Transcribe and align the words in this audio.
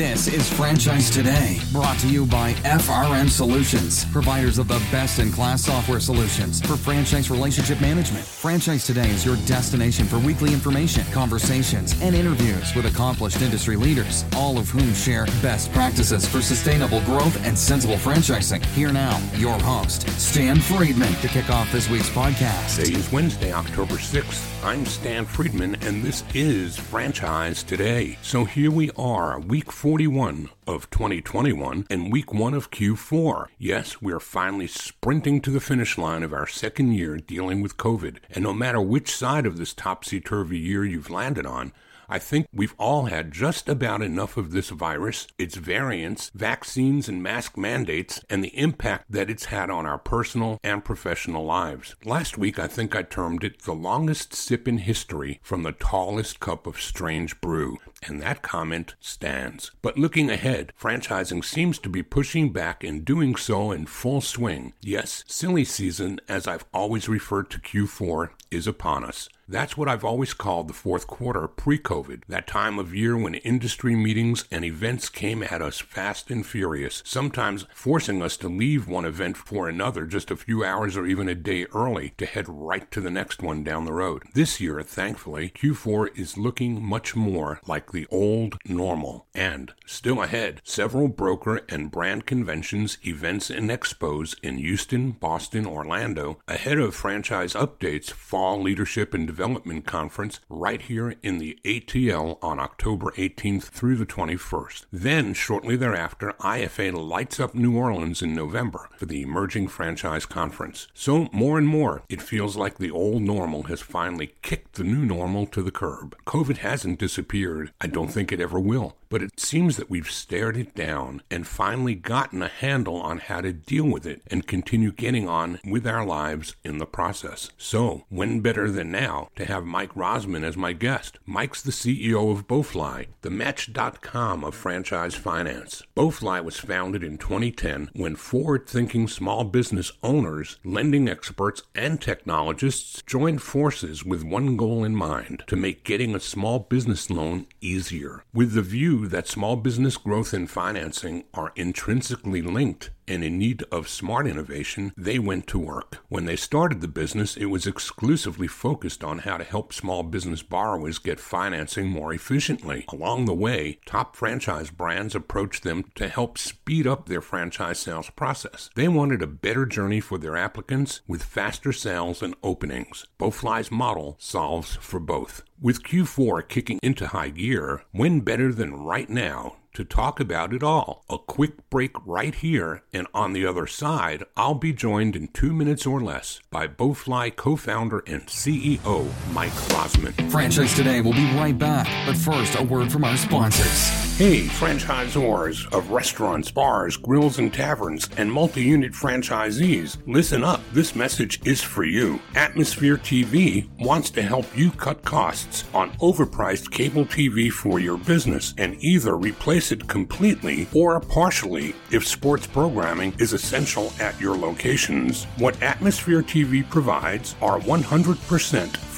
This 0.00 0.28
is 0.28 0.50
Franchise 0.50 1.10
Today, 1.10 1.58
brought 1.72 1.98
to 1.98 2.08
you 2.08 2.24
by 2.24 2.54
FRM 2.64 3.28
Solutions, 3.28 4.06
providers 4.06 4.56
of 4.56 4.66
the 4.66 4.78
best 4.90 5.18
in 5.18 5.30
class 5.30 5.66
software 5.66 6.00
solutions 6.00 6.62
for 6.62 6.78
franchise 6.78 7.30
relationship 7.30 7.82
management. 7.82 8.24
Franchise 8.24 8.86
Today 8.86 9.10
is 9.10 9.26
your 9.26 9.36
destination 9.44 10.06
for 10.06 10.18
weekly 10.18 10.54
information, 10.54 11.04
conversations, 11.12 12.00
and 12.00 12.16
interviews 12.16 12.74
with 12.74 12.86
accomplished 12.86 13.42
industry 13.42 13.76
leaders, 13.76 14.24
all 14.36 14.56
of 14.56 14.70
whom 14.70 14.94
share 14.94 15.26
best 15.42 15.70
practices 15.74 16.26
for 16.26 16.40
sustainable 16.40 17.02
growth 17.02 17.36
and 17.44 17.58
sensible 17.58 17.96
franchising. 17.96 18.64
Here 18.68 18.94
now, 18.94 19.20
your 19.34 19.58
host, 19.60 20.08
Stan 20.18 20.60
Friedman, 20.60 21.12
to 21.16 21.28
kick 21.28 21.50
off 21.50 21.70
this 21.72 21.90
week's 21.90 22.08
podcast. 22.08 22.82
Today 22.82 22.96
is 22.98 23.12
Wednesday, 23.12 23.52
October 23.52 23.96
6th. 23.96 24.64
I'm 24.64 24.84
Stan 24.84 25.24
Friedman, 25.24 25.76
and 25.82 26.02
this 26.02 26.22
is 26.34 26.76
Franchise 26.76 27.62
Today. 27.62 28.18
So 28.20 28.44
here 28.44 28.70
we 28.70 28.90
are, 28.96 29.40
week 29.40 29.72
41 29.90 30.50
of 30.68 30.88
2021 30.90 31.84
and 31.90 32.12
week 32.12 32.32
one 32.32 32.54
of 32.54 32.70
Q4. 32.70 33.46
Yes, 33.58 34.00
we're 34.00 34.20
finally 34.20 34.68
sprinting 34.68 35.40
to 35.40 35.50
the 35.50 35.58
finish 35.58 35.98
line 35.98 36.22
of 36.22 36.32
our 36.32 36.46
second 36.46 36.92
year 36.92 37.16
dealing 37.16 37.60
with 37.60 37.76
COVID. 37.76 38.18
And 38.30 38.44
no 38.44 38.52
matter 38.52 38.80
which 38.80 39.12
side 39.12 39.46
of 39.46 39.58
this 39.58 39.74
topsy 39.74 40.20
turvy 40.20 40.60
year 40.60 40.84
you've 40.84 41.10
landed 41.10 41.44
on, 41.44 41.72
I 42.12 42.18
think 42.18 42.48
we've 42.52 42.74
all 42.76 43.04
had 43.04 43.30
just 43.30 43.68
about 43.68 44.02
enough 44.02 44.36
of 44.36 44.50
this 44.50 44.70
virus, 44.70 45.28
its 45.38 45.54
variants, 45.54 46.32
vaccines, 46.34 47.08
and 47.08 47.22
mask 47.22 47.56
mandates, 47.56 48.20
and 48.28 48.42
the 48.42 48.58
impact 48.58 49.04
that 49.10 49.30
it's 49.30 49.44
had 49.44 49.70
on 49.70 49.86
our 49.86 49.96
personal 49.96 50.58
and 50.64 50.84
professional 50.84 51.44
lives. 51.44 51.94
Last 52.04 52.36
week, 52.36 52.58
I 52.58 52.66
think 52.66 52.96
I 52.96 53.02
termed 53.02 53.44
it 53.44 53.62
the 53.62 53.74
longest 53.74 54.34
sip 54.34 54.66
in 54.66 54.78
history 54.78 55.38
from 55.44 55.62
the 55.62 55.70
tallest 55.70 56.40
cup 56.40 56.66
of 56.66 56.80
strange 56.80 57.40
brew, 57.40 57.78
and 58.06 58.20
that 58.20 58.42
comment 58.42 58.94
stands. 59.00 59.70
But 59.82 59.98
looking 59.98 60.30
ahead, 60.30 60.72
franchising 60.80 61.44
seems 61.44 61.78
to 61.80 61.88
be 61.88 62.02
pushing 62.02 62.52
back 62.52 62.82
and 62.82 63.04
doing 63.04 63.36
so 63.36 63.70
in 63.70 63.86
full 63.86 64.20
swing. 64.20 64.72
Yes, 64.80 65.24
silly 65.26 65.64
season, 65.64 66.20
as 66.28 66.46
I've 66.46 66.64
always 66.72 67.08
referred 67.08 67.50
to 67.50 67.58
Q4, 67.58 68.30
is 68.50 68.66
upon 68.66 69.04
us. 69.04 69.28
That's 69.50 69.76
what 69.76 69.88
I've 69.88 70.04
always 70.04 70.32
called 70.32 70.68
the 70.68 70.74
fourth 70.74 71.08
quarter 71.08 71.48
pre 71.48 71.76
COVID, 71.76 72.22
that 72.28 72.46
time 72.46 72.78
of 72.78 72.94
year 72.94 73.16
when 73.16 73.34
industry 73.34 73.96
meetings 73.96 74.44
and 74.48 74.64
events 74.64 75.08
came 75.08 75.42
at 75.42 75.60
us 75.60 75.80
fast 75.80 76.30
and 76.30 76.46
furious, 76.46 77.02
sometimes 77.04 77.66
forcing 77.74 78.22
us 78.22 78.36
to 78.36 78.48
leave 78.48 78.86
one 78.86 79.04
event 79.04 79.36
for 79.36 79.68
another 79.68 80.06
just 80.06 80.30
a 80.30 80.36
few 80.36 80.64
hours 80.64 80.96
or 80.96 81.04
even 81.04 81.28
a 81.28 81.34
day 81.34 81.66
early 81.74 82.10
to 82.18 82.26
head 82.26 82.48
right 82.48 82.88
to 82.92 83.00
the 83.00 83.10
next 83.10 83.42
one 83.42 83.64
down 83.64 83.86
the 83.86 83.92
road. 83.92 84.22
This 84.34 84.60
year, 84.60 84.82
thankfully, 84.82 85.50
Q4 85.50 86.16
is 86.16 86.38
looking 86.38 86.80
much 86.80 87.16
more 87.16 87.60
like 87.66 87.89
the 87.92 88.06
old 88.10 88.56
normal. 88.66 89.26
And 89.34 89.72
still 89.86 90.22
ahead, 90.22 90.60
several 90.64 91.08
broker 91.08 91.60
and 91.68 91.90
brand 91.90 92.26
conventions, 92.26 92.98
events, 93.04 93.50
and 93.50 93.70
expos 93.70 94.36
in 94.42 94.58
Houston, 94.58 95.12
Boston, 95.12 95.66
Orlando, 95.66 96.38
ahead 96.48 96.78
of 96.78 96.94
franchise 96.94 97.54
updates, 97.54 98.10
fall 98.10 98.60
leadership 98.60 99.14
and 99.14 99.26
Development 99.26 99.86
Conference 99.86 100.40
right 100.48 100.82
here 100.82 101.14
in 101.22 101.38
the 101.38 101.58
ATL 101.64 102.38
on 102.42 102.58
October 102.58 103.10
18th 103.12 103.64
through 103.64 103.96
the 103.96 104.06
21st. 104.06 104.86
Then, 104.92 105.34
shortly 105.34 105.76
thereafter, 105.76 106.34
IFA 106.40 106.92
lights 106.92 107.40
up 107.40 107.54
New 107.54 107.76
Orleans 107.76 108.22
in 108.22 108.34
November 108.34 108.88
for 108.96 109.06
the 109.06 109.22
Emerging 109.22 109.68
Franchise 109.68 110.26
Conference. 110.26 110.88
So, 110.94 111.28
more 111.32 111.58
and 111.58 111.66
more, 111.66 112.02
it 112.08 112.22
feels 112.22 112.56
like 112.56 112.78
the 112.78 112.90
old 112.90 113.22
normal 113.22 113.64
has 113.64 113.80
finally 113.80 114.34
kicked 114.42 114.74
the 114.74 114.84
new 114.84 115.04
normal 115.04 115.46
to 115.46 115.62
the 115.62 115.70
curb. 115.70 116.16
COVID 116.26 116.58
hasn't 116.58 116.98
disappeared. 116.98 117.72
I 117.80 117.86
don't 117.86 118.08
think 118.08 118.30
it 118.30 118.40
ever 118.40 118.60
will. 118.60 118.96
But 119.10 119.22
it 119.22 119.40
seems 119.40 119.76
that 119.76 119.90
we've 119.90 120.08
stared 120.08 120.56
it 120.56 120.72
down 120.76 121.22
and 121.32 121.44
finally 121.44 121.96
gotten 121.96 122.42
a 122.42 122.48
handle 122.48 122.94
on 122.94 123.18
how 123.18 123.40
to 123.40 123.52
deal 123.52 123.84
with 123.84 124.06
it 124.06 124.22
and 124.28 124.46
continue 124.46 124.92
getting 124.92 125.28
on 125.28 125.58
with 125.64 125.84
our 125.84 126.06
lives 126.06 126.54
in 126.62 126.78
the 126.78 126.86
process. 126.86 127.50
So, 127.58 128.04
when 128.08 128.40
better 128.40 128.70
than 128.70 128.92
now 128.92 129.28
to 129.34 129.44
have 129.44 129.64
Mike 129.64 129.94
Rozman 129.94 130.44
as 130.44 130.56
my 130.56 130.72
guest? 130.72 131.18
Mike's 131.26 131.60
the 131.60 131.72
CEO 131.72 132.30
of 132.30 132.46
BoeFly, 132.46 133.08
the 133.22 133.30
Match.com 133.30 134.44
of 134.44 134.54
franchise 134.54 135.16
finance. 135.16 135.82
BoeFly 135.96 136.44
was 136.44 136.58
founded 136.58 137.02
in 137.02 137.18
2010 137.18 137.90
when 137.94 138.14
forward 138.14 138.68
thinking 138.68 139.08
small 139.08 139.42
business 139.42 139.90
owners, 140.04 140.60
lending 140.64 141.08
experts, 141.08 141.64
and 141.74 142.00
technologists 142.00 143.02
joined 143.02 143.42
forces 143.42 144.04
with 144.04 144.22
one 144.22 144.56
goal 144.56 144.84
in 144.84 144.94
mind 144.94 145.42
to 145.48 145.56
make 145.56 145.82
getting 145.82 146.14
a 146.14 146.20
small 146.20 146.60
business 146.60 147.10
loan 147.10 147.48
easier. 147.60 148.22
With 148.32 148.52
the 148.52 148.62
view 148.62 148.99
that 149.08 149.28
small 149.28 149.56
business 149.56 149.96
growth 149.96 150.32
and 150.32 150.50
financing 150.50 151.24
are 151.34 151.52
intrinsically 151.56 152.42
linked 152.42 152.90
and 153.10 153.24
in 153.24 153.38
need 153.38 153.64
of 153.72 153.88
smart 153.88 154.26
innovation, 154.26 154.92
they 154.96 155.18
went 155.18 155.48
to 155.48 155.58
work. 155.58 155.98
When 156.08 156.26
they 156.26 156.36
started 156.36 156.80
the 156.80 156.88
business, 156.88 157.36
it 157.36 157.46
was 157.46 157.66
exclusively 157.66 158.46
focused 158.46 159.02
on 159.02 159.18
how 159.20 159.36
to 159.36 159.44
help 159.44 159.72
small 159.72 160.04
business 160.04 160.42
borrowers 160.42 160.98
get 160.98 161.18
financing 161.18 161.88
more 161.88 162.14
efficiently. 162.14 162.84
Along 162.92 163.24
the 163.24 163.34
way, 163.34 163.80
top 163.84 164.14
franchise 164.14 164.70
brands 164.70 165.16
approached 165.16 165.64
them 165.64 165.84
to 165.96 166.08
help 166.08 166.38
speed 166.38 166.86
up 166.86 167.08
their 167.08 167.20
franchise 167.20 167.80
sales 167.80 168.10
process. 168.10 168.70
They 168.76 168.86
wanted 168.86 169.22
a 169.22 169.26
better 169.26 169.66
journey 169.66 170.00
for 170.00 170.16
their 170.16 170.36
applicants 170.36 171.00
with 171.08 171.24
faster 171.24 171.72
sales 171.72 172.22
and 172.22 172.36
openings. 172.44 173.06
BoeFly's 173.18 173.72
model 173.72 174.16
solves 174.20 174.76
for 174.76 175.00
both. 175.00 175.42
With 175.60 175.82
Q4 175.82 176.48
kicking 176.48 176.78
into 176.82 177.08
high 177.08 177.30
gear, 177.30 177.82
when 177.90 178.20
better 178.20 178.52
than 178.52 178.74
right 178.74 179.10
now 179.10 179.56
to 179.74 179.84
talk 179.84 180.20
about 180.20 180.52
it 180.52 180.62
all. 180.62 181.04
A 181.08 181.18
quick 181.18 181.68
break 181.70 181.92
right 182.04 182.34
here, 182.34 182.82
and 182.92 183.06
on 183.14 183.32
the 183.32 183.46
other 183.46 183.66
side, 183.66 184.24
I'll 184.36 184.54
be 184.54 184.72
joined 184.72 185.16
in 185.16 185.28
two 185.28 185.52
minutes 185.52 185.86
or 185.86 186.00
less 186.00 186.40
by 186.50 186.66
BoeFly 186.66 187.36
co 187.36 187.56
founder 187.56 188.02
and 188.06 188.26
CEO 188.26 189.10
Mike 189.32 189.52
Rozman. 189.70 190.30
Franchise 190.30 190.74
Today 190.74 191.00
will 191.00 191.12
be 191.12 191.30
right 191.34 191.58
back, 191.58 191.86
but 192.06 192.16
first, 192.16 192.58
a 192.58 192.62
word 192.62 192.90
from 192.90 193.04
our 193.04 193.16
sponsors. 193.16 194.09
Hey, 194.20 194.42
franchisors 194.42 195.72
of 195.72 195.92
restaurants, 195.92 196.50
bars, 196.50 196.98
grills, 196.98 197.38
and 197.38 197.50
taverns, 197.50 198.06
and 198.18 198.30
multi 198.30 198.62
unit 198.62 198.92
franchisees, 198.92 199.96
listen 200.06 200.44
up. 200.44 200.60
This 200.74 200.94
message 200.94 201.40
is 201.46 201.62
for 201.62 201.84
you. 201.84 202.20
Atmosphere 202.34 202.98
TV 202.98 203.66
wants 203.78 204.10
to 204.10 204.20
help 204.20 204.44
you 204.54 204.72
cut 204.72 205.02
costs 205.06 205.64
on 205.72 205.92
overpriced 205.92 206.70
cable 206.70 207.06
TV 207.06 207.50
for 207.50 207.80
your 207.80 207.96
business 207.96 208.52
and 208.58 208.76
either 208.80 209.16
replace 209.16 209.72
it 209.72 209.88
completely 209.88 210.68
or 210.74 211.00
partially 211.00 211.74
if 211.90 212.06
sports 212.06 212.46
programming 212.46 213.14
is 213.18 213.32
essential 213.32 213.90
at 214.00 214.20
your 214.20 214.36
locations. 214.36 215.24
What 215.38 215.62
Atmosphere 215.62 216.20
TV 216.20 216.68
provides 216.68 217.36
are 217.40 217.58
100% 217.58 218.89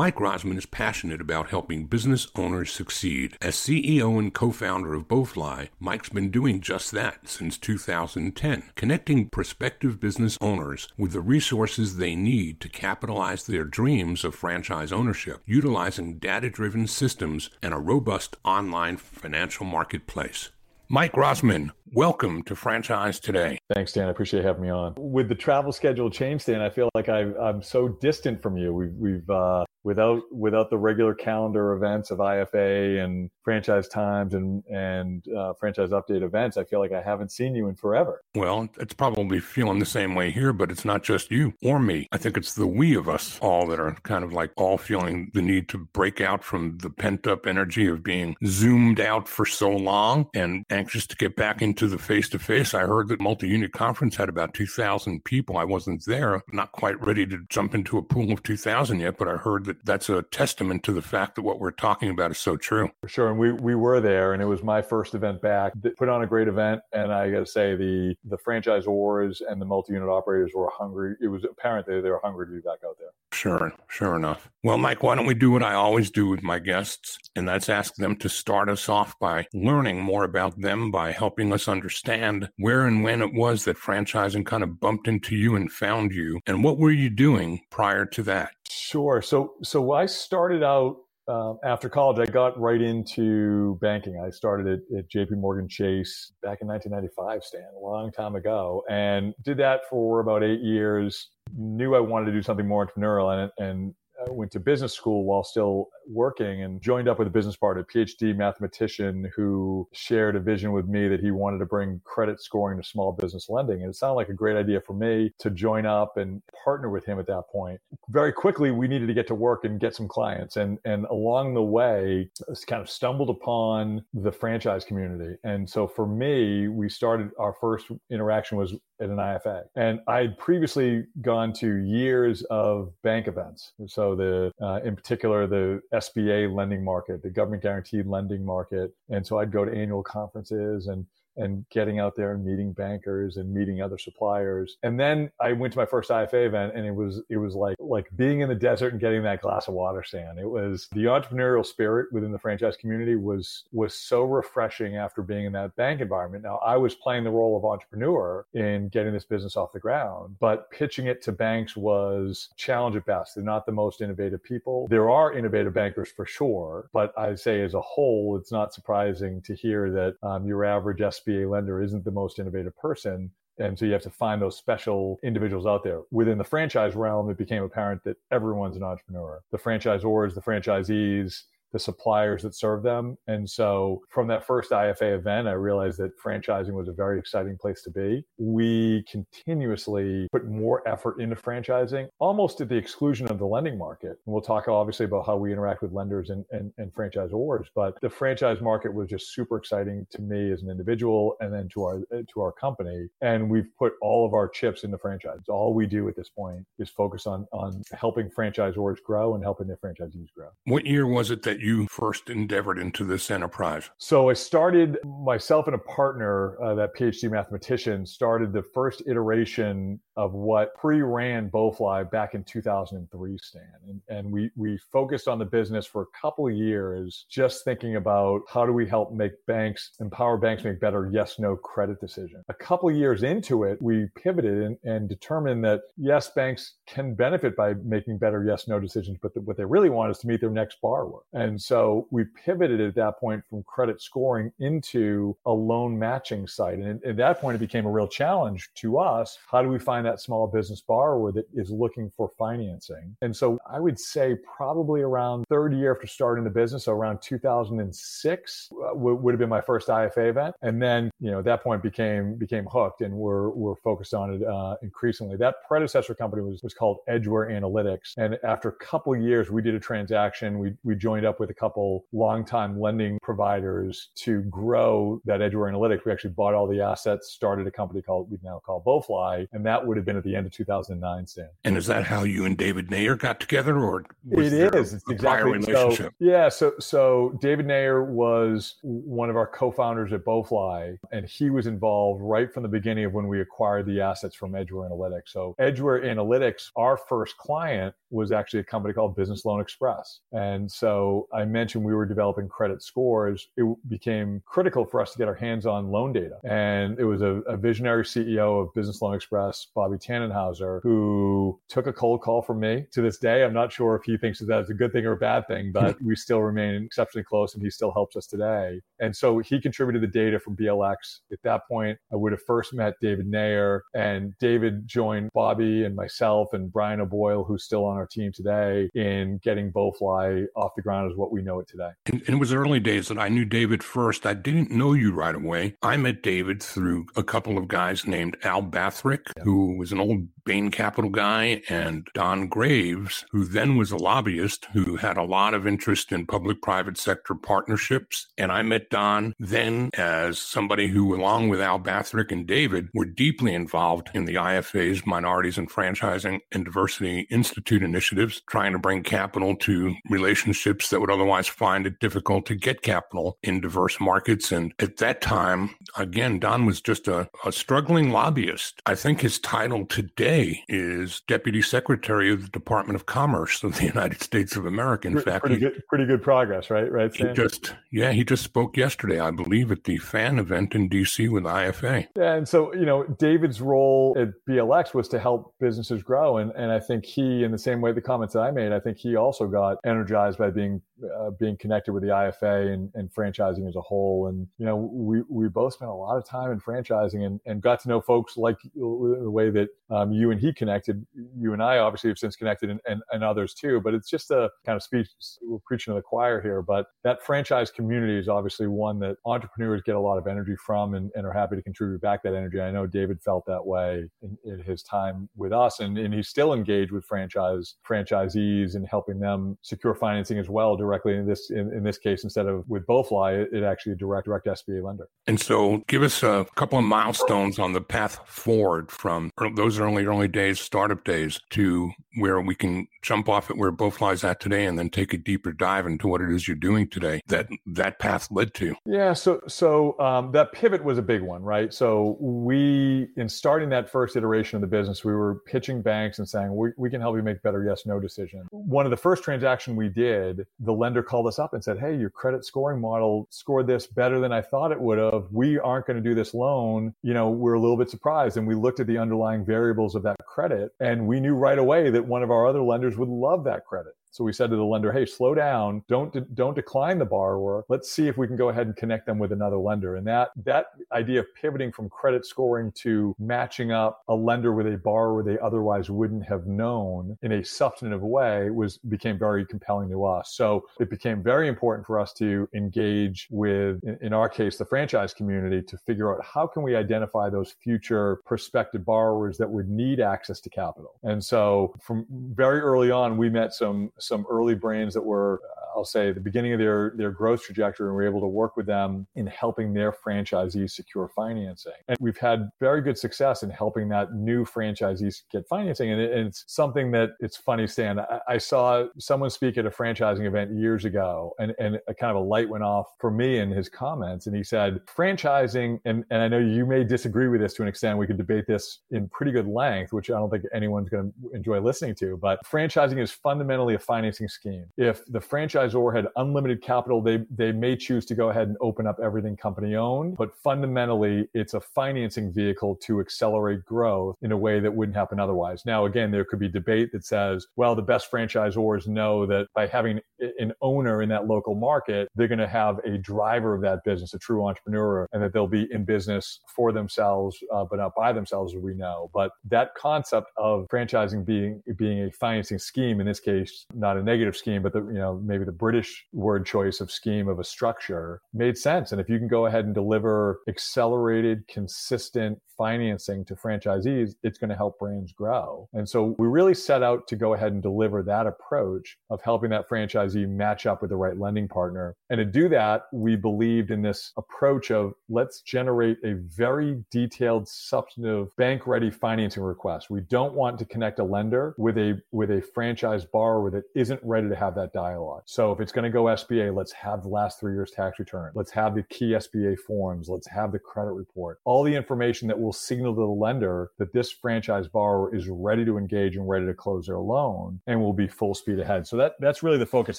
Mike 0.00 0.16
Rozman 0.16 0.56
is 0.56 0.64
passionate 0.64 1.20
about 1.20 1.50
helping 1.50 1.84
business 1.84 2.26
owners 2.34 2.72
succeed. 2.72 3.36
As 3.42 3.54
CEO 3.54 4.18
and 4.18 4.32
co-founder 4.32 4.94
of 4.94 5.06
BoeFly, 5.08 5.68
Mike's 5.78 6.08
been 6.08 6.30
doing 6.30 6.62
just 6.62 6.90
that 6.92 7.28
since 7.28 7.58
2010, 7.58 8.62
connecting 8.76 9.28
prospective 9.28 10.00
business 10.00 10.38
owners 10.40 10.88
with 10.96 11.12
the 11.12 11.20
resources 11.20 11.98
they 11.98 12.14
need 12.14 12.62
to 12.62 12.70
capitalize 12.70 13.44
their 13.44 13.64
dreams 13.64 14.24
of 14.24 14.34
franchise 14.34 14.90
ownership, 14.90 15.42
utilizing 15.44 16.16
data-driven 16.16 16.86
systems 16.86 17.50
and 17.62 17.74
a 17.74 17.78
robust 17.78 18.38
online 18.42 18.96
financial 18.96 19.66
marketplace. 19.66 20.48
Mike 20.92 21.12
Rozman, 21.12 21.70
welcome 21.92 22.42
to 22.44 22.54
Franchise 22.54 23.18
Today. 23.20 23.58
Thanks, 23.74 23.92
Dan. 23.92 24.08
I 24.08 24.10
appreciate 24.10 24.44
having 24.44 24.62
me 24.62 24.70
on. 24.70 24.94
With 24.96 25.28
the 25.28 25.34
travel 25.34 25.72
schedule 25.72 26.10
change, 26.10 26.44
Dan, 26.44 26.60
I 26.60 26.70
feel 26.70 26.88
like 26.94 27.08
I, 27.08 27.22
am 27.48 27.62
so 27.62 27.88
distant 27.88 28.42
from 28.42 28.56
you. 28.56 28.72
We've, 28.72 28.94
we've 28.94 29.30
uh, 29.30 29.64
without 29.82 30.22
without 30.32 30.70
the 30.70 30.78
regular 30.78 31.14
calendar 31.14 31.72
events 31.72 32.10
of 32.10 32.18
IFA 32.18 33.02
and 33.02 33.30
franchise 33.42 33.88
times 33.88 34.34
and 34.34 34.62
and 34.66 35.24
uh, 35.36 35.54
franchise 35.54 35.90
update 35.90 36.22
events. 36.22 36.56
I 36.56 36.64
feel 36.64 36.80
like 36.80 36.92
I 36.92 37.02
haven't 37.02 37.32
seen 37.32 37.54
you 37.54 37.68
in 37.68 37.74
forever. 37.74 38.20
Well, 38.34 38.68
it's 38.78 38.94
probably 38.94 39.40
feeling 39.40 39.78
the 39.78 39.86
same 39.86 40.14
way 40.14 40.30
here, 40.30 40.52
but 40.52 40.70
it's 40.70 40.84
not 40.84 41.02
just 41.02 41.30
you 41.30 41.54
or 41.62 41.78
me. 41.78 42.08
I 42.12 42.18
think 42.18 42.36
it's 42.36 42.54
the 42.54 42.66
we 42.66 42.94
of 42.94 43.08
us 43.08 43.38
all 43.40 43.66
that 43.68 43.80
are 43.80 43.96
kind 44.02 44.24
of 44.24 44.32
like 44.32 44.52
all 44.56 44.78
feeling 44.78 45.30
the 45.34 45.42
need 45.42 45.68
to 45.70 45.78
break 45.78 46.20
out 46.20 46.44
from 46.44 46.78
the 46.78 46.90
pent 46.90 47.26
up 47.26 47.46
energy 47.46 47.86
of 47.86 48.02
being 48.02 48.36
zoomed 48.46 49.00
out 49.00 49.28
for 49.28 49.46
so 49.46 49.70
long 49.70 50.28
and 50.34 50.64
anxious 50.70 51.06
to 51.06 51.16
get 51.16 51.36
back 51.36 51.62
into 51.62 51.79
the 51.88 51.98
face 51.98 52.28
to 52.30 52.38
face. 52.38 52.74
I 52.74 52.80
heard 52.80 53.08
that 53.08 53.20
multi 53.20 53.48
unit 53.48 53.72
conference 53.72 54.16
had 54.16 54.28
about 54.28 54.54
2,000 54.54 55.24
people. 55.24 55.56
I 55.56 55.64
wasn't 55.64 56.04
there, 56.06 56.42
not 56.52 56.72
quite 56.72 57.00
ready 57.04 57.26
to 57.26 57.38
jump 57.48 57.74
into 57.74 57.98
a 57.98 58.02
pool 58.02 58.32
of 58.32 58.42
2,000 58.42 59.00
yet, 59.00 59.18
but 59.18 59.28
I 59.28 59.36
heard 59.36 59.64
that 59.66 59.84
that's 59.84 60.08
a 60.08 60.22
testament 60.22 60.82
to 60.84 60.92
the 60.92 61.02
fact 61.02 61.36
that 61.36 61.42
what 61.42 61.58
we're 61.58 61.70
talking 61.70 62.10
about 62.10 62.30
is 62.30 62.38
so 62.38 62.56
true. 62.56 62.90
For 63.02 63.08
sure. 63.08 63.30
And 63.30 63.38
we, 63.38 63.52
we 63.52 63.74
were 63.74 64.00
there, 64.00 64.32
and 64.32 64.42
it 64.42 64.46
was 64.46 64.62
my 64.62 64.82
first 64.82 65.14
event 65.14 65.40
back. 65.40 65.72
Put 65.96 66.08
on 66.08 66.22
a 66.22 66.26
great 66.26 66.48
event. 66.48 66.80
And 66.92 67.12
I 67.12 67.30
got 67.30 67.40
to 67.40 67.46
say, 67.46 67.76
the, 67.76 68.14
the 68.24 68.38
franchisors 68.38 69.40
and 69.48 69.60
the 69.60 69.66
multi 69.66 69.92
unit 69.92 70.08
operators 70.08 70.52
were 70.54 70.70
hungry. 70.70 71.14
It 71.20 71.28
was 71.28 71.44
apparent 71.44 71.86
that 71.86 72.02
they 72.02 72.10
were 72.10 72.20
hungry 72.22 72.46
to 72.46 72.52
be 72.52 72.60
back 72.60 72.78
out 72.84 72.96
there. 72.98 73.10
Sure, 73.32 73.72
sure 73.88 74.16
enough. 74.16 74.50
Well, 74.62 74.76
Mike, 74.76 75.02
why 75.02 75.14
don't 75.14 75.26
we 75.26 75.34
do 75.34 75.52
what 75.52 75.62
I 75.62 75.74
always 75.74 76.10
do 76.10 76.28
with 76.28 76.42
my 76.42 76.58
guests, 76.58 77.18
and 77.36 77.48
that's 77.48 77.68
ask 77.68 77.94
them 77.94 78.16
to 78.16 78.28
start 78.28 78.68
us 78.68 78.88
off 78.88 79.18
by 79.18 79.46
learning 79.54 80.00
more 80.02 80.24
about 80.24 80.60
them 80.60 80.90
by 80.90 81.12
helping 81.12 81.52
us 81.52 81.68
understand 81.70 82.50
where 82.56 82.86
and 82.86 83.02
when 83.02 83.22
it 83.22 83.32
was 83.32 83.64
that 83.64 83.76
franchising 83.76 84.44
kind 84.44 84.62
of 84.62 84.80
bumped 84.80 85.08
into 85.08 85.36
you 85.36 85.56
and 85.56 85.70
found 85.72 86.12
you, 86.12 86.40
and 86.46 86.64
what 86.64 86.78
were 86.78 86.90
you 86.90 87.10
doing 87.10 87.60
prior 87.70 88.04
to 88.06 88.22
that? 88.24 88.50
Sure. 88.68 89.22
So, 89.22 89.54
so 89.62 89.92
I 89.92 90.06
started 90.06 90.62
out 90.62 90.96
um, 91.30 91.58
after 91.62 91.88
college, 91.88 92.18
I 92.18 92.30
got 92.30 92.58
right 92.58 92.80
into 92.80 93.78
banking. 93.80 94.20
I 94.20 94.30
started 94.30 94.66
at, 94.66 94.98
at, 94.98 95.10
JP 95.10 95.38
Morgan 95.38 95.68
Chase 95.68 96.32
back 96.42 96.58
in 96.60 96.66
1995, 96.66 97.44
Stan, 97.44 97.62
a 97.76 97.78
long 97.78 98.10
time 98.10 98.34
ago, 98.34 98.82
and 98.90 99.32
did 99.44 99.56
that 99.58 99.82
for 99.88 100.20
about 100.20 100.42
eight 100.42 100.60
years. 100.60 101.28
Knew 101.56 101.94
I 101.94 102.00
wanted 102.00 102.26
to 102.26 102.32
do 102.32 102.42
something 102.42 102.66
more 102.66 102.84
entrepreneurial, 102.84 103.50
and, 103.58 103.68
and 103.68 103.94
I 104.26 104.30
went 104.30 104.52
to 104.52 104.60
business 104.60 104.92
school 104.92 105.24
while 105.24 105.44
still 105.44 105.88
working 106.08 106.62
and 106.62 106.80
joined 106.82 107.08
up 107.08 107.18
with 107.18 107.28
a 107.28 107.30
business 107.30 107.56
partner, 107.56 107.82
a 107.82 107.86
PhD 107.86 108.36
mathematician 108.36 109.30
who 109.34 109.88
shared 109.92 110.36
a 110.36 110.40
vision 110.40 110.72
with 110.72 110.86
me 110.86 111.08
that 111.08 111.20
he 111.20 111.30
wanted 111.30 111.58
to 111.58 111.66
bring 111.66 112.00
credit 112.04 112.40
scoring 112.42 112.80
to 112.80 112.86
small 112.86 113.12
business 113.12 113.48
lending. 113.48 113.82
And 113.82 113.90
it 113.90 113.96
sounded 113.96 114.14
like 114.14 114.28
a 114.28 114.34
great 114.34 114.56
idea 114.56 114.80
for 114.80 114.92
me 114.92 115.32
to 115.38 115.50
join 115.50 115.86
up 115.86 116.16
and 116.16 116.42
partner 116.64 116.90
with 116.90 117.04
him 117.04 117.18
at 117.18 117.26
that 117.28 117.44
point. 117.50 117.80
Very 118.08 118.32
quickly, 118.32 118.70
we 118.70 118.88
needed 118.88 119.06
to 119.06 119.14
get 119.14 119.26
to 119.28 119.34
work 119.34 119.64
and 119.64 119.80
get 119.80 119.94
some 119.94 120.08
clients. 120.08 120.56
And, 120.56 120.78
and 120.84 121.06
along 121.06 121.54
the 121.54 121.62
way, 121.62 122.30
kind 122.66 122.82
of 122.82 122.90
stumbled 122.90 123.30
upon 123.30 124.04
the 124.14 124.32
franchise 124.32 124.84
community. 124.84 125.36
And 125.44 125.68
so 125.68 125.86
for 125.86 126.06
me, 126.06 126.68
we 126.68 126.88
started 126.88 127.30
our 127.38 127.54
first 127.60 127.86
interaction 128.10 128.58
was 128.58 128.74
at 129.00 129.08
an 129.08 129.16
IFA. 129.16 129.64
And 129.76 130.00
I'd 130.06 130.38
previously 130.38 131.06
gone 131.20 131.52
to 131.54 131.76
years 131.76 132.42
of 132.50 132.92
bank 133.02 133.28
events. 133.28 133.72
So 133.86 134.14
the, 134.14 134.52
uh, 134.60 134.80
in 134.84 134.96
particular, 134.96 135.46
the 135.46 135.80
SBA 135.92 136.54
lending 136.54 136.84
market, 136.84 137.22
the 137.22 137.30
government 137.30 137.62
guaranteed 137.62 138.06
lending 138.06 138.44
market. 138.44 138.92
And 139.08 139.26
so 139.26 139.38
I'd 139.38 139.52
go 139.52 139.64
to 139.64 139.72
annual 139.72 140.02
conferences 140.02 140.86
and 140.86 141.06
and 141.40 141.64
getting 141.70 141.98
out 141.98 142.16
there 142.16 142.32
and 142.32 142.44
meeting 142.44 142.72
bankers 142.72 143.36
and 143.36 143.52
meeting 143.52 143.80
other 143.80 143.98
suppliers. 143.98 144.76
And 144.82 144.98
then 144.98 145.30
I 145.40 145.52
went 145.52 145.72
to 145.74 145.78
my 145.78 145.86
first 145.86 146.10
IFA 146.10 146.46
event 146.46 146.74
and 146.74 146.86
it 146.86 146.94
was 146.94 147.22
it 147.28 147.36
was 147.36 147.54
like 147.54 147.76
like 147.78 148.08
being 148.16 148.40
in 148.40 148.48
the 148.48 148.54
desert 148.54 148.92
and 148.92 149.00
getting 149.00 149.22
that 149.24 149.42
glass 149.42 149.68
of 149.68 149.74
water 149.74 150.02
stand. 150.02 150.38
It 150.38 150.48
was 150.48 150.88
the 150.92 151.04
entrepreneurial 151.04 151.64
spirit 151.64 152.12
within 152.12 152.32
the 152.32 152.38
franchise 152.38 152.76
community 152.76 153.16
was 153.16 153.64
was 153.72 153.94
so 153.94 154.24
refreshing 154.24 154.96
after 154.96 155.22
being 155.22 155.46
in 155.46 155.52
that 155.52 155.74
bank 155.76 156.00
environment. 156.00 156.44
Now 156.44 156.56
I 156.64 156.76
was 156.76 156.94
playing 156.94 157.24
the 157.24 157.30
role 157.30 157.56
of 157.56 157.64
entrepreneur 157.64 158.46
in 158.54 158.88
getting 158.88 159.12
this 159.12 159.24
business 159.24 159.56
off 159.56 159.72
the 159.72 159.80
ground, 159.80 160.36
but 160.40 160.70
pitching 160.70 161.06
it 161.06 161.22
to 161.22 161.32
banks 161.32 161.76
was 161.76 162.50
challenge 162.56 162.96
at 162.96 163.06
best. 163.06 163.34
They're 163.34 163.44
not 163.44 163.66
the 163.66 163.72
most 163.72 164.00
innovative 164.00 164.42
people. 164.42 164.86
There 164.88 165.10
are 165.10 165.32
innovative 165.32 165.74
bankers 165.74 166.10
for 166.10 166.26
sure, 166.26 166.88
but 166.92 167.16
I 167.18 167.34
say 167.34 167.62
as 167.62 167.74
a 167.74 167.80
whole, 167.80 168.36
it's 168.36 168.52
not 168.52 168.74
surprising 168.74 169.40
to 169.42 169.54
hear 169.54 169.90
that 169.90 170.16
um, 170.22 170.46
your 170.46 170.64
average 170.64 171.00
SBA 171.30 171.50
lender 171.50 171.82
isn't 171.82 172.04
the 172.04 172.10
most 172.10 172.38
innovative 172.38 172.76
person. 172.76 173.30
And 173.58 173.78
so 173.78 173.84
you 173.84 173.92
have 173.92 174.02
to 174.02 174.10
find 174.10 174.40
those 174.40 174.56
special 174.56 175.18
individuals 175.22 175.66
out 175.66 175.84
there. 175.84 176.00
Within 176.10 176.38
the 176.38 176.44
franchise 176.44 176.94
realm, 176.94 177.28
it 177.30 177.36
became 177.36 177.62
apparent 177.62 178.02
that 178.04 178.16
everyone's 178.30 178.76
an 178.76 178.82
entrepreneur. 178.82 179.40
The 179.50 179.58
franchisors, 179.58 180.34
the 180.34 180.40
franchisees, 180.40 181.42
the 181.72 181.78
suppliers 181.78 182.42
that 182.42 182.54
serve 182.54 182.82
them. 182.82 183.16
And 183.26 183.48
so 183.48 184.02
from 184.08 184.28
that 184.28 184.46
first 184.46 184.70
IFA 184.70 185.16
event, 185.16 185.48
I 185.48 185.52
realized 185.52 185.98
that 185.98 186.18
franchising 186.18 186.72
was 186.72 186.88
a 186.88 186.92
very 186.92 187.18
exciting 187.18 187.56
place 187.56 187.82
to 187.82 187.90
be. 187.90 188.24
We 188.38 189.04
continuously 189.10 190.28
put 190.32 190.46
more 190.46 190.86
effort 190.88 191.20
into 191.20 191.36
franchising, 191.36 192.08
almost 192.18 192.60
at 192.60 192.68
the 192.68 192.76
exclusion 192.76 193.28
of 193.28 193.38
the 193.38 193.46
lending 193.46 193.78
market. 193.78 194.18
And 194.26 194.32
we'll 194.32 194.42
talk 194.42 194.68
obviously 194.68 195.06
about 195.06 195.26
how 195.26 195.36
we 195.36 195.52
interact 195.52 195.82
with 195.82 195.92
lenders 195.92 196.30
and, 196.30 196.44
and, 196.50 196.72
and 196.78 196.92
franchisors, 196.92 197.66
but 197.74 198.00
the 198.00 198.10
franchise 198.10 198.60
market 198.60 198.92
was 198.92 199.08
just 199.08 199.34
super 199.34 199.56
exciting 199.56 200.06
to 200.10 200.22
me 200.22 200.52
as 200.52 200.62
an 200.62 200.70
individual 200.70 201.36
and 201.40 201.52
then 201.52 201.68
to 201.70 201.84
our 201.84 202.00
to 202.10 202.40
our 202.40 202.52
company. 202.52 203.08
And 203.20 203.48
we've 203.48 203.68
put 203.78 203.94
all 204.00 204.26
of 204.26 204.34
our 204.34 204.48
chips 204.48 204.84
into 204.84 204.98
franchise. 204.98 205.40
All 205.48 205.74
we 205.74 205.86
do 205.86 206.08
at 206.08 206.16
this 206.16 206.28
point 206.28 206.64
is 206.78 206.88
focus 206.90 207.26
on 207.26 207.46
on 207.52 207.82
helping 207.92 208.30
franchisors 208.30 208.96
grow 209.04 209.34
and 209.34 209.42
helping 209.42 209.66
their 209.66 209.76
franchisees 209.76 210.28
grow. 210.36 210.48
What 210.64 210.86
year 210.86 211.06
was 211.06 211.30
it 211.30 211.42
that 211.42 211.59
you 211.60 211.86
first 211.88 212.30
endeavored 212.30 212.78
into 212.78 213.04
this 213.04 213.30
enterprise? 213.30 213.90
So 213.98 214.30
I 214.30 214.32
started 214.32 214.98
myself 215.04 215.66
and 215.66 215.74
a 215.74 215.78
partner, 215.78 216.60
uh, 216.62 216.74
that 216.74 216.94
PhD 216.94 217.30
mathematician, 217.30 218.06
started 218.06 218.52
the 218.52 218.62
first 218.62 219.02
iteration 219.06 220.00
of 220.16 220.32
what 220.32 220.74
pre-ran 220.74 221.50
BoeFly 221.50 222.10
back 222.10 222.34
in 222.34 222.44
2003, 222.44 223.38
Stan. 223.38 223.62
And, 223.88 224.00
and 224.08 224.30
we, 224.30 224.50
we 224.56 224.78
focused 224.92 225.28
on 225.28 225.38
the 225.38 225.44
business 225.44 225.86
for 225.86 226.02
a 226.02 226.20
couple 226.20 226.46
of 226.46 226.52
years, 226.52 227.26
just 227.30 227.64
thinking 227.64 227.96
about 227.96 228.42
how 228.48 228.66
do 228.66 228.72
we 228.72 228.86
help 228.86 229.12
make 229.12 229.32
banks, 229.46 229.92
empower 230.00 230.36
banks 230.36 230.64
make 230.64 230.80
better 230.80 231.10
yes, 231.12 231.38
no 231.38 231.56
credit 231.56 232.00
decisions. 232.00 232.44
A 232.48 232.54
couple 232.54 232.90
years 232.90 233.22
into 233.22 233.64
it, 233.64 233.80
we 233.80 234.08
pivoted 234.14 234.62
and, 234.62 234.76
and 234.84 235.08
determined 235.08 235.64
that 235.64 235.82
yes, 235.96 236.30
banks 236.30 236.74
can 236.86 237.14
benefit 237.14 237.56
by 237.56 237.74
making 237.84 238.18
better 238.18 238.44
yes, 238.44 238.68
no 238.68 238.78
decisions, 238.78 239.18
but 239.22 239.32
the, 239.34 239.40
what 239.40 239.56
they 239.56 239.64
really 239.64 239.90
want 239.90 240.10
is 240.10 240.18
to 240.18 240.26
meet 240.26 240.40
their 240.40 240.50
next 240.50 240.80
borrower. 240.82 241.20
And 241.32 241.49
And 241.50 241.60
so 241.60 242.06
we 242.12 242.24
pivoted 242.44 242.80
at 242.80 242.94
that 242.94 243.18
point 243.18 243.42
from 243.50 243.64
credit 243.64 244.00
scoring 244.00 244.52
into 244.60 245.36
a 245.46 245.50
loan 245.50 245.98
matching 245.98 246.46
site. 246.46 246.78
And 246.78 247.04
at 247.04 247.16
that 247.16 247.40
point, 247.40 247.56
it 247.56 247.58
became 247.58 247.86
a 247.86 247.90
real 247.90 248.06
challenge 248.06 248.70
to 248.76 248.98
us. 248.98 249.36
How 249.50 249.60
do 249.60 249.68
we 249.68 249.80
find 249.80 250.06
that 250.06 250.20
small 250.20 250.46
business 250.46 250.80
borrower 250.80 251.32
that 251.32 251.46
is 251.52 251.72
looking 251.72 252.08
for 252.16 252.30
financing? 252.38 253.16
And 253.20 253.34
so 253.34 253.58
I 253.68 253.80
would 253.80 253.98
say 253.98 254.36
probably 254.36 255.00
around 255.00 255.44
third 255.48 255.74
year 255.74 255.92
after 255.92 256.06
starting 256.06 256.44
the 256.44 256.50
business, 256.50 256.84
so 256.84 256.92
around 256.92 257.20
2006 257.20 258.68
uh, 258.72 258.94
would 258.94 259.34
have 259.34 259.40
been 259.40 259.48
my 259.48 259.60
first 259.60 259.88
IFA 259.88 260.30
event. 260.30 260.54
And 260.62 260.80
then, 260.80 261.10
you 261.18 261.32
know, 261.32 261.40
at 261.40 261.44
that 261.46 261.64
point 261.64 261.82
became 261.82 262.36
became 262.36 262.66
hooked 262.66 263.00
and 263.00 263.12
we're, 263.12 263.50
we're 263.50 263.74
focused 263.74 264.14
on 264.14 264.34
it 264.34 264.42
uh, 264.44 264.76
increasingly. 264.82 265.36
That 265.36 265.56
predecessor 265.66 266.14
company 266.14 266.42
was, 266.42 266.62
was 266.62 266.74
called 266.74 266.98
Edgeware 267.08 267.50
Analytics. 267.50 268.14
And 268.18 268.38
after 268.44 268.68
a 268.68 268.74
couple 268.74 269.16
years, 269.16 269.50
we 269.50 269.62
did 269.62 269.74
a 269.74 269.80
transaction. 269.80 270.60
We, 270.60 270.74
we 270.84 270.94
joined 270.94 271.26
up 271.26 271.39
with 271.40 271.50
a 271.50 271.54
couple 271.54 272.04
longtime 272.12 272.78
lending 272.78 273.18
providers 273.22 274.10
to 274.14 274.42
grow 274.42 275.20
that 275.24 275.40
Edgeware 275.40 275.72
Analytics. 275.72 276.04
We 276.04 276.12
actually 276.12 276.30
bought 276.30 276.54
all 276.54 276.68
the 276.68 276.80
assets, 276.80 277.32
started 277.32 277.66
a 277.66 277.70
company 277.70 278.02
called, 278.02 278.30
we 278.30 278.38
now 278.44 278.60
call 278.64 278.82
BoeFly. 278.86 279.48
And 279.52 279.64
that 279.66 279.84
would 279.84 279.96
have 279.96 280.06
been 280.06 280.16
at 280.16 280.22
the 280.22 280.36
end 280.36 280.46
of 280.46 280.52
2009, 280.52 281.26
Sam. 281.26 281.48
And 281.64 281.76
is 281.76 281.86
that 281.86 282.04
how 282.04 282.22
you 282.22 282.44
and 282.44 282.56
David 282.56 282.88
Nayer 282.88 283.18
got 283.18 283.40
together 283.40 283.78
or 283.80 284.04
it 284.30 284.52
is. 284.52 284.92
It's 284.92 285.04
exactly 285.10 285.52
relationship? 285.52 286.14
So, 286.20 286.24
yeah. 286.24 286.48
So, 286.50 286.74
so 286.78 287.38
David 287.40 287.66
Nayer 287.66 288.06
was 288.06 288.76
one 288.82 289.30
of 289.30 289.36
our 289.36 289.46
co-founders 289.46 290.12
at 290.12 290.24
BoeFly 290.24 290.98
and 291.10 291.26
he 291.26 291.48
was 291.48 291.66
involved 291.66 292.20
right 292.22 292.52
from 292.52 292.62
the 292.62 292.68
beginning 292.68 293.06
of 293.06 293.14
when 293.14 293.26
we 293.26 293.40
acquired 293.40 293.86
the 293.86 294.00
assets 294.02 294.36
from 294.36 294.52
Edgeware 294.52 294.90
Analytics. 294.90 295.28
So 295.28 295.56
Edgeware 295.58 296.04
Analytics, 296.04 296.70
our 296.76 296.98
first 296.98 297.38
client 297.38 297.94
was 298.10 298.30
actually 298.30 298.60
a 298.60 298.64
company 298.64 298.92
called 298.92 299.16
Business 299.16 299.44
Loan 299.46 299.60
Express. 299.60 300.20
And 300.32 300.70
so 300.70 301.28
I 301.32 301.44
mentioned 301.44 301.84
we 301.84 301.94
were 301.94 302.06
developing 302.06 302.48
credit 302.48 302.82
scores. 302.82 303.48
It 303.56 303.64
became 303.88 304.42
critical 304.46 304.84
for 304.84 305.00
us 305.00 305.12
to 305.12 305.18
get 305.18 305.28
our 305.28 305.34
hands 305.34 305.66
on 305.66 305.90
loan 305.90 306.12
data. 306.12 306.38
And 306.44 306.98
it 306.98 307.04
was 307.04 307.22
a, 307.22 307.40
a 307.46 307.56
visionary 307.56 308.04
CEO 308.04 308.62
of 308.62 308.74
Business 308.74 309.00
Loan 309.02 309.14
Express, 309.14 309.66
Bobby 309.74 309.96
Tannenhauser, 309.96 310.80
who 310.82 311.60
took 311.68 311.86
a 311.86 311.92
cold 311.92 312.22
call 312.22 312.42
from 312.42 312.60
me. 312.60 312.86
To 312.92 313.02
this 313.02 313.18
day, 313.18 313.44
I'm 313.44 313.54
not 313.54 313.72
sure 313.72 313.96
if 313.96 314.04
he 314.04 314.16
thinks 314.16 314.40
that 314.40 314.60
it's 314.60 314.70
a 314.70 314.74
good 314.74 314.92
thing 314.92 315.06
or 315.06 315.12
a 315.12 315.16
bad 315.16 315.46
thing, 315.46 315.72
but 315.72 316.00
we 316.02 316.16
still 316.16 316.40
remain 316.40 316.84
exceptionally 316.84 317.24
close 317.24 317.54
and 317.54 317.62
he 317.62 317.70
still 317.70 317.92
helps 317.92 318.16
us 318.16 318.26
today. 318.26 318.80
And 319.00 319.14
so 319.14 319.38
he 319.38 319.60
contributed 319.60 320.02
the 320.02 320.06
data 320.06 320.38
from 320.38 320.56
BLX. 320.56 320.94
At 321.32 321.42
that 321.42 321.62
point, 321.68 321.98
I 322.12 322.16
would 322.16 322.32
have 322.32 322.42
first 322.46 322.74
met 322.74 322.94
David 323.00 323.30
Nayer 323.30 323.80
and 323.94 324.34
David 324.38 324.86
joined 324.86 325.30
Bobby 325.34 325.84
and 325.84 325.96
myself 325.96 326.52
and 326.52 326.72
Brian 326.72 327.00
O'Boyle, 327.00 327.44
who's 327.44 327.64
still 327.64 327.84
on 327.84 327.96
our 327.96 328.06
team 328.06 328.32
today 328.32 328.90
in 328.94 329.40
getting 329.42 329.72
BoeFly 329.72 330.46
off 330.56 330.72
the 330.76 330.82
ground 330.82 331.10
as 331.10 331.16
what 331.16 331.32
we 331.32 331.42
know 331.42 331.60
it 331.60 331.68
today. 331.68 331.90
And, 332.06 332.22
it 332.28 332.38
was 332.38 332.52
early 332.52 332.80
days 332.80 333.08
that 333.08 333.18
I 333.18 333.28
knew 333.28 333.44
David 333.44 333.82
first. 333.82 334.24
I 334.24 334.34
didn't 334.34 334.70
know 334.70 334.92
you 334.92 335.12
right 335.12 335.34
away. 335.34 335.74
I 335.82 335.96
met 335.96 336.22
David 336.22 336.62
through 336.62 337.06
a 337.16 337.22
couple 337.22 337.58
of 337.58 337.68
guys 337.68 338.06
named 338.06 338.36
Al 338.44 338.62
Bathrick, 338.62 339.26
yeah. 339.36 339.42
who 339.42 339.76
was 339.76 339.92
an 339.92 340.00
old 340.00 340.28
Bain 340.44 340.70
Capital 340.70 341.10
guy, 341.10 341.62
and 341.68 342.06
Don 342.14 342.48
Graves, 342.48 343.24
who 343.30 343.44
then 343.44 343.76
was 343.76 343.90
a 343.90 343.96
lobbyist 343.96 344.66
who 344.72 344.96
had 344.96 345.16
a 345.16 345.22
lot 345.22 345.54
of 345.54 345.66
interest 345.66 346.12
in 346.12 346.26
public 346.26 346.62
private 346.62 346.96
sector 346.98 347.34
partnerships. 347.34 348.26
And 348.38 348.50
I 348.50 348.62
met 348.62 348.89
Don 348.90 349.34
then 349.38 349.90
as 349.94 350.38
somebody 350.38 350.88
who, 350.88 351.14
along 351.14 351.48
with 351.48 351.60
Al 351.60 351.78
Bathrick 351.78 352.30
and 352.30 352.46
David, 352.46 352.88
were 352.94 353.04
deeply 353.04 353.54
involved 353.54 354.10
in 354.14 354.24
the 354.24 354.34
IFA's 354.34 355.06
Minorities 355.06 355.58
and 355.58 355.70
Franchising 355.70 356.40
and 356.52 356.64
Diversity 356.64 357.26
Institute 357.30 357.82
initiatives, 357.82 358.42
trying 358.48 358.72
to 358.72 358.78
bring 358.78 359.02
capital 359.02 359.56
to 359.56 359.94
relationships 360.08 360.90
that 360.90 361.00
would 361.00 361.10
otherwise 361.10 361.46
find 361.46 361.86
it 361.86 362.00
difficult 362.00 362.46
to 362.46 362.54
get 362.54 362.82
capital 362.82 363.38
in 363.42 363.60
diverse 363.60 364.00
markets. 364.00 364.52
And 364.52 364.72
at 364.78 364.98
that 364.98 365.20
time, 365.20 365.74
again, 365.96 366.38
Don 366.38 366.66
was 366.66 366.80
just 366.80 367.08
a, 367.08 367.28
a 367.44 367.52
struggling 367.52 368.10
lobbyist. 368.10 368.82
I 368.86 368.94
think 368.94 369.20
his 369.20 369.38
title 369.38 369.86
today 369.86 370.62
is 370.68 371.22
Deputy 371.28 371.62
Secretary 371.62 372.32
of 372.32 372.42
the 372.42 372.48
Department 372.48 372.96
of 372.96 373.06
Commerce 373.06 373.62
of 373.62 373.76
the 373.76 373.84
United 373.94 374.22
States 374.22 374.56
of 374.56 374.66
America. 374.66 375.08
In 375.08 375.14
pretty, 375.14 375.30
fact, 375.30 375.44
pretty 375.44 375.60
good, 375.60 375.82
pretty 375.88 376.06
good 376.06 376.22
progress, 376.22 376.70
right? 376.70 376.90
Right. 376.90 377.14
Sam? 377.14 377.28
He 377.28 377.34
just, 377.34 377.74
yeah, 377.92 378.12
he 378.12 378.24
just 378.24 378.42
spoke 378.42 378.76
yesterday, 378.80 379.20
I 379.20 379.30
believe, 379.30 379.70
at 379.70 379.84
the 379.84 379.98
FAN 379.98 380.38
event 380.38 380.74
in 380.74 380.88
DC 380.88 381.28
with 381.28 381.44
IFA. 381.44 382.08
Yeah, 382.16 382.34
and 382.34 382.48
so 382.48 382.74
you 382.74 382.86
know, 382.86 383.04
David's 383.04 383.60
role 383.60 384.16
at 384.18 384.28
BLX 384.48 384.94
was 384.94 385.06
to 385.08 385.18
help 385.20 385.54
businesses 385.60 386.02
grow, 386.02 386.38
and 386.38 386.50
and 386.56 386.72
I 386.72 386.80
think 386.80 387.04
he, 387.04 387.44
in 387.44 387.52
the 387.52 387.58
same 387.58 387.82
way 387.82 387.92
the 387.92 388.00
comments 388.00 388.34
that 388.34 388.40
I 388.40 388.50
made, 388.50 388.72
I 388.72 388.80
think 388.80 388.96
he 388.96 389.16
also 389.16 389.46
got 389.46 389.76
energized 389.84 390.38
by 390.38 390.50
being 390.50 390.80
uh, 391.04 391.30
being 391.30 391.56
connected 391.56 391.92
with 391.92 392.02
the 392.02 392.08
IFA 392.08 392.72
and, 392.72 392.90
and 392.94 393.12
franchising 393.12 393.68
as 393.68 393.76
a 393.76 393.80
whole. 393.80 394.28
And 394.28 394.46
you 394.58 394.66
know, 394.66 394.76
we 394.76 395.22
we 395.28 395.48
both 395.48 395.74
spent 395.74 395.90
a 395.90 395.94
lot 395.94 396.16
of 396.16 396.26
time 396.26 396.50
in 396.50 396.60
franchising 396.60 397.24
and, 397.24 397.40
and 397.46 397.60
got 397.60 397.80
to 397.80 397.88
know 397.88 398.00
folks 398.00 398.36
like 398.36 398.56
the 398.74 399.30
way 399.30 399.50
that 399.50 399.68
um, 399.90 400.12
you 400.12 400.30
and 400.30 400.40
he 400.40 400.52
connected. 400.52 401.06
You 401.38 401.52
and 401.52 401.62
I 401.62 401.78
obviously 401.78 402.10
have 402.10 402.18
since 402.18 402.36
connected, 402.36 402.70
and, 402.70 402.80
and, 402.86 403.02
and 403.12 403.22
others 403.22 403.54
too. 403.54 403.80
But 403.82 403.94
it's 403.94 404.08
just 404.08 404.30
a 404.30 404.50
kind 404.64 404.76
of 404.76 404.82
speech. 404.82 405.08
We're 405.42 405.58
preaching 405.66 405.92
to 405.92 405.96
the 405.96 406.02
choir 406.02 406.40
here, 406.40 406.62
but 406.62 406.86
that 407.04 407.22
franchise 407.22 407.70
community 407.70 408.18
is 408.18 408.28
obviously 408.28 408.66
one 408.70 408.98
that 409.00 409.16
entrepreneurs 409.24 409.82
get 409.84 409.94
a 409.94 410.00
lot 410.00 410.18
of 410.18 410.26
energy 410.26 410.54
from 410.64 410.94
and, 410.94 411.10
and 411.14 411.26
are 411.26 411.32
happy 411.32 411.56
to 411.56 411.62
contribute 411.62 412.00
back 412.00 412.22
that 412.22 412.34
energy. 412.34 412.60
I 412.60 412.70
know 412.70 412.86
David 412.86 413.20
felt 413.22 413.44
that 413.46 413.64
way 413.64 414.08
in, 414.22 414.38
in 414.44 414.62
his 414.62 414.82
time 414.82 415.28
with 415.36 415.52
us, 415.52 415.80
and, 415.80 415.98
and 415.98 416.12
he's 416.12 416.28
still 416.28 416.52
engaged 416.52 416.92
with 416.92 417.04
franchise 417.04 417.74
franchisees 417.88 418.74
and 418.74 418.86
helping 418.86 419.18
them 419.18 419.58
secure 419.62 419.94
financing 419.94 420.38
as 420.38 420.48
well 420.48 420.76
directly 420.76 421.14
in 421.14 421.26
this 421.26 421.50
in, 421.50 421.72
in 421.72 421.82
this 421.82 421.98
case 421.98 422.24
instead 422.24 422.46
of 422.46 422.64
with 422.68 422.86
BoeFly, 422.86 423.42
it, 423.42 423.52
it 423.52 423.62
actually 423.62 423.94
direct 423.96 424.26
direct 424.26 424.46
SBA 424.46 424.82
lender. 424.82 425.08
And 425.26 425.40
so, 425.40 425.82
give 425.86 426.02
us 426.02 426.22
a 426.22 426.46
couple 426.56 426.78
of 426.78 426.84
milestones 426.84 427.58
on 427.58 427.72
the 427.72 427.80
path 427.80 428.20
forward 428.26 428.90
from 428.90 429.30
those 429.56 429.78
early 429.78 430.04
early 430.06 430.28
days, 430.28 430.60
startup 430.60 431.04
days, 431.04 431.40
to 431.50 431.90
where 432.16 432.40
we 432.40 432.54
can 432.54 432.88
jump 433.02 433.28
off 433.28 433.50
at 433.50 433.56
where 433.56 433.72
BoeFly's 433.72 434.24
at 434.24 434.40
today, 434.40 434.66
and 434.66 434.78
then 434.78 434.90
take 434.90 435.12
a 435.12 435.18
deeper 435.18 435.52
dive 435.52 435.86
into 435.86 436.08
what 436.08 436.20
it 436.20 436.30
is 436.30 436.48
you're 436.48 436.56
doing 436.56 436.88
today. 436.88 437.20
That 437.26 437.48
that 437.66 437.98
path 437.98 438.28
led 438.30 438.54
to. 438.54 438.59
Yeah. 438.84 439.12
So 439.12 439.40
so 439.46 439.98
um, 439.98 440.32
that 440.32 440.52
pivot 440.52 440.84
was 440.84 440.98
a 440.98 441.02
big 441.02 441.22
one, 441.22 441.42
right? 441.42 441.72
So 441.72 442.16
we 442.20 443.08
in 443.16 443.28
starting 443.28 443.68
that 443.70 443.90
first 443.90 444.16
iteration 444.16 444.56
of 444.56 444.60
the 444.60 444.66
business, 444.66 445.04
we 445.04 445.12
were 445.12 445.36
pitching 445.46 445.82
banks 445.82 446.18
and 446.18 446.28
saying 446.28 446.54
we, 446.54 446.70
we 446.76 446.90
can 446.90 447.00
help 447.00 447.16
you 447.16 447.22
make 447.22 447.42
better 447.42 447.64
yes 447.64 447.86
no 447.86 448.00
decisions. 448.00 448.46
One 448.50 448.86
of 448.86 448.90
the 448.90 448.96
first 448.96 449.22
transaction 449.24 449.76
we 449.76 449.88
did, 449.88 450.46
the 450.58 450.72
lender 450.72 451.02
called 451.02 451.26
us 451.26 451.38
up 451.38 451.54
and 451.54 451.62
said, 451.62 451.78
Hey, 451.78 451.96
your 451.96 452.10
credit 452.10 452.44
scoring 452.44 452.80
model 452.80 453.26
scored 453.30 453.66
this 453.66 453.86
better 453.86 454.20
than 454.20 454.32
I 454.32 454.42
thought 454.42 454.72
it 454.72 454.80
would 454.80 454.98
have. 454.98 455.24
We 455.30 455.58
aren't 455.58 455.86
going 455.86 456.02
to 456.02 456.08
do 456.08 456.14
this 456.14 456.34
loan. 456.34 456.94
You 457.02 457.14
know, 457.14 457.30
we're 457.30 457.54
a 457.54 457.60
little 457.60 457.76
bit 457.76 457.90
surprised. 457.90 458.36
And 458.36 458.46
we 458.46 458.54
looked 458.54 458.80
at 458.80 458.86
the 458.86 458.98
underlying 458.98 459.44
variables 459.44 459.94
of 459.94 460.02
that 460.04 460.16
credit 460.26 460.72
and 460.80 461.06
we 461.06 461.20
knew 461.20 461.34
right 461.34 461.58
away 461.58 461.90
that 461.90 462.04
one 462.04 462.22
of 462.22 462.30
our 462.30 462.46
other 462.46 462.62
lenders 462.62 462.96
would 462.96 463.08
love 463.08 463.44
that 463.44 463.64
credit. 463.66 463.92
So 464.10 464.24
we 464.24 464.32
said 464.32 464.50
to 464.50 464.56
the 464.56 464.64
lender, 464.64 464.92
"Hey, 464.92 465.06
slow 465.06 465.34
down. 465.34 465.82
Don't 465.88 466.12
de- 466.12 466.20
don't 466.20 466.54
decline 466.54 466.98
the 466.98 467.04
borrower. 467.04 467.64
Let's 467.68 467.90
see 467.90 468.08
if 468.08 468.16
we 468.18 468.26
can 468.26 468.36
go 468.36 468.48
ahead 468.48 468.66
and 468.66 468.76
connect 468.76 469.06
them 469.06 469.18
with 469.18 469.32
another 469.32 469.56
lender." 469.56 469.96
And 469.96 470.06
that 470.06 470.30
that 470.44 470.66
idea 470.92 471.20
of 471.20 471.26
pivoting 471.34 471.72
from 471.72 471.88
credit 471.88 472.26
scoring 472.26 472.72
to 472.76 473.14
matching 473.18 473.72
up 473.72 474.02
a 474.08 474.14
lender 474.14 474.52
with 474.52 474.66
a 474.66 474.78
borrower 474.78 475.22
they 475.22 475.38
otherwise 475.38 475.90
wouldn't 475.90 476.24
have 476.24 476.46
known 476.46 477.16
in 477.22 477.32
a 477.32 477.44
substantive 477.44 478.02
way 478.02 478.50
was 478.50 478.78
became 478.78 479.18
very 479.18 479.46
compelling 479.46 479.88
to 479.90 480.04
us. 480.04 480.32
So 480.32 480.64
it 480.78 480.90
became 480.90 481.22
very 481.22 481.48
important 481.48 481.86
for 481.86 481.98
us 481.98 482.12
to 482.14 482.48
engage 482.54 483.28
with, 483.30 483.82
in, 483.84 483.98
in 484.00 484.12
our 484.12 484.28
case, 484.28 484.58
the 484.58 484.64
franchise 484.64 485.14
community 485.14 485.62
to 485.62 485.76
figure 485.78 486.14
out 486.14 486.24
how 486.24 486.46
can 486.46 486.62
we 486.62 486.74
identify 486.74 487.30
those 487.30 487.52
future 487.52 488.20
prospective 488.24 488.84
borrowers 488.84 489.38
that 489.38 489.50
would 489.50 489.68
need 489.68 490.00
access 490.00 490.40
to 490.40 490.50
capital. 490.50 490.94
And 491.02 491.24
so 491.24 491.74
from 491.80 492.06
very 492.10 492.60
early 492.60 492.90
on, 492.90 493.16
we 493.16 493.30
met 493.30 493.52
some 493.52 493.92
some 494.00 494.26
early 494.30 494.54
brains 494.54 494.94
that 494.94 495.02
were 495.02 495.40
uh, 495.44 495.60
I'll 495.76 495.84
say 495.84 496.12
the 496.12 496.20
beginning 496.20 496.52
of 496.52 496.58
their 496.58 496.92
their 496.96 497.10
growth 497.10 497.42
trajectory, 497.42 497.86
and 497.86 497.94
we're 497.94 498.06
able 498.06 498.20
to 498.20 498.26
work 498.26 498.56
with 498.56 498.66
them 498.66 499.06
in 499.14 499.26
helping 499.26 499.72
their 499.72 499.92
franchisees 499.92 500.72
secure 500.72 501.08
financing. 501.08 501.72
And 501.88 501.96
we've 502.00 502.18
had 502.18 502.50
very 502.60 502.82
good 502.82 502.98
success 502.98 503.42
in 503.42 503.50
helping 503.50 503.88
that 503.90 504.14
new 504.14 504.44
franchisees 504.44 505.22
get 505.30 505.46
financing. 505.48 505.90
And, 505.90 506.00
it, 506.00 506.12
and 506.12 506.28
it's 506.28 506.44
something 506.46 506.90
that 506.92 507.10
it's 507.20 507.36
funny, 507.36 507.66
Stan. 507.66 507.98
I, 508.00 508.20
I, 508.28 508.38
saw 508.38 508.86
someone 508.98 509.30
speak 509.30 509.58
at 509.58 509.66
a 509.66 509.70
franchising 509.70 510.26
event 510.26 510.52
years 510.54 510.84
ago, 510.84 511.34
and 511.38 511.54
and 511.58 511.78
a 511.88 511.94
kind 511.94 512.10
of 512.10 512.16
a 512.16 512.26
light 512.26 512.48
went 512.48 512.64
off 512.64 512.86
for 512.98 513.10
me 513.10 513.38
in 513.38 513.50
his 513.50 513.68
comments, 513.68 514.26
and 514.26 514.36
he 514.36 514.42
said 514.42 514.80
franchising, 514.86 515.80
and 515.84 516.04
and 516.10 516.22
I 516.22 516.28
know 516.28 516.38
you 516.38 516.66
may 516.66 516.84
disagree 516.84 517.28
with 517.28 517.40
this 517.40 517.54
to 517.54 517.62
an 517.62 517.68
extent. 517.68 517.98
We 517.98 518.06
could 518.06 518.18
debate 518.18 518.46
this 518.46 518.80
in 518.90 519.08
pretty 519.08 519.32
good 519.32 519.46
length, 519.46 519.92
which 519.92 520.10
I 520.10 520.14
don't 520.14 520.30
think 520.30 520.44
anyone's 520.52 520.88
going 520.88 521.12
to 521.12 521.30
enjoy 521.34 521.60
listening 521.60 521.94
to. 521.96 522.16
But 522.16 522.40
franchising 522.44 523.00
is 523.00 523.10
fundamentally 523.10 523.74
a 523.74 523.78
financing 523.90 524.28
scheme. 524.28 524.66
If 524.76 525.04
the 525.06 525.18
franchisor 525.18 525.94
had 525.94 526.06
unlimited 526.16 526.62
capital, 526.62 526.98
they 527.02 527.18
they 527.42 527.50
may 527.50 527.74
choose 527.86 528.04
to 528.06 528.14
go 528.14 528.30
ahead 528.30 528.46
and 528.50 528.56
open 528.60 528.86
up 528.86 528.98
everything 529.02 529.36
company 529.36 529.74
owned, 529.74 530.16
but 530.16 530.30
fundamentally 530.48 531.28
it's 531.34 531.54
a 531.54 531.60
financing 531.60 532.32
vehicle 532.32 532.76
to 532.86 533.00
accelerate 533.00 533.64
growth 533.64 534.14
in 534.22 534.30
a 534.30 534.36
way 534.46 534.60
that 534.60 534.72
wouldn't 534.76 534.96
happen 534.96 535.18
otherwise. 535.18 535.66
Now 535.66 535.86
again, 535.86 536.10
there 536.12 536.24
could 536.24 536.38
be 536.38 536.48
debate 536.48 536.92
that 536.92 537.04
says, 537.04 537.46
well, 537.56 537.74
the 537.74 537.88
best 537.92 538.10
franchisors 538.12 538.86
know 538.86 539.26
that 539.26 539.48
by 539.54 539.66
having 539.66 540.00
an 540.38 540.52
owner 540.60 541.02
in 541.02 541.08
that 541.08 541.26
local 541.26 541.54
market, 541.54 542.08
they're 542.14 542.28
going 542.28 542.38
to 542.38 542.54
have 542.62 542.78
a 542.84 542.96
driver 542.98 543.54
of 543.54 543.62
that 543.62 543.82
business, 543.84 544.14
a 544.14 544.18
true 544.18 544.46
entrepreneur, 544.46 545.08
and 545.12 545.22
that 545.22 545.32
they'll 545.32 545.46
be 545.62 545.66
in 545.72 545.84
business 545.84 546.40
for 546.46 546.72
themselves, 546.72 547.36
uh, 547.52 547.64
but 547.68 547.76
not 547.76 547.92
by 547.96 548.12
themselves, 548.12 548.54
as 548.54 548.62
we 548.62 548.74
know. 548.74 549.10
But 549.12 549.32
that 549.48 549.74
concept 549.74 550.28
of 550.36 550.66
franchising 550.68 551.24
being 551.24 551.62
being 551.76 552.04
a 552.04 552.10
financing 552.12 552.58
scheme, 552.58 553.00
in 553.00 553.06
this 553.06 553.20
case, 553.20 553.66
not 553.80 553.96
a 553.96 554.02
negative 554.02 554.36
scheme, 554.36 554.62
but 554.62 554.72
the 554.72 554.80
you 554.80 554.98
know 554.98 555.20
maybe 555.24 555.44
the 555.44 555.52
British 555.52 556.06
word 556.12 556.46
choice 556.46 556.80
of 556.80 556.90
scheme 556.90 557.28
of 557.28 557.38
a 557.38 557.44
structure 557.44 558.20
made 558.32 558.56
sense. 558.56 558.92
And 558.92 559.00
if 559.00 559.08
you 559.08 559.18
can 559.18 559.28
go 559.28 559.46
ahead 559.46 559.64
and 559.64 559.74
deliver 559.74 560.40
accelerated, 560.48 561.48
consistent 561.48 562.40
financing 562.60 563.24
to 563.24 563.34
franchisees, 563.34 564.16
it's 564.22 564.36
going 564.36 564.50
to 564.50 564.54
help 564.54 564.78
brands 564.78 565.12
grow. 565.12 565.66
And 565.72 565.88
so 565.88 566.14
we 566.18 566.26
really 566.26 566.52
set 566.52 566.82
out 566.82 567.08
to 567.08 567.16
go 567.16 567.32
ahead 567.32 567.52
and 567.52 567.62
deliver 567.62 568.02
that 568.02 568.26
approach 568.26 568.98
of 569.08 569.22
helping 569.22 569.48
that 569.48 569.66
franchisee 569.66 570.28
match 570.28 570.66
up 570.66 570.82
with 570.82 570.90
the 570.90 570.96
right 570.96 571.18
lending 571.18 571.48
partner. 571.48 571.96
And 572.10 572.18
to 572.18 572.26
do 572.26 572.50
that, 572.50 572.82
we 572.92 573.16
believed 573.16 573.70
in 573.70 573.80
this 573.80 574.12
approach 574.18 574.70
of 574.70 574.92
let's 575.08 575.40
generate 575.40 575.96
a 576.04 576.16
very 576.36 576.84
detailed, 576.90 577.48
substantive 577.48 578.36
bank 578.36 578.66
ready 578.66 578.90
financing 578.90 579.42
request. 579.42 579.88
We 579.88 580.02
don't 580.02 580.34
want 580.34 580.58
to 580.58 580.66
connect 580.66 580.98
a 580.98 581.04
lender 581.04 581.54
with 581.56 581.78
a 581.78 581.98
with 582.12 582.30
a 582.30 582.42
franchise 582.42 583.06
borrower 583.06 583.50
that 583.52 583.64
isn't 583.74 584.00
ready 584.02 584.28
to 584.28 584.36
have 584.36 584.54
that 584.56 584.74
dialogue. 584.74 585.22
So 585.24 585.50
if 585.50 585.60
it's 585.60 585.72
going 585.72 585.84
to 585.84 585.90
go 585.90 586.04
SBA, 586.04 586.54
let's 586.54 586.72
have 586.72 587.04
the 587.04 587.08
last 587.08 587.40
three 587.40 587.54
years 587.54 587.70
tax 587.70 587.98
return. 587.98 588.32
Let's 588.34 588.50
have 588.50 588.74
the 588.74 588.82
key 588.82 589.12
SBA 589.12 589.60
forms. 589.60 590.10
Let's 590.10 590.28
have 590.28 590.52
the 590.52 590.58
credit 590.58 590.92
report. 590.92 591.38
All 591.46 591.62
the 591.62 591.74
information 591.74 592.28
that 592.28 592.38
will 592.38 592.49
will 592.50 592.54
signal 592.54 592.92
to 592.92 593.00
the 593.00 593.06
lender 593.06 593.70
that 593.78 593.92
this 593.92 594.10
franchise 594.10 594.66
borrower 594.66 595.14
is 595.14 595.28
ready 595.28 595.64
to 595.64 595.78
engage 595.78 596.16
and 596.16 596.28
ready 596.28 596.46
to 596.46 596.52
close 596.52 596.86
their 596.86 596.98
loan 596.98 597.60
and 597.68 597.80
will 597.80 597.92
be 597.92 598.08
full 598.08 598.34
speed 598.34 598.58
ahead. 598.58 598.88
So 598.88 598.96
that 598.96 599.14
that's 599.20 599.44
really 599.44 599.56
the 599.58 599.66
focus 599.66 599.98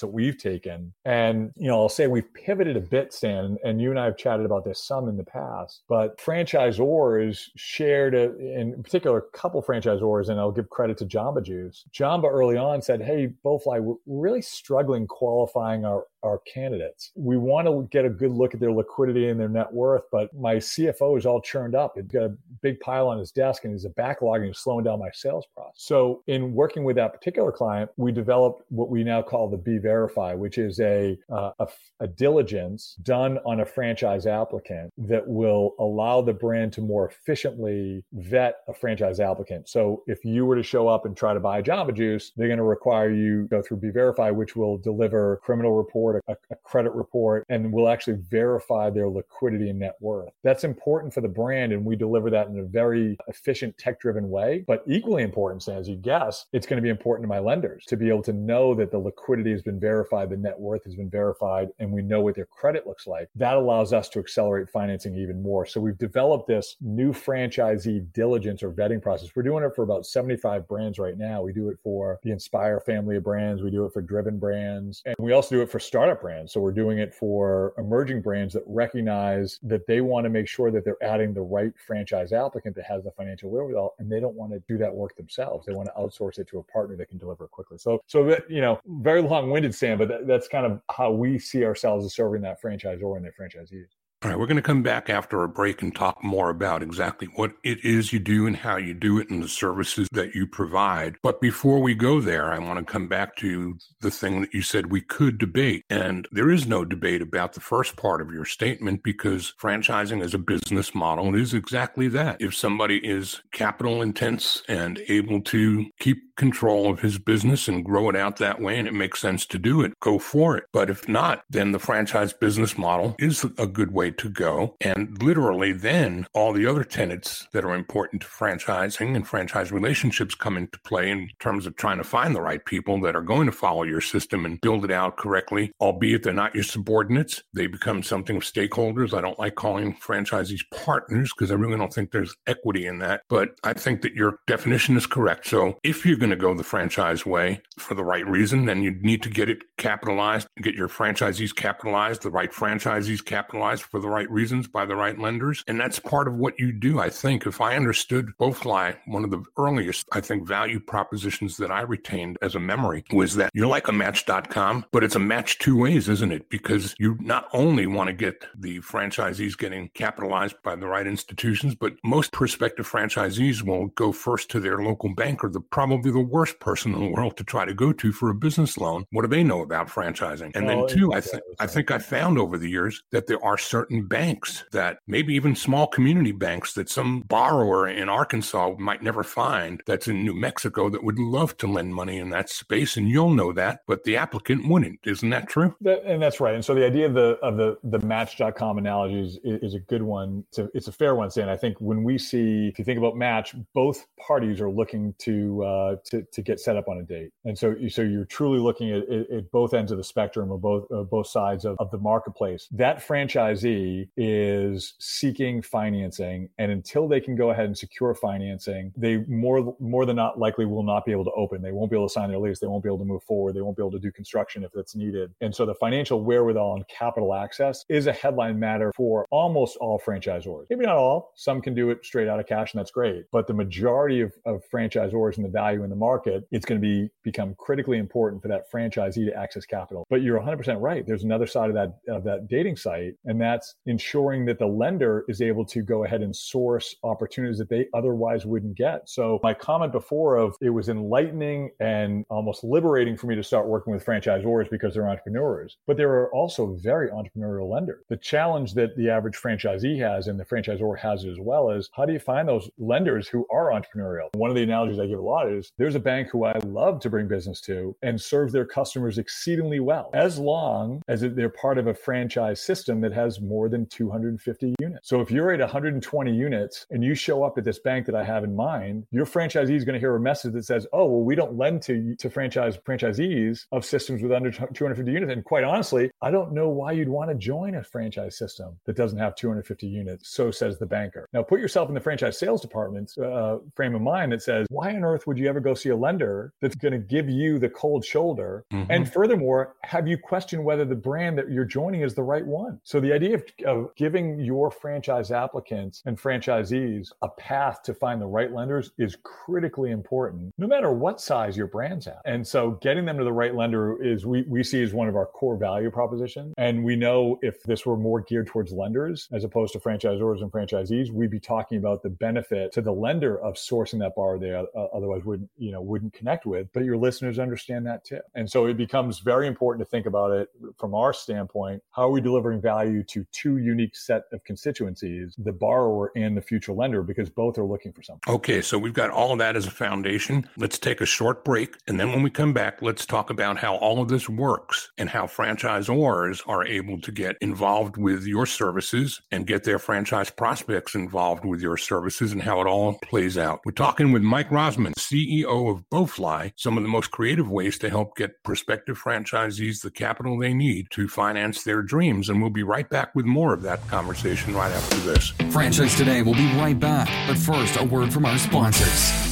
that 0.00 0.08
we've 0.08 0.36
taken. 0.36 0.92
And 1.06 1.50
you 1.56 1.68
know, 1.68 1.80
I'll 1.80 1.88
say 1.88 2.08
we've 2.08 2.30
pivoted 2.34 2.76
a 2.76 2.80
bit, 2.80 3.14
Stan, 3.14 3.56
and 3.64 3.80
you 3.80 3.88
and 3.88 3.98
I 3.98 4.04
have 4.04 4.18
chatted 4.18 4.44
about 4.44 4.66
this 4.66 4.84
some 4.84 5.08
in 5.08 5.16
the 5.16 5.24
past. 5.24 5.82
But 5.88 6.18
franchisors 6.18 7.48
shared, 7.56 8.14
a, 8.14 8.36
in 8.38 8.82
particular, 8.82 9.18
a 9.18 9.38
couple 9.38 9.62
franchisors, 9.62 10.28
and 10.28 10.38
I'll 10.38 10.52
give 10.52 10.68
credit 10.68 10.98
to 10.98 11.06
Jamba 11.06 11.42
Juice. 11.42 11.86
Jamba 11.90 12.30
early 12.30 12.58
on 12.58 12.82
said, 12.82 13.00
"Hey, 13.00 13.32
BoeFly, 13.42 13.80
we're 13.80 13.94
really 14.06 14.42
struggling 14.42 15.06
qualifying 15.06 15.86
our 15.86 16.04
our 16.22 16.38
candidates. 16.40 17.10
We 17.14 17.36
want 17.36 17.66
to 17.66 17.88
get 17.90 18.04
a 18.04 18.10
good 18.10 18.30
look 18.30 18.54
at 18.54 18.60
their 18.60 18.72
liquidity 18.72 19.28
and 19.28 19.38
their 19.40 19.48
net 19.48 19.72
worth, 19.72 20.04
but 20.10 20.32
my 20.34 20.56
CFO 20.56 21.18
is 21.18 21.26
all 21.26 21.40
churned 21.40 21.74
up. 21.74 21.94
He's 21.96 22.04
got 22.04 22.24
a 22.24 22.36
big 22.62 22.78
pile 22.80 23.08
on 23.08 23.18
his 23.18 23.30
desk 23.30 23.64
and 23.64 23.72
he's 23.72 23.84
a 23.84 23.90
backlog 23.90 24.36
and 24.36 24.46
he's 24.46 24.58
slowing 24.58 24.84
down 24.84 24.98
my 24.98 25.10
sales 25.12 25.46
process. 25.54 25.72
So 25.76 26.22
in 26.26 26.54
working 26.54 26.84
with 26.84 26.96
that 26.96 27.12
particular 27.12 27.52
client, 27.52 27.90
we 27.96 28.12
developed 28.12 28.62
what 28.68 28.88
we 28.90 29.04
now 29.04 29.22
call 29.22 29.48
the 29.48 29.56
B 29.56 29.78
Verify, 29.78 30.34
which 30.34 30.58
is 30.58 30.80
a, 30.80 31.18
uh, 31.30 31.50
a, 31.58 31.68
a 32.00 32.06
diligence 32.06 32.96
done 33.02 33.38
on 33.44 33.60
a 33.60 33.66
franchise 33.66 34.26
applicant 34.26 34.92
that 34.98 35.26
will 35.26 35.74
allow 35.78 36.20
the 36.20 36.32
brand 36.32 36.72
to 36.74 36.80
more 36.80 37.08
efficiently 37.08 38.04
vet 38.12 38.56
a 38.68 38.74
franchise 38.74 39.20
applicant. 39.20 39.68
So 39.68 40.02
if 40.06 40.24
you 40.24 40.46
were 40.46 40.56
to 40.56 40.62
show 40.62 40.88
up 40.88 41.06
and 41.06 41.16
try 41.16 41.34
to 41.34 41.40
buy 41.40 41.62
Jamba 41.62 41.94
Juice, 41.94 42.32
they're 42.36 42.48
going 42.48 42.58
to 42.58 42.64
require 42.64 43.10
you 43.10 43.48
go 43.50 43.62
through 43.62 43.78
B 43.78 43.90
Verify, 43.90 44.30
which 44.30 44.56
will 44.56 44.78
deliver 44.78 45.40
criminal 45.42 45.72
report 45.72 46.22
a, 46.28 46.36
a 46.50 46.56
credit 46.64 46.92
report, 46.92 47.44
and 47.48 47.72
we'll 47.72 47.88
actually 47.88 48.18
verify 48.30 48.90
their 48.90 49.08
liquidity 49.08 49.70
and 49.70 49.78
net 49.78 49.96
worth. 50.00 50.30
That's 50.42 50.64
important 50.64 51.12
for 51.12 51.20
the 51.20 51.28
brand, 51.28 51.72
and 51.72 51.84
we 51.84 51.96
deliver 51.96 52.30
that 52.32 52.48
in 52.48 52.58
a 52.58 52.64
very 52.64 53.16
efficient, 53.28 53.78
tech 53.78 54.00
driven 54.00 54.28
way. 54.28 54.64
But 54.66 54.82
equally 54.86 55.22
important, 55.22 55.66
as 55.68 55.88
you 55.88 55.96
guess, 55.96 56.46
it's 56.52 56.66
going 56.66 56.78
to 56.78 56.82
be 56.82 56.88
important 56.88 57.24
to 57.24 57.28
my 57.28 57.38
lenders 57.38 57.84
to 57.86 57.96
be 57.96 58.08
able 58.08 58.22
to 58.22 58.32
know 58.32 58.74
that 58.74 58.90
the 58.90 58.98
liquidity 58.98 59.50
has 59.52 59.62
been 59.62 59.78
verified, 59.78 60.30
the 60.30 60.36
net 60.36 60.58
worth 60.58 60.84
has 60.84 60.96
been 60.96 61.10
verified, 61.10 61.68
and 61.78 61.90
we 61.90 62.02
know 62.02 62.20
what 62.20 62.34
their 62.34 62.46
credit 62.46 62.86
looks 62.86 63.06
like. 63.06 63.28
That 63.36 63.56
allows 63.56 63.92
us 63.92 64.08
to 64.10 64.18
accelerate 64.18 64.70
financing 64.70 65.14
even 65.16 65.42
more. 65.42 65.66
So 65.66 65.80
we've 65.80 65.98
developed 65.98 66.48
this 66.48 66.76
new 66.80 67.12
franchisee 67.12 68.12
diligence 68.12 68.62
or 68.62 68.72
vetting 68.72 69.02
process. 69.02 69.30
We're 69.34 69.42
doing 69.42 69.64
it 69.64 69.74
for 69.74 69.82
about 69.82 70.06
75 70.06 70.66
brands 70.66 70.98
right 70.98 71.16
now. 71.16 71.42
We 71.42 71.52
do 71.52 71.68
it 71.68 71.78
for 71.82 72.18
the 72.22 72.30
Inspire 72.30 72.80
family 72.80 73.16
of 73.16 73.24
brands, 73.24 73.62
we 73.62 73.70
do 73.70 73.84
it 73.84 73.92
for 73.92 74.02
Driven 74.02 74.38
brands, 74.38 75.02
and 75.04 75.14
we 75.18 75.32
also 75.32 75.54
do 75.54 75.62
it 75.62 75.70
for 75.70 75.78
startup 75.78 76.20
brands. 76.20 76.52
So 76.52 76.60
we're 76.60 76.72
doing 76.72 76.98
it 76.98 77.14
for 77.14 77.74
emerging 77.78 78.22
brands 78.22 78.54
that 78.54 78.62
recognize 78.66 79.58
that 79.62 79.86
they 79.86 80.00
want 80.00 80.24
to 80.24 80.30
make 80.30 80.48
sure 80.48 80.70
that 80.70 80.84
they're 80.84 81.02
adding 81.02 81.34
the 81.34 81.40
right 81.40 81.72
franchise 81.86 82.11
applicant 82.12 82.76
that 82.76 82.84
has 82.84 83.04
the 83.04 83.10
financial 83.10 83.50
wherewithal, 83.50 83.94
and 83.98 84.10
they 84.10 84.20
don't 84.20 84.34
want 84.34 84.52
to 84.52 84.60
do 84.68 84.78
that 84.78 84.94
work 84.94 85.16
themselves. 85.16 85.66
They 85.66 85.72
want 85.72 85.88
to 85.88 86.00
outsource 86.00 86.38
it 86.38 86.48
to 86.48 86.58
a 86.58 86.62
partner 86.62 86.96
that 86.96 87.08
can 87.08 87.18
deliver 87.18 87.46
quickly. 87.48 87.78
So, 87.78 88.00
so 88.06 88.24
that, 88.24 88.48
you 88.50 88.60
know, 88.60 88.80
very 88.86 89.22
long-winded, 89.22 89.74
Sam, 89.74 89.98
but 89.98 90.08
that, 90.08 90.26
that's 90.26 90.48
kind 90.48 90.66
of 90.66 90.80
how 90.90 91.10
we 91.10 91.38
see 91.38 91.64
ourselves 91.64 92.04
as 92.04 92.14
serving 92.14 92.42
that 92.42 92.60
franchisor 92.60 93.16
and 93.16 93.24
their 93.24 93.34
franchisees. 93.38 93.86
All 94.22 94.30
right, 94.30 94.38
we're 94.38 94.46
going 94.46 94.54
to 94.54 94.62
come 94.62 94.84
back 94.84 95.10
after 95.10 95.42
a 95.42 95.48
break 95.48 95.82
and 95.82 95.92
talk 95.92 96.22
more 96.22 96.48
about 96.48 96.80
exactly 96.80 97.26
what 97.34 97.54
it 97.64 97.84
is 97.84 98.12
you 98.12 98.20
do 98.20 98.46
and 98.46 98.54
how 98.54 98.76
you 98.76 98.94
do 98.94 99.18
it 99.18 99.30
and 99.30 99.42
the 99.42 99.48
services 99.48 100.08
that 100.12 100.32
you 100.32 100.46
provide. 100.46 101.16
But 101.24 101.40
before 101.40 101.80
we 101.80 101.96
go 101.96 102.20
there, 102.20 102.52
I 102.52 102.60
want 102.60 102.78
to 102.78 102.84
come 102.84 103.08
back 103.08 103.34
to 103.38 103.76
the 104.00 104.12
thing 104.12 104.40
that 104.40 104.54
you 104.54 104.62
said 104.62 104.92
we 104.92 105.00
could 105.00 105.38
debate. 105.38 105.84
And 105.90 106.28
there 106.30 106.52
is 106.52 106.68
no 106.68 106.84
debate 106.84 107.20
about 107.20 107.54
the 107.54 107.60
first 107.60 107.96
part 107.96 108.20
of 108.20 108.30
your 108.30 108.44
statement 108.44 109.02
because 109.02 109.54
franchising 109.60 110.22
is 110.22 110.34
a 110.34 110.38
business 110.38 110.94
model 110.94 111.34
It 111.34 111.40
is 111.40 111.52
exactly 111.52 112.06
that. 112.08 112.40
If 112.40 112.54
somebody 112.54 112.98
is 112.98 113.42
capital 113.50 114.02
intense 114.02 114.62
and 114.68 115.00
able 115.08 115.40
to 115.40 115.86
keep 115.98 116.36
control 116.36 116.90
of 116.90 117.00
his 117.00 117.18
business 117.18 117.66
and 117.66 117.84
grow 117.84 118.08
it 118.08 118.16
out 118.16 118.36
that 118.36 118.60
way 118.60 118.78
and 118.78 118.88
it 118.88 118.94
makes 118.94 119.20
sense 119.20 119.46
to 119.46 119.58
do 119.58 119.82
it, 119.82 119.98
go 120.00 120.18
for 120.20 120.56
it. 120.56 120.64
But 120.72 120.90
if 120.90 121.08
not, 121.08 121.42
then 121.50 121.72
the 121.72 121.78
franchise 121.80 122.32
business 122.32 122.78
model 122.78 123.16
is 123.18 123.44
a 123.58 123.66
good 123.66 123.92
way 123.92 124.11
to 124.18 124.28
go. 124.28 124.76
And 124.80 125.22
literally, 125.22 125.72
then 125.72 126.26
all 126.32 126.52
the 126.52 126.66
other 126.66 126.84
tenets 126.84 127.46
that 127.52 127.64
are 127.64 127.74
important 127.74 128.22
to 128.22 128.28
franchising 128.28 129.14
and 129.14 129.26
franchise 129.26 129.72
relationships 129.72 130.34
come 130.34 130.56
into 130.56 130.78
play 130.80 131.10
in 131.10 131.28
terms 131.38 131.66
of 131.66 131.76
trying 131.76 131.98
to 131.98 132.04
find 132.04 132.34
the 132.34 132.40
right 132.40 132.64
people 132.64 133.00
that 133.02 133.16
are 133.16 133.22
going 133.22 133.46
to 133.46 133.52
follow 133.52 133.82
your 133.82 134.00
system 134.00 134.44
and 134.44 134.60
build 134.60 134.84
it 134.84 134.90
out 134.90 135.16
correctly, 135.16 135.72
albeit 135.80 136.22
they're 136.22 136.32
not 136.32 136.54
your 136.54 136.64
subordinates. 136.64 137.42
They 137.54 137.66
become 137.66 138.02
something 138.02 138.36
of 138.36 138.42
stakeholders. 138.42 139.14
I 139.14 139.20
don't 139.20 139.38
like 139.38 139.54
calling 139.54 139.94
franchisees 139.94 140.62
partners 140.74 141.32
because 141.34 141.50
I 141.50 141.54
really 141.54 141.76
don't 141.76 141.92
think 141.92 142.10
there's 142.10 142.34
equity 142.46 142.86
in 142.86 142.98
that. 142.98 143.22
But 143.28 143.50
I 143.64 143.72
think 143.72 144.02
that 144.02 144.14
your 144.14 144.38
definition 144.46 144.96
is 144.96 145.06
correct. 145.06 145.46
So 145.46 145.78
if 145.82 146.04
you're 146.04 146.16
going 146.16 146.30
to 146.30 146.36
go 146.36 146.54
the 146.54 146.64
franchise 146.64 147.24
way 147.24 147.62
for 147.78 147.94
the 147.94 148.04
right 148.04 148.26
reason, 148.26 148.66
then 148.66 148.82
you 148.82 148.92
need 149.00 149.22
to 149.22 149.30
get 149.30 149.48
it 149.48 149.58
capitalized, 149.78 150.48
get 150.60 150.74
your 150.74 150.88
franchisees 150.88 151.54
capitalized, 151.54 152.22
the 152.22 152.30
right 152.30 152.52
franchisees 152.52 153.24
capitalized 153.24 153.82
for 153.82 154.00
the 154.02 154.08
right 154.08 154.30
reasons 154.30 154.68
by 154.68 154.84
the 154.84 154.96
right 154.96 155.18
lenders. 155.18 155.64
And 155.66 155.80
that's 155.80 155.98
part 155.98 156.28
of 156.28 156.36
what 156.36 156.58
you 156.58 156.72
do, 156.72 157.00
I 157.00 157.08
think. 157.08 157.46
If 157.46 157.60
I 157.60 157.76
understood 157.76 158.32
BoeFly, 158.38 158.96
one 159.06 159.24
of 159.24 159.30
the 159.30 159.42
earliest, 159.56 160.06
I 160.12 160.20
think, 160.20 160.46
value 160.46 160.80
propositions 160.80 161.56
that 161.56 161.70
I 161.70 161.82
retained 161.82 162.38
as 162.42 162.54
a 162.54 162.60
memory 162.60 163.04
was 163.12 163.36
that 163.36 163.50
you're 163.54 163.66
like 163.66 163.88
a 163.88 163.92
match.com, 163.92 164.86
but 164.90 165.04
it's 165.04 165.16
a 165.16 165.20
match 165.20 165.58
two 165.58 165.76
ways, 165.76 166.08
isn't 166.08 166.32
it? 166.32 166.48
Because 166.48 166.94
you 166.98 167.16
not 167.20 167.48
only 167.52 167.86
want 167.86 168.08
to 168.08 168.12
get 168.12 168.44
the 168.54 168.80
franchisees 168.80 169.56
getting 169.56 169.88
capitalized 169.94 170.56
by 170.62 170.76
the 170.76 170.86
right 170.86 171.06
institutions, 171.06 171.74
but 171.74 171.94
most 172.04 172.32
prospective 172.32 172.90
franchisees 172.90 173.62
will 173.62 173.86
go 173.88 174.12
first 174.12 174.50
to 174.50 174.60
their 174.60 174.82
local 174.82 175.14
banker, 175.14 175.48
the 175.48 175.60
probably 175.60 176.10
the 176.10 176.20
worst 176.20 176.58
person 176.60 176.94
in 176.94 177.00
the 177.00 177.10
world 177.10 177.36
to 177.36 177.44
try 177.44 177.64
to 177.64 177.74
go 177.74 177.92
to 177.92 178.12
for 178.12 178.30
a 178.30 178.34
business 178.34 178.76
loan. 178.78 179.04
What 179.10 179.22
do 179.22 179.28
they 179.28 179.44
know 179.44 179.62
about 179.62 179.88
franchising? 179.88 180.54
And 180.54 180.68
then 180.68 180.86
two, 180.88 181.12
I 181.12 181.20
think 181.20 181.42
I 181.60 181.66
think 181.66 181.90
I 181.90 181.98
found 181.98 182.38
over 182.38 182.58
the 182.58 182.68
years 182.68 183.02
that 183.10 183.26
there 183.26 183.42
are 183.44 183.58
certain 183.58 183.91
certain 183.92 184.06
banks 184.08 184.64
that 184.72 184.98
maybe 185.06 185.34
even 185.34 185.54
small 185.54 185.86
community 185.86 186.32
banks 186.32 186.72
that 186.72 186.88
some 186.88 187.20
borrower 187.20 187.86
in 187.86 188.08
Arkansas 188.08 188.74
might 188.78 189.02
never 189.02 189.22
find 189.22 189.82
that's 189.86 190.08
in 190.08 190.24
New 190.24 190.34
Mexico 190.34 190.88
that 190.88 191.04
would 191.04 191.18
love 191.18 191.56
to 191.58 191.66
lend 191.66 191.94
money 191.94 192.18
in 192.18 192.30
that 192.30 192.48
space. 192.48 192.96
And 192.96 193.08
you'll 193.08 193.34
know 193.34 193.52
that, 193.52 193.80
but 193.86 194.04
the 194.04 194.16
applicant 194.16 194.66
wouldn't. 194.66 195.00
Isn't 195.04 195.28
that 195.30 195.48
true? 195.48 195.74
That, 195.82 196.04
and 196.04 196.22
that's 196.22 196.40
right. 196.40 196.54
And 196.54 196.64
so 196.64 196.74
the 196.74 196.86
idea 196.86 197.06
of 197.06 197.14
the, 197.14 197.38
of 197.42 197.56
the, 197.58 197.76
the 197.84 197.98
match.com 197.98 198.78
analogy 198.78 199.20
is, 199.20 199.38
is 199.44 199.74
a 199.74 199.80
good 199.80 200.02
one. 200.02 200.44
It's 200.48 200.58
a, 200.58 200.68
it's 200.72 200.88
a 200.88 200.92
fair 200.92 201.14
one, 201.14 201.30
Stan. 201.30 201.50
I 201.50 201.56
think 201.56 201.78
when 201.78 202.02
we 202.02 202.16
see, 202.16 202.68
if 202.68 202.78
you 202.78 202.84
think 202.84 202.98
about 202.98 203.16
match, 203.16 203.54
both 203.74 204.06
parties 204.18 204.60
are 204.60 204.70
looking 204.70 205.14
to, 205.18 205.64
uh, 205.64 205.96
to, 206.04 206.22
to 206.22 206.42
get 206.42 206.60
set 206.60 206.76
up 206.76 206.88
on 206.88 206.98
a 206.98 207.02
date. 207.02 207.30
And 207.44 207.58
so, 207.58 207.74
so 207.88 208.00
you're 208.00 208.24
truly 208.24 208.58
looking 208.58 208.90
at, 208.90 209.02
at 209.08 209.50
both 209.50 209.74
ends 209.74 209.92
of 209.92 209.98
the 209.98 210.04
spectrum 210.04 210.50
or 210.50 210.58
both, 210.58 210.90
uh, 210.90 211.02
both 211.02 211.26
sides 211.26 211.66
of, 211.66 211.76
of 211.78 211.90
the 211.90 211.98
marketplace. 211.98 212.68
That 212.72 213.06
franchisee 213.06 213.81
is 214.16 214.94
seeking 214.98 215.62
financing, 215.62 216.48
and 216.58 216.70
until 216.72 217.08
they 217.08 217.20
can 217.20 217.36
go 217.36 217.50
ahead 217.50 217.66
and 217.66 217.76
secure 217.76 218.14
financing, 218.14 218.92
they 218.96 219.18
more 219.28 219.76
more 219.80 220.06
than 220.06 220.16
not 220.16 220.38
likely 220.38 220.66
will 220.66 220.82
not 220.82 221.04
be 221.04 221.12
able 221.12 221.24
to 221.24 221.32
open. 221.32 221.62
They 221.62 221.72
won't 221.72 221.90
be 221.90 221.96
able 221.96 222.08
to 222.08 222.12
sign 222.12 222.28
their 222.28 222.38
lease. 222.38 222.58
They 222.58 222.66
won't 222.66 222.82
be 222.82 222.88
able 222.88 222.98
to 222.98 223.04
move 223.04 223.22
forward. 223.22 223.54
They 223.54 223.60
won't 223.60 223.76
be 223.76 223.82
able 223.82 223.92
to 223.92 223.98
do 223.98 224.12
construction 224.12 224.64
if 224.64 224.70
that's 224.72 224.94
needed. 224.94 225.32
And 225.40 225.54
so 225.54 225.66
the 225.66 225.74
financial 225.74 226.22
wherewithal 226.22 226.76
and 226.76 226.88
capital 226.88 227.34
access 227.34 227.84
is 227.88 228.06
a 228.06 228.12
headline 228.12 228.58
matter 228.58 228.92
for 228.96 229.26
almost 229.30 229.76
all 229.78 230.00
franchisors. 230.00 230.66
Maybe 230.70 230.86
not 230.86 230.96
all. 230.96 231.32
Some 231.36 231.60
can 231.60 231.74
do 231.74 231.90
it 231.90 232.04
straight 232.04 232.28
out 232.28 232.40
of 232.40 232.46
cash, 232.46 232.72
and 232.72 232.80
that's 232.80 232.90
great. 232.90 233.24
But 233.32 233.46
the 233.46 233.54
majority 233.54 234.20
of, 234.20 234.32
of 234.44 234.62
franchisors 234.72 235.36
and 235.36 235.44
the 235.44 235.50
value 235.50 235.84
in 235.84 235.90
the 235.90 235.96
market, 235.96 236.46
it's 236.50 236.66
going 236.66 236.80
to 236.80 236.86
be 236.86 237.10
become 237.22 237.54
critically 237.58 237.98
important 237.98 238.42
for 238.42 238.48
that 238.48 238.70
franchisee 238.70 239.26
to 239.26 239.34
access 239.36 239.64
capital. 239.64 240.06
But 240.10 240.22
you're 240.22 240.40
100% 240.40 240.80
right. 240.80 241.06
There's 241.06 241.24
another 241.24 241.46
side 241.46 241.70
of 241.70 241.74
that 241.74 241.98
of 242.12 242.24
that 242.24 242.48
dating 242.48 242.76
site, 242.76 243.14
and 243.24 243.40
that's 243.62 243.74
ensuring 243.86 244.44
that 244.46 244.58
the 244.58 244.66
lender 244.66 245.24
is 245.28 245.40
able 245.40 245.64
to 245.64 245.82
go 245.82 246.04
ahead 246.04 246.22
and 246.22 246.34
source 246.34 246.96
opportunities 247.04 247.58
that 247.58 247.68
they 247.68 247.86
otherwise 247.94 248.44
wouldn't 248.44 248.76
get. 248.76 249.08
So 249.08 249.38
my 249.42 249.54
comment 249.54 249.92
before 249.92 250.36
of 250.36 250.56
it 250.60 250.70
was 250.70 250.88
enlightening 250.88 251.70
and 251.80 252.24
almost 252.28 252.64
liberating 252.64 253.16
for 253.16 253.26
me 253.28 253.36
to 253.36 253.42
start 253.42 253.68
working 253.68 253.92
with 253.92 254.04
franchisors 254.04 254.68
because 254.70 254.94
they're 254.94 255.08
entrepreneurs, 255.08 255.76
but 255.86 255.96
there 255.96 256.10
are 256.10 256.34
also 256.34 256.76
very 256.82 257.08
entrepreneurial 257.10 257.72
lenders. 257.72 258.04
The 258.08 258.16
challenge 258.16 258.74
that 258.74 258.96
the 258.96 259.10
average 259.10 259.36
franchisee 259.36 259.98
has 259.98 260.26
and 260.26 260.38
the 260.38 260.44
franchisor 260.44 260.98
has 260.98 261.24
as 261.24 261.38
well 261.40 261.70
is 261.70 261.88
how 261.94 262.04
do 262.04 262.12
you 262.12 262.18
find 262.18 262.48
those 262.48 262.68
lenders 262.78 263.28
who 263.28 263.46
are 263.50 263.70
entrepreneurial? 263.70 264.28
One 264.34 264.50
of 264.50 264.56
the 264.56 264.62
analogies 264.62 264.98
I 264.98 265.06
give 265.06 265.18
a 265.18 265.22
lot 265.22 265.50
is 265.50 265.72
there's 265.78 265.94
a 265.94 266.00
bank 266.00 266.28
who 266.30 266.44
I 266.44 266.58
love 266.64 267.00
to 267.00 267.10
bring 267.10 267.28
business 267.28 267.60
to 267.62 267.94
and 268.02 268.20
serve 268.20 268.50
their 268.50 268.66
customers 268.66 269.18
exceedingly 269.18 269.80
well, 269.80 270.10
as 270.14 270.38
long 270.38 271.02
as 271.08 271.20
they're 271.20 271.48
part 271.48 271.78
of 271.78 271.86
a 271.86 271.94
franchise 271.94 272.60
system 272.60 273.00
that 273.02 273.12
has 273.12 273.40
more 273.52 273.68
than 273.68 273.84
250 273.86 274.74
units. 274.80 275.08
So 275.08 275.20
if 275.20 275.30
you're 275.30 275.52
at 275.52 275.60
120 275.60 276.34
units 276.34 276.86
and 276.90 277.04
you 277.04 277.14
show 277.14 277.44
up 277.44 277.58
at 277.58 277.64
this 277.64 277.78
bank 277.78 278.06
that 278.06 278.14
I 278.14 278.24
have 278.24 278.44
in 278.44 278.56
mind, 278.56 279.06
your 279.10 279.26
franchisee 279.26 279.76
is 279.76 279.84
going 279.84 279.94
to 279.94 280.00
hear 280.00 280.16
a 280.16 280.20
message 280.20 280.54
that 280.54 280.64
says, 280.64 280.86
"Oh, 280.92 281.06
well, 281.06 281.22
we 281.22 281.34
don't 281.34 281.56
lend 281.56 281.82
to 281.82 282.16
to 282.16 282.30
franchise 282.30 282.78
franchisees 282.78 283.66
of 283.70 283.84
systems 283.84 284.22
with 284.22 284.32
under 284.32 284.50
250 284.50 285.12
units." 285.12 285.32
And 285.32 285.44
quite 285.44 285.64
honestly, 285.64 286.10
I 286.22 286.30
don't 286.30 286.52
know 286.52 286.70
why 286.70 286.92
you'd 286.92 287.08
want 287.08 287.30
to 287.30 287.36
join 287.36 287.74
a 287.74 287.84
franchise 287.84 288.38
system 288.38 288.78
that 288.86 288.96
doesn't 288.96 289.18
have 289.18 289.34
250 289.34 289.86
units. 289.86 290.30
So 290.30 290.50
says 290.50 290.78
the 290.78 290.86
banker. 290.86 291.28
Now, 291.32 291.42
put 291.42 291.60
yourself 291.60 291.88
in 291.88 291.94
the 291.94 292.00
franchise 292.00 292.38
sales 292.38 292.62
department's 292.62 293.18
uh, 293.18 293.58
frame 293.74 293.94
of 293.94 294.02
mind 294.02 294.32
that 294.32 294.42
says, 294.42 294.66
"Why 294.70 294.94
on 294.94 295.04
earth 295.04 295.26
would 295.26 295.38
you 295.38 295.48
ever 295.48 295.60
go 295.60 295.74
see 295.74 295.90
a 295.90 295.96
lender 295.96 296.54
that's 296.60 296.76
going 296.76 296.92
to 296.92 296.98
give 296.98 297.28
you 297.28 297.58
the 297.58 297.68
cold 297.68 298.04
shoulder?" 298.04 298.64
Mm-hmm. 298.72 298.90
And 298.90 299.12
furthermore, 299.12 299.74
have 299.82 300.08
you 300.08 300.16
questioned 300.16 300.64
whether 300.64 300.84
the 300.84 300.94
brand 300.94 301.36
that 301.38 301.50
you're 301.50 301.64
joining 301.64 302.02
is 302.02 302.14
the 302.14 302.22
right 302.22 302.46
one? 302.46 302.80
So 302.84 303.00
the 303.00 303.12
idea 303.12 303.34
of, 303.34 303.41
of 303.66 303.94
giving 303.96 304.40
your 304.40 304.70
franchise 304.70 305.30
applicants 305.30 306.02
and 306.06 306.18
franchisees 306.18 307.10
a 307.22 307.28
path 307.28 307.82
to 307.82 307.94
find 307.94 308.20
the 308.20 308.26
right 308.26 308.52
lenders 308.52 308.92
is 308.98 309.16
critically 309.22 309.90
important, 309.90 310.52
no 310.58 310.66
matter 310.66 310.92
what 310.92 311.20
size 311.20 311.56
your 311.56 311.66
brand's 311.66 312.06
at. 312.06 312.20
And 312.24 312.46
so 312.46 312.72
getting 312.82 313.04
them 313.04 313.18
to 313.18 313.24
the 313.24 313.32
right 313.32 313.54
lender 313.54 314.02
is 314.02 314.26
we, 314.26 314.42
we 314.42 314.62
see 314.62 314.82
as 314.82 314.92
one 314.92 315.08
of 315.08 315.16
our 315.16 315.26
core 315.26 315.56
value 315.56 315.90
propositions. 315.90 316.54
And 316.58 316.84
we 316.84 316.96
know 316.96 317.38
if 317.42 317.62
this 317.62 317.86
were 317.86 317.96
more 317.96 318.20
geared 318.20 318.46
towards 318.46 318.72
lenders 318.72 319.28
as 319.32 319.44
opposed 319.44 319.72
to 319.74 319.78
franchisors 319.78 320.42
and 320.42 320.50
franchisees, 320.50 321.10
we'd 321.10 321.30
be 321.30 321.40
talking 321.40 321.78
about 321.78 322.02
the 322.02 322.10
benefit 322.10 322.72
to 322.72 322.80
the 322.80 322.92
lender 322.92 323.40
of 323.42 323.54
sourcing 323.54 323.98
that 324.00 324.14
borrower 324.14 324.38
they 324.38 324.52
uh, 324.52 324.64
otherwise 324.94 325.24
wouldn't, 325.24 325.50
you 325.56 325.70
know, 325.70 325.80
wouldn't 325.80 326.12
connect 326.12 326.46
with. 326.46 326.68
But 326.72 326.84
your 326.84 326.96
listeners 326.96 327.38
understand 327.38 327.86
that 327.86 328.04
too. 328.04 328.20
And 328.34 328.50
so 328.50 328.66
it 328.66 328.76
becomes 328.76 329.20
very 329.20 329.46
important 329.46 329.86
to 329.86 329.90
think 329.90 330.06
about 330.06 330.32
it 330.32 330.48
from 330.78 330.94
our 330.94 331.12
standpoint. 331.12 331.82
How 331.90 332.04
are 332.04 332.10
we 332.10 332.20
delivering 332.20 332.60
value 332.60 333.02
to 333.04 333.24
two 333.32 333.58
unique 333.58 333.96
set 333.96 334.24
of 334.32 334.42
constituencies, 334.44 335.34
the 335.38 335.52
borrower 335.52 336.12
and 336.16 336.36
the 336.36 336.42
future 336.42 336.72
lender, 336.72 337.02
because 337.02 337.30
both 337.30 337.58
are 337.58 337.64
looking 337.64 337.92
for 337.92 338.02
something. 338.02 338.32
Okay, 338.32 338.60
so 338.60 338.78
we've 338.78 338.92
got 338.92 339.10
all 339.10 339.32
of 339.32 339.38
that 339.38 339.56
as 339.56 339.66
a 339.66 339.70
foundation. 339.70 340.48
Let's 340.56 340.78
take 340.78 341.00
a 341.00 341.06
short 341.06 341.44
break. 341.44 341.76
And 341.86 341.98
then 341.98 342.10
when 342.10 342.22
we 342.22 342.30
come 342.30 342.52
back, 342.52 342.82
let's 342.82 343.06
talk 343.06 343.30
about 343.30 343.58
how 343.58 343.76
all 343.76 344.00
of 344.00 344.08
this 344.08 344.28
works 344.28 344.90
and 344.98 345.08
how 345.08 345.26
franchisors 345.26 346.40
are 346.46 346.64
able 346.64 347.00
to 347.00 347.12
get 347.12 347.36
involved 347.40 347.96
with 347.96 348.24
your 348.24 348.46
services 348.46 349.20
and 349.30 349.46
get 349.46 349.64
their 349.64 349.78
franchise 349.78 350.30
prospects 350.30 350.94
involved 350.94 351.44
with 351.44 351.60
your 351.60 351.76
services 351.76 352.32
and 352.32 352.42
how 352.42 352.60
it 352.60 352.66
all 352.66 352.98
plays 353.02 353.38
out. 353.38 353.60
We're 353.64 353.72
talking 353.72 354.12
with 354.12 354.22
Mike 354.22 354.50
Rozman, 354.50 354.94
CEO 354.94 355.70
of 355.70 355.84
BoeFly, 355.90 356.52
some 356.56 356.76
of 356.76 356.82
the 356.82 356.88
most 356.88 357.10
creative 357.10 357.50
ways 357.50 357.78
to 357.78 357.90
help 357.90 358.16
get 358.16 358.42
prospective 358.42 359.00
franchisees 359.00 359.82
the 359.82 359.90
capital 359.90 360.38
they 360.38 360.54
need 360.54 360.86
to 360.90 361.08
finance 361.08 361.64
their 361.64 361.82
dreams. 361.82 362.28
And 362.28 362.40
we'll 362.40 362.50
be 362.50 362.62
right 362.62 362.88
back 362.88 363.14
with 363.14 363.21
more 363.26 363.52
of 363.52 363.62
that 363.62 363.86
conversation 363.88 364.54
right 364.54 364.72
after 364.72 364.96
this. 364.98 365.30
Franchise 365.50 365.96
Today 365.96 366.22
will 366.22 366.34
be 366.34 366.46
right 366.56 366.78
back. 366.78 367.08
But 367.26 367.38
first, 367.38 367.76
a 367.80 367.84
word 367.84 368.12
from 368.12 368.26
our 368.26 368.38
sponsors. 368.38 369.31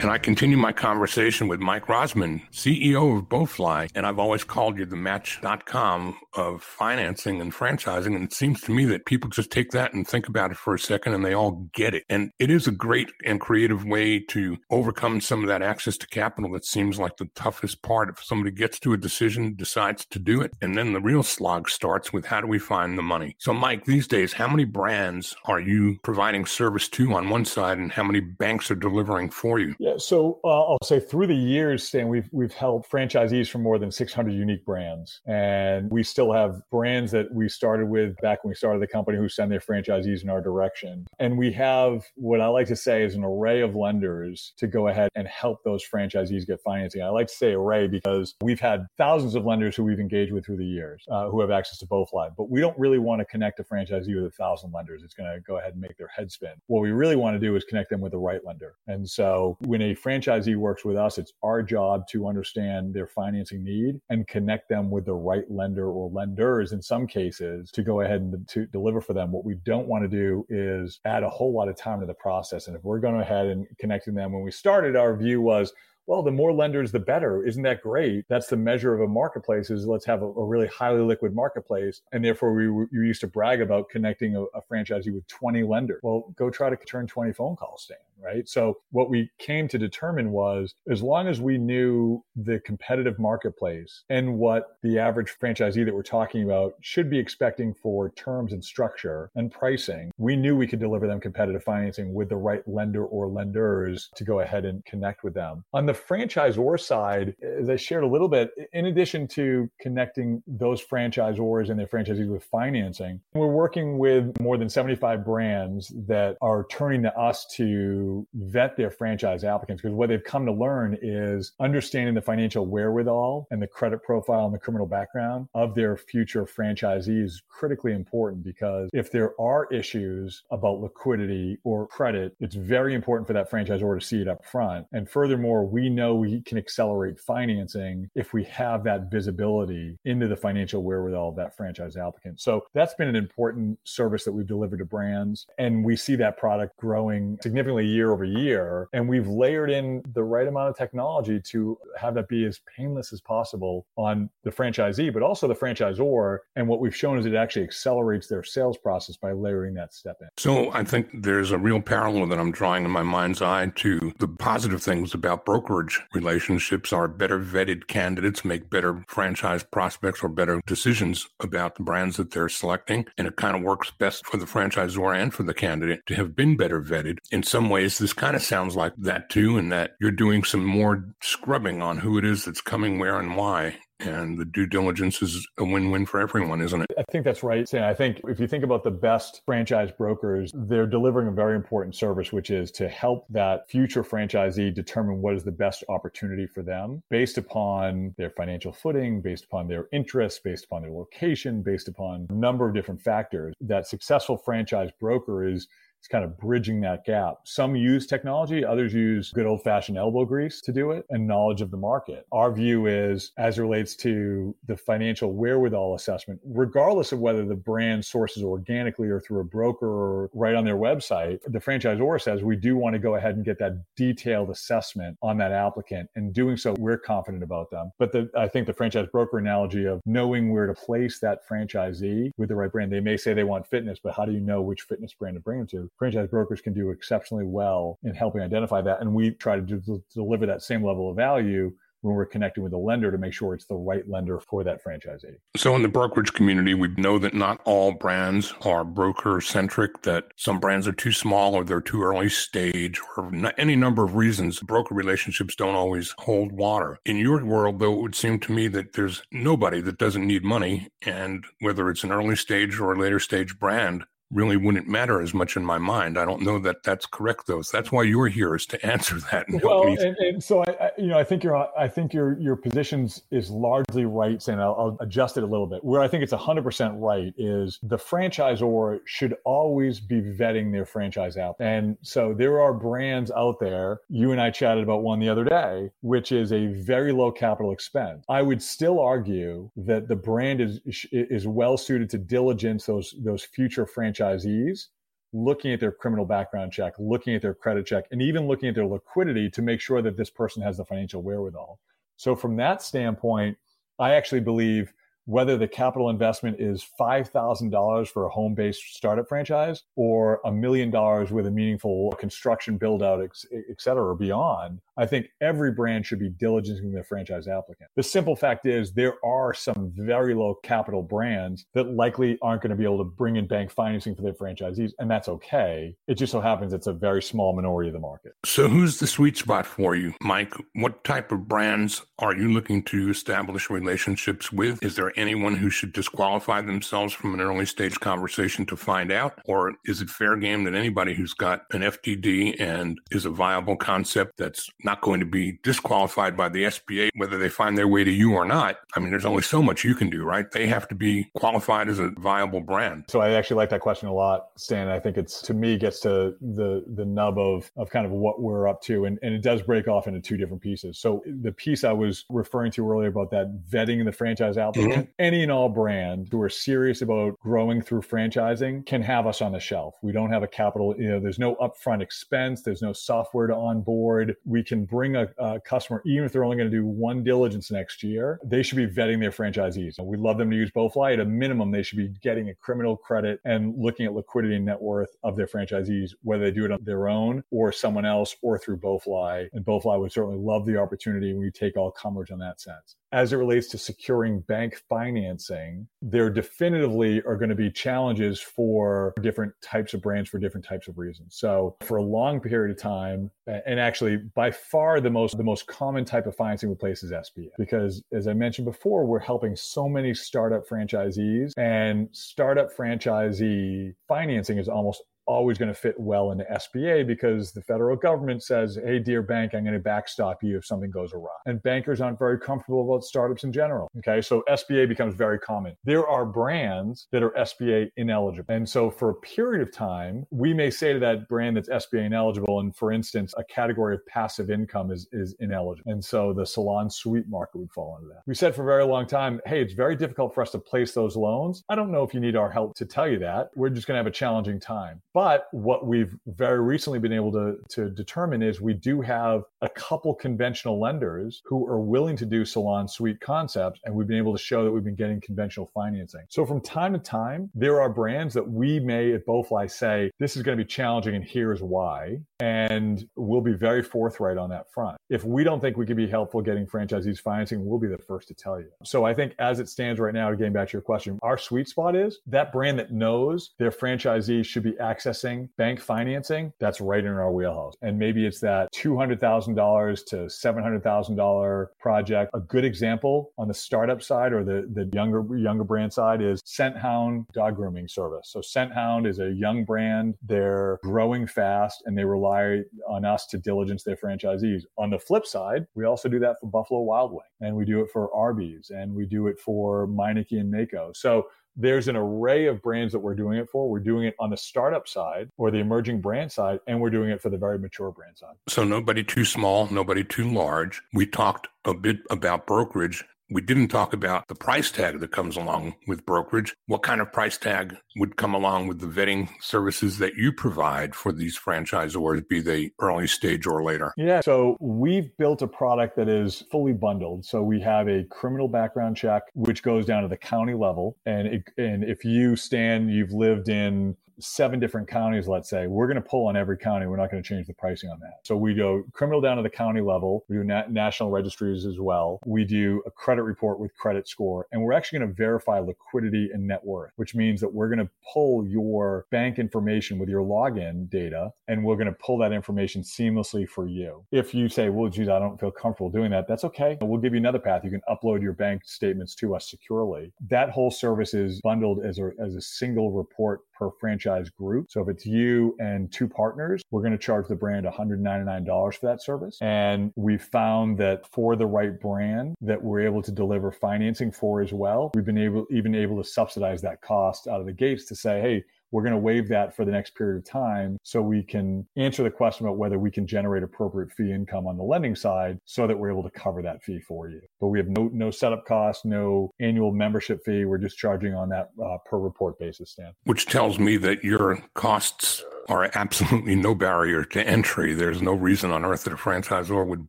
And 0.00 0.12
I 0.12 0.18
continue 0.18 0.56
my 0.56 0.72
conversation 0.72 1.48
with 1.48 1.58
Mike 1.58 1.86
Rozman, 1.86 2.42
CEO 2.52 3.18
of 3.18 3.24
BoeFly. 3.24 3.90
And 3.96 4.06
I've 4.06 4.20
always 4.20 4.44
called 4.44 4.78
you 4.78 4.86
the 4.86 4.94
match.com 4.94 6.16
of 6.34 6.62
financing 6.62 7.40
and 7.40 7.52
franchising. 7.52 8.14
And 8.14 8.22
it 8.22 8.32
seems 8.32 8.60
to 8.62 8.72
me 8.72 8.84
that 8.86 9.06
people 9.06 9.28
just 9.28 9.50
take 9.50 9.72
that 9.72 9.94
and 9.94 10.06
think 10.06 10.28
about 10.28 10.52
it 10.52 10.56
for 10.56 10.72
a 10.72 10.78
second 10.78 11.14
and 11.14 11.24
they 11.24 11.34
all 11.34 11.68
get 11.74 11.94
it. 11.94 12.04
And 12.08 12.30
it 12.38 12.48
is 12.48 12.68
a 12.68 12.70
great 12.70 13.10
and 13.24 13.40
creative 13.40 13.84
way 13.84 14.20
to 14.20 14.56
overcome 14.70 15.20
some 15.20 15.42
of 15.42 15.48
that 15.48 15.62
access 15.62 15.96
to 15.98 16.06
capital 16.06 16.52
that 16.52 16.64
seems 16.64 17.00
like 17.00 17.16
the 17.16 17.28
toughest 17.34 17.82
part. 17.82 18.08
If 18.08 18.22
somebody 18.22 18.52
gets 18.52 18.78
to 18.80 18.92
a 18.92 18.96
decision, 18.96 19.56
decides 19.56 20.06
to 20.06 20.20
do 20.20 20.40
it, 20.40 20.52
and 20.62 20.78
then 20.78 20.92
the 20.92 21.00
real 21.00 21.24
slog 21.24 21.68
starts 21.68 22.12
with 22.12 22.24
how 22.24 22.40
do 22.40 22.46
we 22.46 22.60
find 22.60 22.96
the 22.96 23.02
money? 23.02 23.34
So, 23.40 23.52
Mike, 23.52 23.84
these 23.84 24.06
days, 24.06 24.32
how 24.32 24.46
many 24.46 24.64
brands 24.64 25.34
are 25.46 25.60
you 25.60 25.98
providing 26.04 26.46
service 26.46 26.88
to 26.90 27.14
on 27.14 27.30
one 27.30 27.44
side 27.44 27.78
and 27.78 27.90
how 27.90 28.04
many 28.04 28.20
banks 28.20 28.70
are 28.70 28.76
delivering 28.76 29.30
for 29.30 29.58
you? 29.58 29.74
Yeah, 29.78 29.87
so 29.96 30.40
uh, 30.44 30.48
I'll 30.48 30.78
say 30.82 31.00
through 31.00 31.28
the 31.28 31.34
years, 31.34 31.84
Stan, 31.86 32.08
we've 32.08 32.28
we've 32.32 32.52
helped 32.52 32.90
franchisees 32.90 33.48
from 33.48 33.62
more 33.62 33.78
than 33.78 33.90
600 33.90 34.32
unique 34.32 34.64
brands, 34.64 35.20
and 35.26 35.90
we 35.90 36.02
still 36.02 36.32
have 36.32 36.60
brands 36.70 37.12
that 37.12 37.32
we 37.32 37.48
started 37.48 37.88
with 37.88 38.16
back 38.20 38.44
when 38.44 38.50
we 38.50 38.54
started 38.54 38.82
the 38.82 38.86
company 38.86 39.18
who 39.18 39.28
send 39.28 39.50
their 39.50 39.60
franchisees 39.60 40.22
in 40.22 40.28
our 40.28 40.40
direction, 40.40 41.06
and 41.18 41.38
we 41.38 41.52
have 41.52 42.04
what 42.16 42.40
I 42.40 42.48
like 42.48 42.66
to 42.68 42.76
say 42.76 43.04
is 43.04 43.14
an 43.14 43.24
array 43.24 43.60
of 43.60 43.74
lenders 43.74 44.52
to 44.58 44.66
go 44.66 44.88
ahead 44.88 45.10
and 45.14 45.26
help 45.28 45.62
those 45.64 45.84
franchisees 45.84 46.46
get 46.46 46.60
financing. 46.60 47.02
I 47.02 47.08
like 47.08 47.28
to 47.28 47.34
say 47.34 47.52
array 47.52 47.86
because 47.86 48.34
we've 48.42 48.60
had 48.60 48.86
thousands 48.96 49.34
of 49.34 49.44
lenders 49.44 49.76
who 49.76 49.84
we've 49.84 50.00
engaged 50.00 50.32
with 50.32 50.44
through 50.44 50.58
the 50.58 50.66
years 50.66 51.04
uh, 51.10 51.28
who 51.28 51.40
have 51.40 51.50
access 51.50 51.78
to 51.78 51.86
BoeFly, 51.86 52.30
but 52.36 52.50
we 52.50 52.60
don't 52.60 52.78
really 52.78 52.98
want 52.98 53.20
to 53.20 53.24
connect 53.24 53.60
a 53.60 53.64
franchisee 53.64 54.14
with 54.14 54.24
a 54.24 54.36
thousand 54.36 54.72
lenders. 54.72 55.02
It's 55.02 55.14
going 55.14 55.32
to 55.32 55.40
go 55.40 55.58
ahead 55.58 55.72
and 55.72 55.80
make 55.80 55.96
their 55.96 56.08
head 56.08 56.30
spin. 56.32 56.52
What 56.66 56.80
we 56.80 56.90
really 56.90 57.16
want 57.16 57.34
to 57.34 57.40
do 57.40 57.54
is 57.56 57.64
connect 57.64 57.90
them 57.90 58.00
with 58.00 58.12
the 58.12 58.18
right 58.18 58.44
lender, 58.44 58.74
and 58.86 59.08
so 59.08 59.56
when 59.60 59.77
when 59.78 59.90
a 59.90 59.94
franchisee 59.94 60.56
works 60.56 60.84
with 60.84 60.96
us, 60.96 61.18
it's 61.18 61.32
our 61.42 61.62
job 61.62 62.08
to 62.08 62.26
understand 62.26 62.92
their 62.92 63.06
financing 63.06 63.62
need 63.62 64.00
and 64.10 64.26
connect 64.26 64.68
them 64.68 64.90
with 64.90 65.04
the 65.04 65.14
right 65.14 65.48
lender 65.48 65.88
or 65.88 66.10
lenders 66.10 66.72
in 66.72 66.82
some 66.82 67.06
cases 67.06 67.70
to 67.70 67.82
go 67.84 68.00
ahead 68.00 68.20
and 68.20 68.48
to 68.48 68.66
deliver 68.66 69.00
for 69.00 69.12
them. 69.12 69.30
What 69.30 69.44
we 69.44 69.54
don't 69.64 69.86
want 69.86 70.02
to 70.02 70.08
do 70.08 70.44
is 70.48 70.98
add 71.04 71.22
a 71.22 71.30
whole 71.30 71.52
lot 71.52 71.68
of 71.68 71.76
time 71.76 72.00
to 72.00 72.06
the 72.06 72.14
process. 72.14 72.66
And 72.66 72.76
if 72.76 72.82
we're 72.82 72.98
going 72.98 73.20
ahead 73.20 73.46
and 73.46 73.66
connecting 73.78 74.14
them, 74.14 74.32
when 74.32 74.42
we 74.42 74.50
started, 74.50 74.96
our 74.96 75.16
view 75.16 75.40
was, 75.40 75.72
well, 76.06 76.22
the 76.22 76.32
more 76.32 76.52
lenders, 76.52 76.90
the 76.90 76.98
better. 76.98 77.46
Isn't 77.46 77.62
that 77.62 77.82
great? 77.82 78.24
That's 78.28 78.48
the 78.48 78.56
measure 78.56 78.94
of 78.94 79.00
a 79.00 79.06
marketplace 79.06 79.70
is 79.70 79.86
let's 79.86 80.06
have 80.06 80.22
a, 80.22 80.26
a 80.26 80.44
really 80.44 80.66
highly 80.66 81.02
liquid 81.02 81.36
marketplace. 81.36 82.00
And 82.10 82.24
therefore 82.24 82.52
we, 82.52 82.68
we 82.68 82.88
used 82.92 83.20
to 83.20 83.28
brag 83.28 83.60
about 83.60 83.90
connecting 83.90 84.34
a, 84.34 84.42
a 84.58 84.62
franchisee 84.68 85.14
with 85.14 85.28
20 85.28 85.62
lenders. 85.62 86.00
Well, 86.02 86.34
go 86.34 86.50
try 86.50 86.68
to 86.68 86.76
turn 86.76 87.06
20 87.06 87.32
phone 87.32 87.54
calls, 87.54 87.82
Stan 87.84 87.98
right? 88.22 88.48
So 88.48 88.78
what 88.90 89.10
we 89.10 89.30
came 89.38 89.68
to 89.68 89.78
determine 89.78 90.30
was 90.30 90.74
as 90.90 91.02
long 91.02 91.28
as 91.28 91.40
we 91.40 91.58
knew 91.58 92.22
the 92.36 92.60
competitive 92.60 93.18
marketplace 93.18 94.04
and 94.08 94.38
what 94.38 94.76
the 94.82 94.98
average 94.98 95.34
franchisee 95.40 95.84
that 95.84 95.94
we're 95.94 96.02
talking 96.02 96.44
about 96.44 96.74
should 96.80 97.10
be 97.10 97.18
expecting 97.18 97.74
for 97.74 98.10
terms 98.10 98.52
and 98.52 98.64
structure 98.64 99.30
and 99.34 99.50
pricing, 99.50 100.10
we 100.18 100.36
knew 100.36 100.56
we 100.56 100.66
could 100.66 100.80
deliver 100.80 101.06
them 101.06 101.20
competitive 101.20 101.62
financing 101.62 102.12
with 102.14 102.28
the 102.28 102.36
right 102.36 102.66
lender 102.66 103.04
or 103.04 103.28
lenders 103.28 104.10
to 104.16 104.24
go 104.24 104.40
ahead 104.40 104.64
and 104.64 104.84
connect 104.84 105.22
with 105.24 105.34
them. 105.34 105.64
On 105.72 105.86
the 105.86 105.92
franchisor 105.92 106.78
side, 106.80 107.34
as 107.42 107.68
I 107.68 107.76
shared 107.76 108.04
a 108.04 108.08
little 108.08 108.28
bit, 108.28 108.50
in 108.72 108.86
addition 108.86 109.26
to 109.28 109.70
connecting 109.80 110.42
those 110.46 110.84
franchisors 110.84 111.70
and 111.70 111.78
their 111.78 111.86
franchisees 111.86 112.30
with 112.30 112.44
financing, 112.44 113.20
we're 113.34 113.46
working 113.46 113.98
with 113.98 114.38
more 114.40 114.56
than 114.56 114.68
75 114.68 115.24
brands 115.24 115.92
that 116.06 116.36
are 116.40 116.66
turning 116.70 117.02
to 117.02 117.18
us 117.18 117.46
to 117.56 118.07
vet 118.34 118.76
their 118.76 118.90
franchise 118.90 119.44
applicants 119.44 119.82
because 119.82 119.94
what 119.94 120.08
they've 120.08 120.24
come 120.24 120.46
to 120.46 120.52
learn 120.52 120.98
is 121.00 121.52
understanding 121.60 122.14
the 122.14 122.20
financial 122.20 122.66
wherewithal 122.66 123.46
and 123.50 123.62
the 123.62 123.66
credit 123.66 124.02
profile 124.02 124.46
and 124.46 124.54
the 124.54 124.58
criminal 124.58 124.86
background 124.86 125.48
of 125.54 125.74
their 125.74 125.96
future 125.96 126.44
franchisees 126.44 127.28
is 127.28 127.42
critically 127.48 127.92
important 127.92 128.42
because 128.42 128.88
if 128.92 129.12
there 129.12 129.38
are 129.40 129.66
issues 129.72 130.42
about 130.50 130.80
liquidity 130.80 131.58
or 131.62 131.86
credit, 131.86 132.34
it's 132.40 132.54
very 132.54 132.94
important 132.94 133.26
for 133.26 133.34
that 133.34 133.50
franchisor 133.50 133.98
to 133.98 134.04
see 134.04 134.22
it 134.22 134.28
up 134.28 134.44
front. 134.44 134.86
And 134.92 135.08
furthermore, 135.08 135.66
we 135.66 135.88
know 135.90 136.14
we 136.14 136.40
can 136.40 136.58
accelerate 136.58 137.20
financing 137.20 138.08
if 138.14 138.32
we 138.32 138.44
have 138.44 138.82
that 138.84 139.10
visibility 139.10 139.98
into 140.04 140.26
the 140.26 140.36
financial 140.36 140.82
wherewithal 140.82 141.30
of 141.30 141.36
that 141.36 141.56
franchise 141.56 141.96
applicant. 141.96 142.40
So 142.40 142.64
that's 142.72 142.94
been 142.94 143.08
an 143.08 143.16
important 143.16 143.78
service 143.84 144.24
that 144.24 144.32
we've 144.32 144.46
delivered 144.46 144.78
to 144.78 144.84
brands. 144.84 145.46
And 145.58 145.84
we 145.84 145.96
see 145.96 146.16
that 146.16 146.38
product 146.38 146.76
growing 146.78 147.38
significantly 147.42 147.86
year 147.98 148.12
over 148.12 148.24
year. 148.24 148.88
And 148.92 149.08
we've 149.08 149.28
layered 149.28 149.70
in 149.70 150.02
the 150.14 150.22
right 150.22 150.46
amount 150.46 150.70
of 150.70 150.76
technology 150.76 151.40
to 151.52 151.76
have 151.98 152.14
that 152.14 152.28
be 152.28 152.44
as 152.44 152.60
painless 152.76 153.12
as 153.12 153.20
possible 153.20 153.86
on 153.96 154.30
the 154.44 154.50
franchisee, 154.50 155.12
but 155.12 155.22
also 155.22 155.48
the 155.48 155.54
franchisor. 155.54 156.38
And 156.56 156.68
what 156.68 156.80
we've 156.80 156.94
shown 156.94 157.18
is 157.18 157.26
it 157.26 157.34
actually 157.34 157.64
accelerates 157.64 158.26
their 158.28 158.44
sales 158.44 158.78
process 158.78 159.16
by 159.16 159.32
layering 159.32 159.74
that 159.74 159.92
step 159.92 160.18
in. 160.20 160.28
So 160.36 160.70
I 160.72 160.84
think 160.84 161.08
there's 161.12 161.50
a 161.50 161.58
real 161.58 161.80
parallel 161.80 162.26
that 162.28 162.38
I'm 162.38 162.52
drawing 162.52 162.84
in 162.84 162.90
my 162.90 163.02
mind's 163.02 163.42
eye 163.42 163.70
to 163.76 164.12
the 164.18 164.28
positive 164.28 164.82
things 164.82 165.14
about 165.14 165.44
brokerage 165.44 166.00
relationships 166.14 166.92
are 166.92 167.08
better 167.08 167.40
vetted 167.40 167.86
candidates 167.88 168.44
make 168.44 168.70
better 168.70 169.04
franchise 169.08 169.64
prospects 169.64 170.22
or 170.22 170.28
better 170.28 170.60
decisions 170.66 171.28
about 171.40 171.74
the 171.74 171.82
brands 171.82 172.16
that 172.16 172.30
they're 172.30 172.48
selecting. 172.48 173.06
And 173.16 173.26
it 173.26 173.36
kind 173.36 173.56
of 173.56 173.62
works 173.62 173.90
best 173.90 174.26
for 174.26 174.36
the 174.36 174.46
franchisor 174.46 175.16
and 175.16 175.34
for 175.34 175.42
the 175.42 175.54
candidate 175.54 176.06
to 176.06 176.14
have 176.14 176.36
been 176.36 176.56
better 176.56 176.80
vetted. 176.80 177.18
In 177.30 177.42
some 177.42 177.68
ways, 177.70 177.87
this 177.96 178.12
kind 178.12 178.36
of 178.36 178.42
sounds 178.42 178.76
like 178.76 178.92
that 178.98 179.30
too, 179.30 179.56
and 179.56 179.72
that 179.72 179.92
you're 180.00 180.10
doing 180.10 180.44
some 180.44 180.64
more 180.64 181.02
scrubbing 181.22 181.80
on 181.80 181.96
who 181.96 182.18
it 182.18 182.26
is 182.26 182.44
that's 182.44 182.60
coming 182.60 182.98
where 182.98 183.18
and 183.18 183.34
why 183.36 183.78
and 184.00 184.38
the 184.38 184.44
due 184.44 184.66
diligence 184.66 185.20
is 185.22 185.46
a 185.58 185.64
win-win 185.64 186.06
for 186.06 186.20
everyone, 186.20 186.60
isn't 186.60 186.82
it? 186.82 186.86
I 186.96 187.02
think 187.10 187.24
that's 187.24 187.42
right. 187.42 187.68
Sam. 187.68 187.84
I 187.84 187.94
think 187.94 188.20
if 188.24 188.38
you 188.38 188.46
think 188.46 188.64
about 188.64 188.84
the 188.84 188.90
best 188.90 189.42
franchise 189.44 189.90
brokers, 189.90 190.52
they're 190.54 190.86
delivering 190.86 191.28
a 191.28 191.32
very 191.32 191.56
important 191.56 191.96
service, 191.96 192.32
which 192.32 192.50
is 192.50 192.70
to 192.72 192.88
help 192.88 193.26
that 193.30 193.68
future 193.68 194.04
franchisee 194.04 194.72
determine 194.72 195.20
what 195.20 195.34
is 195.34 195.42
the 195.42 195.52
best 195.52 195.82
opportunity 195.88 196.46
for 196.46 196.62
them 196.62 197.02
based 197.10 197.38
upon 197.38 198.14
their 198.16 198.30
financial 198.30 198.72
footing, 198.72 199.20
based 199.20 199.44
upon 199.44 199.66
their 199.66 199.88
interests, 199.92 200.38
based 200.38 200.64
upon 200.64 200.82
their 200.82 200.92
location, 200.92 201.62
based 201.62 201.88
upon 201.88 202.26
a 202.30 202.32
number 202.32 202.68
of 202.68 202.74
different 202.74 203.02
factors. 203.02 203.54
That 203.60 203.86
successful 203.86 204.36
franchise 204.36 204.90
broker 205.00 205.46
is 205.46 205.66
it's 205.98 206.08
kind 206.08 206.24
of 206.24 206.38
bridging 206.38 206.80
that 206.82 207.04
gap. 207.04 207.38
Some 207.44 207.74
use 207.74 208.06
technology, 208.06 208.64
others 208.64 208.94
use 208.94 209.30
good 209.32 209.46
old 209.46 209.62
fashioned 209.62 209.98
elbow 209.98 210.24
grease 210.24 210.60
to 210.62 210.72
do 210.72 210.92
it 210.92 211.04
and 211.10 211.26
knowledge 211.26 211.60
of 211.60 211.70
the 211.70 211.76
market. 211.76 212.26
Our 212.32 212.52
view 212.52 212.86
is 212.86 213.32
as 213.36 213.58
it 213.58 213.62
relates 213.62 213.96
to 213.96 214.54
the 214.66 214.76
financial 214.76 215.32
wherewithal 215.32 215.94
assessment, 215.94 216.40
regardless 216.44 217.12
of 217.12 217.18
whether 217.18 217.44
the 217.44 217.56
brand 217.56 218.04
sources 218.04 218.42
organically 218.42 219.08
or 219.08 219.20
through 219.20 219.40
a 219.40 219.44
broker 219.44 219.88
or 219.88 220.30
right 220.34 220.54
on 220.54 220.64
their 220.64 220.76
website, 220.76 221.40
the 221.46 221.58
franchisor 221.58 222.20
says 222.20 222.42
we 222.42 222.56
do 222.56 222.76
want 222.76 222.94
to 222.94 222.98
go 222.98 223.16
ahead 223.16 223.34
and 223.34 223.44
get 223.44 223.58
that 223.58 223.72
detailed 223.96 224.50
assessment 224.50 225.16
on 225.22 225.36
that 225.38 225.52
applicant. 225.52 226.08
And 226.14 226.32
doing 226.32 226.56
so, 226.56 226.74
we're 226.78 226.98
confident 226.98 227.42
about 227.42 227.70
them. 227.70 227.90
But 227.98 228.12
the, 228.12 228.30
I 228.36 228.48
think 228.48 228.66
the 228.66 228.72
franchise 228.72 229.08
broker 229.10 229.38
analogy 229.38 229.84
of 229.84 230.00
knowing 230.06 230.52
where 230.52 230.66
to 230.66 230.74
place 230.74 231.18
that 231.20 231.46
franchisee 231.48 232.30
with 232.36 232.48
the 232.48 232.54
right 232.56 232.70
brand, 232.70 232.92
they 232.92 233.00
may 233.00 233.16
say 233.16 233.34
they 233.34 233.44
want 233.44 233.66
fitness, 233.66 233.98
but 234.02 234.14
how 234.14 234.24
do 234.24 234.32
you 234.32 234.40
know 234.40 234.62
which 234.62 234.82
fitness 234.82 235.12
brand 235.12 235.34
to 235.34 235.40
bring 235.40 235.58
them 235.58 235.66
to? 235.68 235.87
Franchise 235.96 236.28
brokers 236.28 236.60
can 236.60 236.72
do 236.72 236.90
exceptionally 236.90 237.44
well 237.46 237.98
in 238.02 238.14
helping 238.14 238.42
identify 238.42 238.80
that. 238.82 239.00
And 239.00 239.14
we 239.14 239.30
try 239.32 239.56
to 239.56 239.62
do, 239.62 240.02
deliver 240.14 240.46
that 240.46 240.62
same 240.62 240.84
level 240.84 241.10
of 241.10 241.16
value 241.16 241.72
when 242.02 242.14
we're 242.14 242.26
connecting 242.26 242.62
with 242.62 242.72
the 242.72 242.78
lender 242.78 243.10
to 243.10 243.18
make 243.18 243.32
sure 243.32 243.54
it's 243.54 243.66
the 243.66 243.74
right 243.74 244.08
lender 244.08 244.38
for 244.38 244.62
that 244.64 244.82
franchisee. 244.84 245.34
So 245.56 245.74
in 245.74 245.82
the 245.82 245.88
brokerage 245.88 246.32
community, 246.32 246.74
we 246.74 246.88
know 246.96 247.18
that 247.18 247.34
not 247.34 247.60
all 247.64 247.92
brands 247.92 248.54
are 248.62 248.84
broker 248.84 249.40
centric, 249.40 250.02
that 250.02 250.26
some 250.36 250.60
brands 250.60 250.86
are 250.86 250.92
too 250.92 251.12
small 251.12 251.54
or 251.54 251.64
they're 251.64 251.80
too 251.80 252.02
early 252.02 252.28
stage 252.28 253.00
or 253.16 253.32
any 253.58 253.74
number 253.74 254.04
of 254.04 254.14
reasons. 254.14 254.60
Broker 254.60 254.94
relationships 254.94 255.56
don't 255.56 255.74
always 255.74 256.14
hold 256.18 256.52
water. 256.52 256.98
In 257.04 257.16
your 257.16 257.44
world, 257.44 257.80
though, 257.80 257.94
it 257.94 258.02
would 258.02 258.14
seem 258.14 258.38
to 258.40 258.52
me 258.52 258.68
that 258.68 258.92
there's 258.92 259.22
nobody 259.32 259.80
that 259.80 259.98
doesn't 259.98 260.26
need 260.26 260.44
money. 260.44 260.88
And 261.02 261.44
whether 261.60 261.90
it's 261.90 262.04
an 262.04 262.12
early 262.12 262.36
stage 262.36 262.78
or 262.78 262.92
a 262.92 262.98
later 262.98 263.18
stage 263.18 263.58
brand, 263.58 264.04
really 264.30 264.56
wouldn't 264.56 264.86
matter 264.86 265.20
as 265.20 265.32
much 265.32 265.56
in 265.56 265.64
my 265.64 265.78
mind. 265.78 266.18
I 266.18 266.24
don't 266.24 266.42
know 266.42 266.58
that 266.60 266.82
that's 266.82 267.06
correct, 267.06 267.46
though. 267.46 267.62
So 267.62 267.76
that's 267.76 267.90
why 267.90 268.02
you're 268.02 268.28
here 268.28 268.54
is 268.54 268.66
to 268.66 268.86
answer 268.90 269.18
that. 269.30 269.48
And 269.48 269.62
well, 269.62 269.86
and, 269.86 270.16
and, 270.18 270.42
so 270.42 270.62
I, 270.62 270.76
I, 270.80 270.90
you 270.98 271.08
know, 271.08 271.18
I 271.18 271.24
think 271.24 271.42
your, 271.42 271.56
I 271.78 271.88
think 271.88 272.12
your 272.12 272.38
your 272.38 272.56
positions 272.56 273.22
is 273.30 273.50
largely 273.50 274.04
right, 274.04 274.46
and 274.48 274.60
I'll, 274.60 274.74
I'll 274.78 274.96
adjust 275.00 275.36
it 275.36 275.42
a 275.42 275.46
little 275.46 275.66
bit. 275.66 275.82
Where 275.82 276.00
I 276.00 276.08
think 276.08 276.22
it's 276.22 276.32
100 276.32 276.62
percent 276.62 276.94
right 276.96 277.32
is 277.36 277.78
the 277.82 277.96
franchisor 277.96 279.00
should 279.04 279.34
always 279.44 280.00
be 280.00 280.20
vetting 280.20 280.72
their 280.72 280.84
franchise 280.84 281.36
out. 281.36 281.56
And 281.60 281.96
so 282.02 282.34
there 282.34 282.60
are 282.60 282.72
brands 282.72 283.30
out 283.30 283.58
there. 283.60 284.00
You 284.08 284.32
and 284.32 284.40
I 284.40 284.50
chatted 284.50 284.84
about 284.84 285.02
one 285.02 285.18
the 285.18 285.28
other 285.28 285.44
day, 285.44 285.90
which 286.02 286.32
is 286.32 286.52
a 286.52 286.66
very 286.66 287.12
low 287.12 287.30
capital 287.32 287.72
expense. 287.72 288.24
I 288.28 288.42
would 288.42 288.62
still 288.62 289.00
argue 289.00 289.70
that 289.76 290.08
the 290.08 290.16
brand 290.16 290.60
is 290.60 290.80
is 291.12 291.46
well 291.46 291.76
suited 291.76 292.10
to 292.10 292.18
diligence 292.18 292.86
those 292.86 293.14
those 293.24 293.42
future 293.42 293.86
franchise 293.86 294.17
franchisees 294.18 294.86
looking 295.32 295.72
at 295.72 295.80
their 295.80 295.92
criminal 295.92 296.24
background 296.24 296.72
check, 296.72 296.94
looking 296.98 297.34
at 297.34 297.42
their 297.42 297.54
credit 297.54 297.86
check, 297.86 298.06
and 298.10 298.22
even 298.22 298.48
looking 298.48 298.68
at 298.68 298.74
their 298.74 298.86
liquidity 298.86 299.50
to 299.50 299.62
make 299.62 299.80
sure 299.80 300.00
that 300.00 300.16
this 300.16 300.30
person 300.30 300.62
has 300.62 300.78
the 300.78 300.84
financial 300.84 301.22
wherewithal. 301.22 301.78
So, 302.16 302.34
from 302.34 302.56
that 302.56 302.82
standpoint, 302.82 303.56
I 303.98 304.14
actually 304.14 304.40
believe 304.40 304.92
whether 305.26 305.58
the 305.58 305.68
capital 305.68 306.08
investment 306.08 306.58
is 306.58 306.86
$5,000 306.98 308.08
for 308.08 308.24
a 308.24 308.30
home 308.30 308.54
based 308.54 308.96
startup 308.96 309.28
franchise 309.28 309.82
or 309.94 310.40
a 310.46 310.50
million 310.50 310.90
dollars 310.90 311.30
with 311.30 311.46
a 311.46 311.50
meaningful 311.50 312.12
construction 312.12 312.78
build 312.78 313.02
out, 313.02 313.20
et 313.20 313.80
cetera, 313.80 314.06
or 314.06 314.14
beyond, 314.14 314.80
I 314.98 315.06
think 315.06 315.28
every 315.40 315.70
brand 315.70 316.04
should 316.04 316.18
be 316.18 316.28
diligencing 316.28 316.92
their 316.92 317.04
franchise 317.04 317.46
applicant. 317.46 317.88
The 317.94 318.02
simple 318.02 318.34
fact 318.34 318.66
is 318.66 318.92
there 318.92 319.14
are 319.24 319.54
some 319.54 319.92
very 319.94 320.34
low 320.34 320.56
capital 320.64 321.02
brands 321.02 321.66
that 321.74 321.94
likely 321.94 322.36
aren't 322.42 322.62
going 322.62 322.70
to 322.70 322.76
be 322.76 322.82
able 322.82 322.98
to 322.98 323.04
bring 323.04 323.36
in 323.36 323.46
bank 323.46 323.70
financing 323.70 324.16
for 324.16 324.22
their 324.22 324.32
franchisees, 324.32 324.92
and 324.98 325.08
that's 325.08 325.28
okay. 325.28 325.94
It 326.08 326.14
just 326.14 326.32
so 326.32 326.40
happens 326.40 326.72
it's 326.72 326.88
a 326.88 326.92
very 326.92 327.22
small 327.22 327.54
minority 327.54 327.88
of 327.88 327.92
the 327.92 328.00
market. 328.00 328.32
So 328.44 328.68
who's 328.68 328.98
the 328.98 329.06
sweet 329.06 329.36
spot 329.36 329.66
for 329.66 329.94
you, 329.94 330.14
Mike? 330.20 330.52
What 330.74 331.04
type 331.04 331.30
of 331.30 331.46
brands 331.46 332.02
are 332.18 332.34
you 332.34 332.52
looking 332.52 332.82
to 332.84 333.08
establish 333.10 333.70
relationships 333.70 334.50
with? 334.50 334.82
Is 334.82 334.96
there 334.96 335.12
anyone 335.16 335.54
who 335.54 335.70
should 335.70 335.92
disqualify 335.92 336.60
themselves 336.62 337.12
from 337.14 337.34
an 337.34 337.40
early 337.40 337.66
stage 337.66 338.00
conversation 338.00 338.66
to 338.66 338.76
find 338.76 339.12
out? 339.12 339.38
Or 339.44 339.74
is 339.84 340.02
it 340.02 340.10
fair 340.10 340.36
game 340.36 340.64
that 340.64 340.74
anybody 340.74 341.14
who's 341.14 341.34
got 341.34 341.62
an 341.72 341.82
FDD 341.82 342.60
and 342.60 342.98
is 343.12 343.24
a 343.24 343.30
viable 343.30 343.76
concept 343.76 344.32
that's 344.38 344.68
not 344.88 345.02
going 345.02 345.20
to 345.20 345.26
be 345.26 345.58
disqualified 345.62 346.34
by 346.34 346.48
the 346.48 346.64
SBA, 346.64 347.10
whether 347.16 347.36
they 347.36 347.50
find 347.50 347.76
their 347.76 347.86
way 347.86 348.04
to 348.04 348.10
you 348.10 348.32
or 348.32 348.46
not? 348.46 348.78
I 348.96 349.00
mean, 349.00 349.10
there's 349.10 349.26
only 349.26 349.42
so 349.42 349.60
much 349.60 349.84
you 349.84 349.94
can 349.94 350.08
do, 350.08 350.24
right? 350.24 350.50
They 350.50 350.66
have 350.66 350.88
to 350.88 350.94
be 350.94 351.30
qualified 351.36 351.90
as 351.90 351.98
a 351.98 352.08
viable 352.18 352.60
brand. 352.60 353.04
So 353.08 353.20
I 353.20 353.32
actually 353.32 353.56
like 353.56 353.68
that 353.70 353.82
question 353.82 354.08
a 354.08 354.14
lot, 354.14 354.48
Stan. 354.56 354.88
I 354.88 354.98
think 354.98 355.18
it's 355.18 355.42
to 355.42 355.52
me 355.52 355.76
gets 355.76 356.00
to 356.00 356.34
the 356.40 356.84
the 356.94 357.04
nub 357.04 357.38
of 357.38 357.70
of 357.76 357.90
kind 357.90 358.06
of 358.06 358.12
what 358.12 358.40
we're 358.40 358.66
up 358.66 358.80
to. 358.82 359.04
And, 359.04 359.18
and 359.22 359.34
it 359.34 359.42
does 359.42 359.60
break 359.60 359.88
off 359.88 360.06
into 360.06 360.20
two 360.20 360.38
different 360.38 360.62
pieces. 360.62 360.98
So 360.98 361.22
the 361.26 361.52
piece 361.52 361.84
I 361.84 361.92
was 361.92 362.24
referring 362.30 362.72
to 362.72 362.90
earlier 362.90 363.08
about 363.08 363.30
that 363.32 363.68
vetting 363.68 364.02
the 364.04 364.12
franchise 364.12 364.56
applicant, 364.56 364.92
mm-hmm. 364.94 365.10
any 365.18 365.42
and 365.42 365.52
all 365.52 365.68
brand 365.68 366.28
who 366.30 366.40
are 366.40 366.48
serious 366.48 367.02
about 367.02 367.38
growing 367.40 367.82
through 367.82 368.02
franchising 368.02 368.86
can 368.86 369.02
have 369.02 369.26
us 369.26 369.42
on 369.42 369.52
the 369.52 369.60
shelf. 369.60 369.96
We 370.02 370.12
don't 370.12 370.30
have 370.30 370.42
a 370.42 370.48
capital, 370.48 370.94
you 370.98 371.08
know, 371.08 371.20
there's 371.20 371.38
no 371.38 371.56
upfront 371.56 372.00
expense, 372.00 372.62
there's 372.62 372.82
no 372.82 372.94
software 372.94 373.46
to 373.46 373.54
onboard. 373.54 374.36
We 374.46 374.62
can 374.62 374.77
bring 374.84 375.16
a, 375.16 375.28
a 375.38 375.60
customer, 375.60 376.02
even 376.04 376.24
if 376.24 376.32
they're 376.32 376.44
only 376.44 376.56
going 376.56 376.70
to 376.70 376.76
do 376.76 376.84
one 376.84 377.22
diligence 377.22 377.70
next 377.70 378.02
year, 378.02 378.40
they 378.44 378.62
should 378.62 378.76
be 378.76 378.86
vetting 378.86 379.20
their 379.20 379.30
franchisees. 379.30 379.98
We 379.98 380.16
love 380.16 380.38
them 380.38 380.50
to 380.50 380.56
use 380.56 380.70
BoeFly. 380.70 381.14
At 381.14 381.20
a 381.20 381.24
minimum, 381.24 381.70
they 381.70 381.82
should 381.82 381.98
be 381.98 382.08
getting 382.22 382.48
a 382.50 382.54
criminal 382.54 382.96
credit 382.96 383.40
and 383.44 383.74
looking 383.76 384.06
at 384.06 384.12
liquidity 384.12 384.56
and 384.56 384.64
net 384.64 384.80
worth 384.80 385.16
of 385.22 385.36
their 385.36 385.46
franchisees, 385.46 386.12
whether 386.22 386.44
they 386.44 386.50
do 386.50 386.64
it 386.64 386.72
on 386.72 386.78
their 386.82 387.08
own 387.08 387.42
or 387.50 387.72
someone 387.72 388.04
else 388.04 388.36
or 388.42 388.58
through 388.58 388.78
BoeFly. 388.78 389.48
And 389.52 389.64
BoeFly 389.64 390.00
would 390.00 390.12
certainly 390.12 390.38
love 390.38 390.66
the 390.66 390.76
opportunity. 390.76 391.34
We 391.34 391.50
take 391.50 391.76
all 391.76 391.90
comers 391.90 392.30
on 392.30 392.38
that 392.40 392.60
sense 392.60 392.96
as 393.12 393.32
it 393.32 393.36
relates 393.36 393.68
to 393.68 393.78
securing 393.78 394.40
bank 394.40 394.82
financing, 394.88 395.88
there 396.02 396.30
definitively 396.30 397.22
are 397.22 397.36
going 397.36 397.48
to 397.48 397.54
be 397.54 397.70
challenges 397.70 398.40
for 398.40 399.14
different 399.22 399.52
types 399.62 399.94
of 399.94 400.02
brands 400.02 400.28
for 400.28 400.38
different 400.38 400.64
types 400.64 400.88
of 400.88 400.98
reasons. 400.98 401.36
So 401.36 401.76
for 401.82 401.96
a 401.96 402.02
long 402.02 402.40
period 402.40 402.76
of 402.76 402.82
time, 402.82 403.30
and 403.46 403.80
actually 403.80 404.18
by 404.34 404.50
far 404.50 405.00
the 405.00 405.10
most 405.10 405.36
the 405.36 405.44
most 405.44 405.66
common 405.66 406.04
type 406.04 406.26
of 406.26 406.36
financing 406.36 406.68
we 406.68 406.74
place 406.74 407.02
is 407.02 407.12
SBA. 407.12 407.48
Because 407.58 408.02
as 408.12 408.28
I 408.28 408.34
mentioned 408.34 408.66
before, 408.66 409.06
we're 409.06 409.18
helping 409.18 409.56
so 409.56 409.88
many 409.88 410.14
startup 410.14 410.66
franchisees 410.68 411.52
and 411.56 412.08
startup 412.12 412.76
franchisee 412.76 413.94
financing 414.06 414.58
is 414.58 414.68
almost 414.68 415.02
always 415.28 415.58
going 415.58 415.68
to 415.68 415.74
fit 415.74 415.94
well 416.00 416.32
into 416.32 416.44
SBA 416.44 417.06
because 417.06 417.52
the 417.52 417.60
federal 417.62 417.96
government 417.96 418.42
says, 418.42 418.78
hey, 418.82 418.98
dear 418.98 419.22
bank, 419.22 419.54
I'm 419.54 419.62
going 419.62 419.74
to 419.74 419.78
backstop 419.78 420.42
you 420.42 420.56
if 420.56 420.64
something 420.64 420.90
goes 420.90 421.12
awry. 421.12 421.36
And 421.46 421.62
bankers 421.62 422.00
aren't 422.00 422.18
very 422.18 422.40
comfortable 422.40 422.82
about 422.82 423.04
startups 423.04 423.44
in 423.44 423.52
general. 423.52 423.90
Okay. 423.98 424.22
So 424.22 424.42
SBA 424.48 424.88
becomes 424.88 425.14
very 425.14 425.38
common. 425.38 425.76
There 425.84 426.08
are 426.08 426.24
brands 426.24 427.06
that 427.12 427.22
are 427.22 427.30
SBA 427.30 427.90
ineligible. 427.96 428.54
And 428.54 428.68
so 428.68 428.90
for 428.90 429.10
a 429.10 429.14
period 429.14 429.60
of 429.60 429.72
time, 429.72 430.26
we 430.30 430.54
may 430.54 430.70
say 430.70 430.94
to 430.94 430.98
that 431.00 431.28
brand 431.28 431.56
that's 431.56 431.68
SBA 431.68 432.06
ineligible, 432.06 432.60
and 432.60 432.74
for 432.74 432.90
instance, 432.90 433.34
a 433.36 433.44
category 433.44 433.94
of 433.94 434.06
passive 434.06 434.50
income 434.50 434.90
is, 434.90 435.06
is 435.12 435.36
ineligible. 435.40 435.92
And 435.92 436.02
so 436.02 436.32
the 436.32 436.46
salon 436.46 436.88
suite 436.88 437.28
market 437.28 437.58
would 437.58 437.72
fall 437.72 437.96
into 437.96 438.08
that. 438.08 438.22
We 438.26 438.34
said 438.34 438.54
for 438.54 438.62
a 438.62 438.66
very 438.66 438.84
long 438.84 439.06
time, 439.06 439.40
hey, 439.44 439.60
it's 439.60 439.74
very 439.74 439.94
difficult 439.94 440.34
for 440.34 440.42
us 440.42 440.52
to 440.52 440.58
place 440.58 440.92
those 440.92 441.16
loans. 441.16 441.64
I 441.68 441.74
don't 441.74 441.92
know 441.92 442.02
if 442.02 442.14
you 442.14 442.20
need 442.20 442.36
our 442.36 442.50
help 442.50 442.74
to 442.76 442.86
tell 442.86 443.08
you 443.08 443.18
that. 443.18 443.50
We're 443.54 443.68
just 443.68 443.86
going 443.86 443.96
to 443.96 443.98
have 443.98 444.06
a 444.06 444.10
challenging 444.10 444.58
time. 444.58 445.02
But 445.18 445.48
what 445.50 445.84
we've 445.84 446.14
very 446.28 446.60
recently 446.60 447.00
been 447.00 447.12
able 447.12 447.32
to, 447.32 447.56
to 447.70 447.90
determine 447.90 448.40
is 448.40 448.60
we 448.60 448.72
do 448.72 449.00
have 449.00 449.42
a 449.62 449.68
couple 449.68 450.14
conventional 450.14 450.80
lenders 450.80 451.42
who 451.44 451.66
are 451.66 451.80
willing 451.80 452.16
to 452.18 452.24
do 452.24 452.44
salon 452.44 452.86
suite 452.86 453.20
concepts, 453.20 453.80
and 453.84 453.92
we've 453.92 454.06
been 454.06 454.16
able 454.16 454.36
to 454.36 454.40
show 454.40 454.62
that 454.62 454.70
we've 454.70 454.84
been 454.84 454.94
getting 454.94 455.20
conventional 455.20 455.72
financing. 455.74 456.20
So 456.28 456.46
from 456.46 456.60
time 456.60 456.92
to 456.92 457.00
time, 457.00 457.50
there 457.52 457.80
are 457.80 457.90
brands 457.90 458.32
that 458.34 458.48
we 458.48 458.78
may 458.78 459.12
at 459.12 459.26
BoeFly 459.26 459.68
say, 459.72 460.12
this 460.20 460.36
is 460.36 460.44
going 460.44 460.56
to 460.56 460.64
be 460.64 460.68
challenging 460.68 461.16
and 461.16 461.24
here's 461.24 461.62
why. 461.62 462.20
And 462.38 463.04
we'll 463.16 463.40
be 463.40 463.54
very 463.54 463.82
forthright 463.82 464.38
on 464.38 464.50
that 464.50 464.70
front. 464.72 464.98
If 465.10 465.24
we 465.24 465.42
don't 465.42 465.58
think 465.58 465.76
we 465.76 465.84
can 465.84 465.96
be 465.96 466.06
helpful 466.06 466.42
getting 466.42 466.64
franchisees 466.64 467.18
financing, 467.18 467.66
we'll 467.66 467.80
be 467.80 467.88
the 467.88 467.98
first 467.98 468.28
to 468.28 468.34
tell 468.34 468.60
you. 468.60 468.68
So 468.84 469.04
I 469.04 469.14
think 469.14 469.34
as 469.40 469.58
it 469.58 469.68
stands 469.68 469.98
right 469.98 470.14
now, 470.14 470.32
getting 470.34 470.52
back 470.52 470.68
to 470.68 470.74
your 470.74 470.82
question, 470.82 471.18
our 471.22 471.36
sweet 471.36 471.66
spot 471.66 471.96
is 471.96 472.20
that 472.28 472.52
brand 472.52 472.78
that 472.78 472.92
knows 472.92 473.50
their 473.58 473.72
franchisees 473.72 474.46
should 474.46 474.62
be 474.62 474.74
accessing 474.74 475.07
bank 475.56 475.80
financing. 475.80 476.52
That's 476.60 476.80
right 476.80 477.04
in 477.04 477.12
our 477.12 477.32
wheelhouse. 477.32 477.74
And 477.82 477.98
maybe 477.98 478.26
it's 478.26 478.40
that 478.40 478.72
$200,000 478.72 480.06
to 480.06 480.16
$700,000 480.16 481.66
project. 481.78 482.30
A 482.34 482.40
good 482.40 482.64
example 482.64 483.32
on 483.38 483.48
the 483.48 483.54
startup 483.54 484.02
side 484.02 484.32
or 484.32 484.44
the, 484.44 484.68
the 484.72 484.88
younger, 484.92 485.36
younger 485.36 485.64
brand 485.64 485.92
side 485.92 486.22
is 486.22 486.42
ScentHound 486.42 487.26
dog 487.32 487.56
grooming 487.56 487.88
service. 487.88 488.30
So 488.30 488.40
ScentHound 488.40 489.06
is 489.06 489.18
a 489.18 489.30
young 489.30 489.64
brand. 489.64 490.14
They're 490.22 490.78
growing 490.82 491.26
fast 491.26 491.82
and 491.86 491.96
they 491.96 492.04
rely 492.04 492.62
on 492.88 493.04
us 493.04 493.26
to 493.26 493.38
diligence 493.38 493.82
their 493.82 493.96
franchisees. 493.96 494.62
On 494.76 494.90
the 494.90 494.98
flip 494.98 495.26
side, 495.26 495.66
we 495.74 495.84
also 495.84 496.08
do 496.08 496.18
that 496.20 496.36
for 496.40 496.50
Buffalo 496.50 496.80
Wild 496.80 497.12
Wing 497.12 497.20
and 497.40 497.56
we 497.56 497.64
do 497.64 497.80
it 497.80 497.90
for 497.92 498.12
Arby's 498.14 498.70
and 498.70 498.94
we 498.94 499.06
do 499.06 499.26
it 499.26 499.38
for 499.38 499.86
Meineke 499.86 500.40
and 500.40 500.52
Maaco. 500.52 500.94
So 500.96 501.26
there's 501.58 501.88
an 501.88 501.96
array 501.96 502.46
of 502.46 502.62
brands 502.62 502.92
that 502.92 503.00
we're 503.00 503.16
doing 503.16 503.36
it 503.36 503.50
for. 503.50 503.68
We're 503.68 503.80
doing 503.80 504.06
it 504.06 504.14
on 504.20 504.30
the 504.30 504.36
startup 504.36 504.86
side 504.86 505.28
or 505.36 505.50
the 505.50 505.58
emerging 505.58 506.00
brand 506.00 506.30
side, 506.30 506.60
and 506.68 506.80
we're 506.80 506.88
doing 506.88 507.10
it 507.10 507.20
for 507.20 507.30
the 507.30 507.36
very 507.36 507.58
mature 507.58 507.90
brand 507.90 508.16
side. 508.16 508.36
So 508.48 508.62
nobody 508.62 509.02
too 509.02 509.24
small, 509.24 509.68
nobody 509.70 510.04
too 510.04 510.30
large. 510.30 510.80
We 510.94 511.04
talked 511.04 511.48
a 511.64 511.74
bit 511.74 511.98
about 512.10 512.46
brokerage 512.46 513.04
we 513.30 513.40
didn't 513.40 513.68
talk 513.68 513.92
about 513.92 514.26
the 514.28 514.34
price 514.34 514.70
tag 514.70 515.00
that 515.00 515.12
comes 515.12 515.36
along 515.36 515.74
with 515.86 516.06
brokerage. 516.06 516.54
What 516.66 516.82
kind 516.82 517.00
of 517.00 517.12
price 517.12 517.36
tag 517.36 517.76
would 517.96 518.16
come 518.16 518.34
along 518.34 518.68
with 518.68 518.80
the 518.80 518.86
vetting 518.86 519.28
services 519.40 519.98
that 519.98 520.14
you 520.14 520.32
provide 520.32 520.94
for 520.94 521.12
these 521.12 521.38
franchisors, 521.38 522.28
be 522.28 522.40
they 522.40 522.70
early 522.80 523.06
stage 523.06 523.46
or 523.46 523.62
later? 523.62 523.92
Yeah, 523.96 524.20
so 524.20 524.56
we've 524.60 525.14
built 525.18 525.42
a 525.42 525.48
product 525.48 525.96
that 525.96 526.08
is 526.08 526.44
fully 526.50 526.72
bundled. 526.72 527.24
So 527.24 527.42
we 527.42 527.60
have 527.60 527.88
a 527.88 528.04
criminal 528.04 528.48
background 528.48 528.96
check, 528.96 529.24
which 529.34 529.62
goes 529.62 529.84
down 529.84 530.02
to 530.02 530.08
the 530.08 530.16
county 530.16 530.54
level. 530.54 530.96
And, 531.06 531.28
it, 531.28 531.42
and 531.58 531.84
if 531.84 532.04
you 532.04 532.36
stand, 532.36 532.90
you've 532.90 533.12
lived 533.12 533.48
in 533.48 533.96
seven 534.20 534.60
different 534.60 534.88
counties, 534.88 535.28
let's 535.28 535.48
say, 535.48 535.66
we're 535.66 535.86
going 535.86 536.02
to 536.02 536.08
pull 536.08 536.26
on 536.26 536.36
every 536.36 536.56
county. 536.56 536.86
We're 536.86 536.96
not 536.96 537.10
going 537.10 537.22
to 537.22 537.28
change 537.28 537.46
the 537.46 537.54
pricing 537.54 537.90
on 537.90 538.00
that. 538.00 538.20
So 538.24 538.36
we 538.36 538.54
go 538.54 538.84
criminal 538.92 539.20
down 539.20 539.36
to 539.36 539.42
the 539.42 539.50
county 539.50 539.80
level. 539.80 540.24
We 540.28 540.36
do 540.36 540.44
na- 540.44 540.66
national 540.68 541.10
registries 541.10 541.64
as 541.64 541.78
well. 541.78 542.20
We 542.26 542.44
do 542.44 542.82
a 542.86 542.90
credit 542.90 543.22
report 543.22 543.60
with 543.60 543.76
credit 543.76 544.08
score, 544.08 544.46
and 544.52 544.62
we're 544.62 544.72
actually 544.72 545.00
going 545.00 545.10
to 545.10 545.14
verify 545.14 545.58
liquidity 545.60 546.30
and 546.32 546.46
net 546.46 546.64
worth, 546.64 546.92
which 546.96 547.14
means 547.14 547.40
that 547.40 547.52
we're 547.52 547.68
going 547.68 547.78
to 547.78 547.90
pull 548.12 548.46
your 548.46 549.06
bank 549.10 549.38
information 549.38 549.98
with 549.98 550.08
your 550.08 550.22
login 550.22 550.90
data, 550.90 551.30
and 551.46 551.64
we're 551.64 551.76
going 551.76 551.86
to 551.86 551.92
pull 551.92 552.18
that 552.18 552.32
information 552.32 552.82
seamlessly 552.82 553.48
for 553.48 553.66
you. 553.66 554.04
If 554.10 554.34
you 554.34 554.48
say, 554.48 554.68
well, 554.68 554.90
geez, 554.90 555.08
I 555.08 555.18
don't 555.18 555.38
feel 555.38 555.50
comfortable 555.50 555.90
doing 555.90 556.10
that, 556.10 556.26
that's 556.26 556.44
okay. 556.44 556.76
We'll 556.80 557.00
give 557.00 557.12
you 557.12 557.18
another 557.18 557.38
path. 557.38 557.62
You 557.64 557.70
can 557.70 557.82
upload 557.88 558.22
your 558.22 558.32
bank 558.32 558.62
statements 558.64 559.14
to 559.16 559.34
us 559.34 559.50
securely. 559.50 560.12
That 560.28 560.50
whole 560.50 560.70
service 560.70 561.14
is 561.14 561.40
bundled 561.40 561.84
as 561.84 561.98
a, 561.98 562.10
as 562.18 562.34
a 562.34 562.40
single 562.40 562.90
report 562.90 563.42
per 563.52 563.70
franchise 563.80 564.07
group. 564.36 564.70
So 564.70 564.82
if 564.82 564.88
it's 564.88 565.06
you 565.06 565.56
and 565.58 565.90
two 565.92 566.08
partners, 566.08 566.62
we're 566.70 566.82
going 566.82 566.92
to 566.92 566.98
charge 566.98 567.28
the 567.28 567.36
brand 567.36 567.66
$199 567.66 568.74
for 568.74 568.86
that 568.86 569.02
service. 569.02 569.38
And 569.40 569.92
we 569.96 570.18
found 570.18 570.78
that 570.78 571.06
for 571.06 571.36
the 571.36 571.46
right 571.46 571.78
brand 571.80 572.34
that 572.40 572.62
we're 572.62 572.80
able 572.80 573.02
to 573.02 573.12
deliver 573.12 573.52
financing 573.52 574.12
for 574.12 574.40
as 574.40 574.52
well, 574.52 574.90
we've 574.94 575.04
been 575.04 575.18
able 575.18 575.46
even 575.50 575.74
able 575.74 576.02
to 576.02 576.08
subsidize 576.08 576.62
that 576.62 576.80
cost 576.82 577.26
out 577.28 577.40
of 577.40 577.46
the 577.46 577.52
gates 577.52 577.86
to 577.86 577.94
say, 577.94 578.20
hey, 578.20 578.44
we're 578.70 578.82
going 578.82 578.92
to 578.94 578.98
waive 578.98 579.28
that 579.28 579.54
for 579.54 579.64
the 579.64 579.70
next 579.70 579.94
period 579.94 580.18
of 580.18 580.24
time 580.24 580.78
so 580.82 581.00
we 581.00 581.22
can 581.22 581.66
answer 581.76 582.02
the 582.02 582.10
question 582.10 582.46
about 582.46 582.58
whether 582.58 582.78
we 582.78 582.90
can 582.90 583.06
generate 583.06 583.42
appropriate 583.42 583.90
fee 583.92 584.12
income 584.12 584.46
on 584.46 584.56
the 584.56 584.62
lending 584.62 584.94
side 584.94 585.38
so 585.44 585.66
that 585.66 585.78
we're 585.78 585.90
able 585.90 586.02
to 586.02 586.10
cover 586.10 586.42
that 586.42 586.62
fee 586.62 586.80
for 586.80 587.08
you. 587.08 587.20
But 587.40 587.48
we 587.48 587.58
have 587.58 587.68
no 587.68 587.88
no 587.92 588.10
setup 588.10 588.44
cost, 588.46 588.84
no 588.84 589.32
annual 589.40 589.72
membership 589.72 590.20
fee. 590.24 590.44
We're 590.44 590.58
just 590.58 590.76
charging 590.76 591.14
on 591.14 591.28
that 591.30 591.50
uh, 591.62 591.78
per 591.84 591.98
report 591.98 592.38
basis, 592.38 592.70
Stan. 592.70 592.92
Which 593.04 593.26
tells 593.26 593.58
me 593.58 593.76
that 593.78 594.04
your 594.04 594.42
costs 594.54 595.24
are 595.48 595.70
absolutely 595.74 596.34
no 596.34 596.54
barrier 596.54 597.04
to 597.04 597.26
entry. 597.26 597.74
There's 597.74 598.02
no 598.02 598.12
reason 598.12 598.50
on 598.50 598.64
earth 598.64 598.84
that 598.84 598.92
a 598.92 598.96
franchisor 598.96 599.66
would 599.66 599.88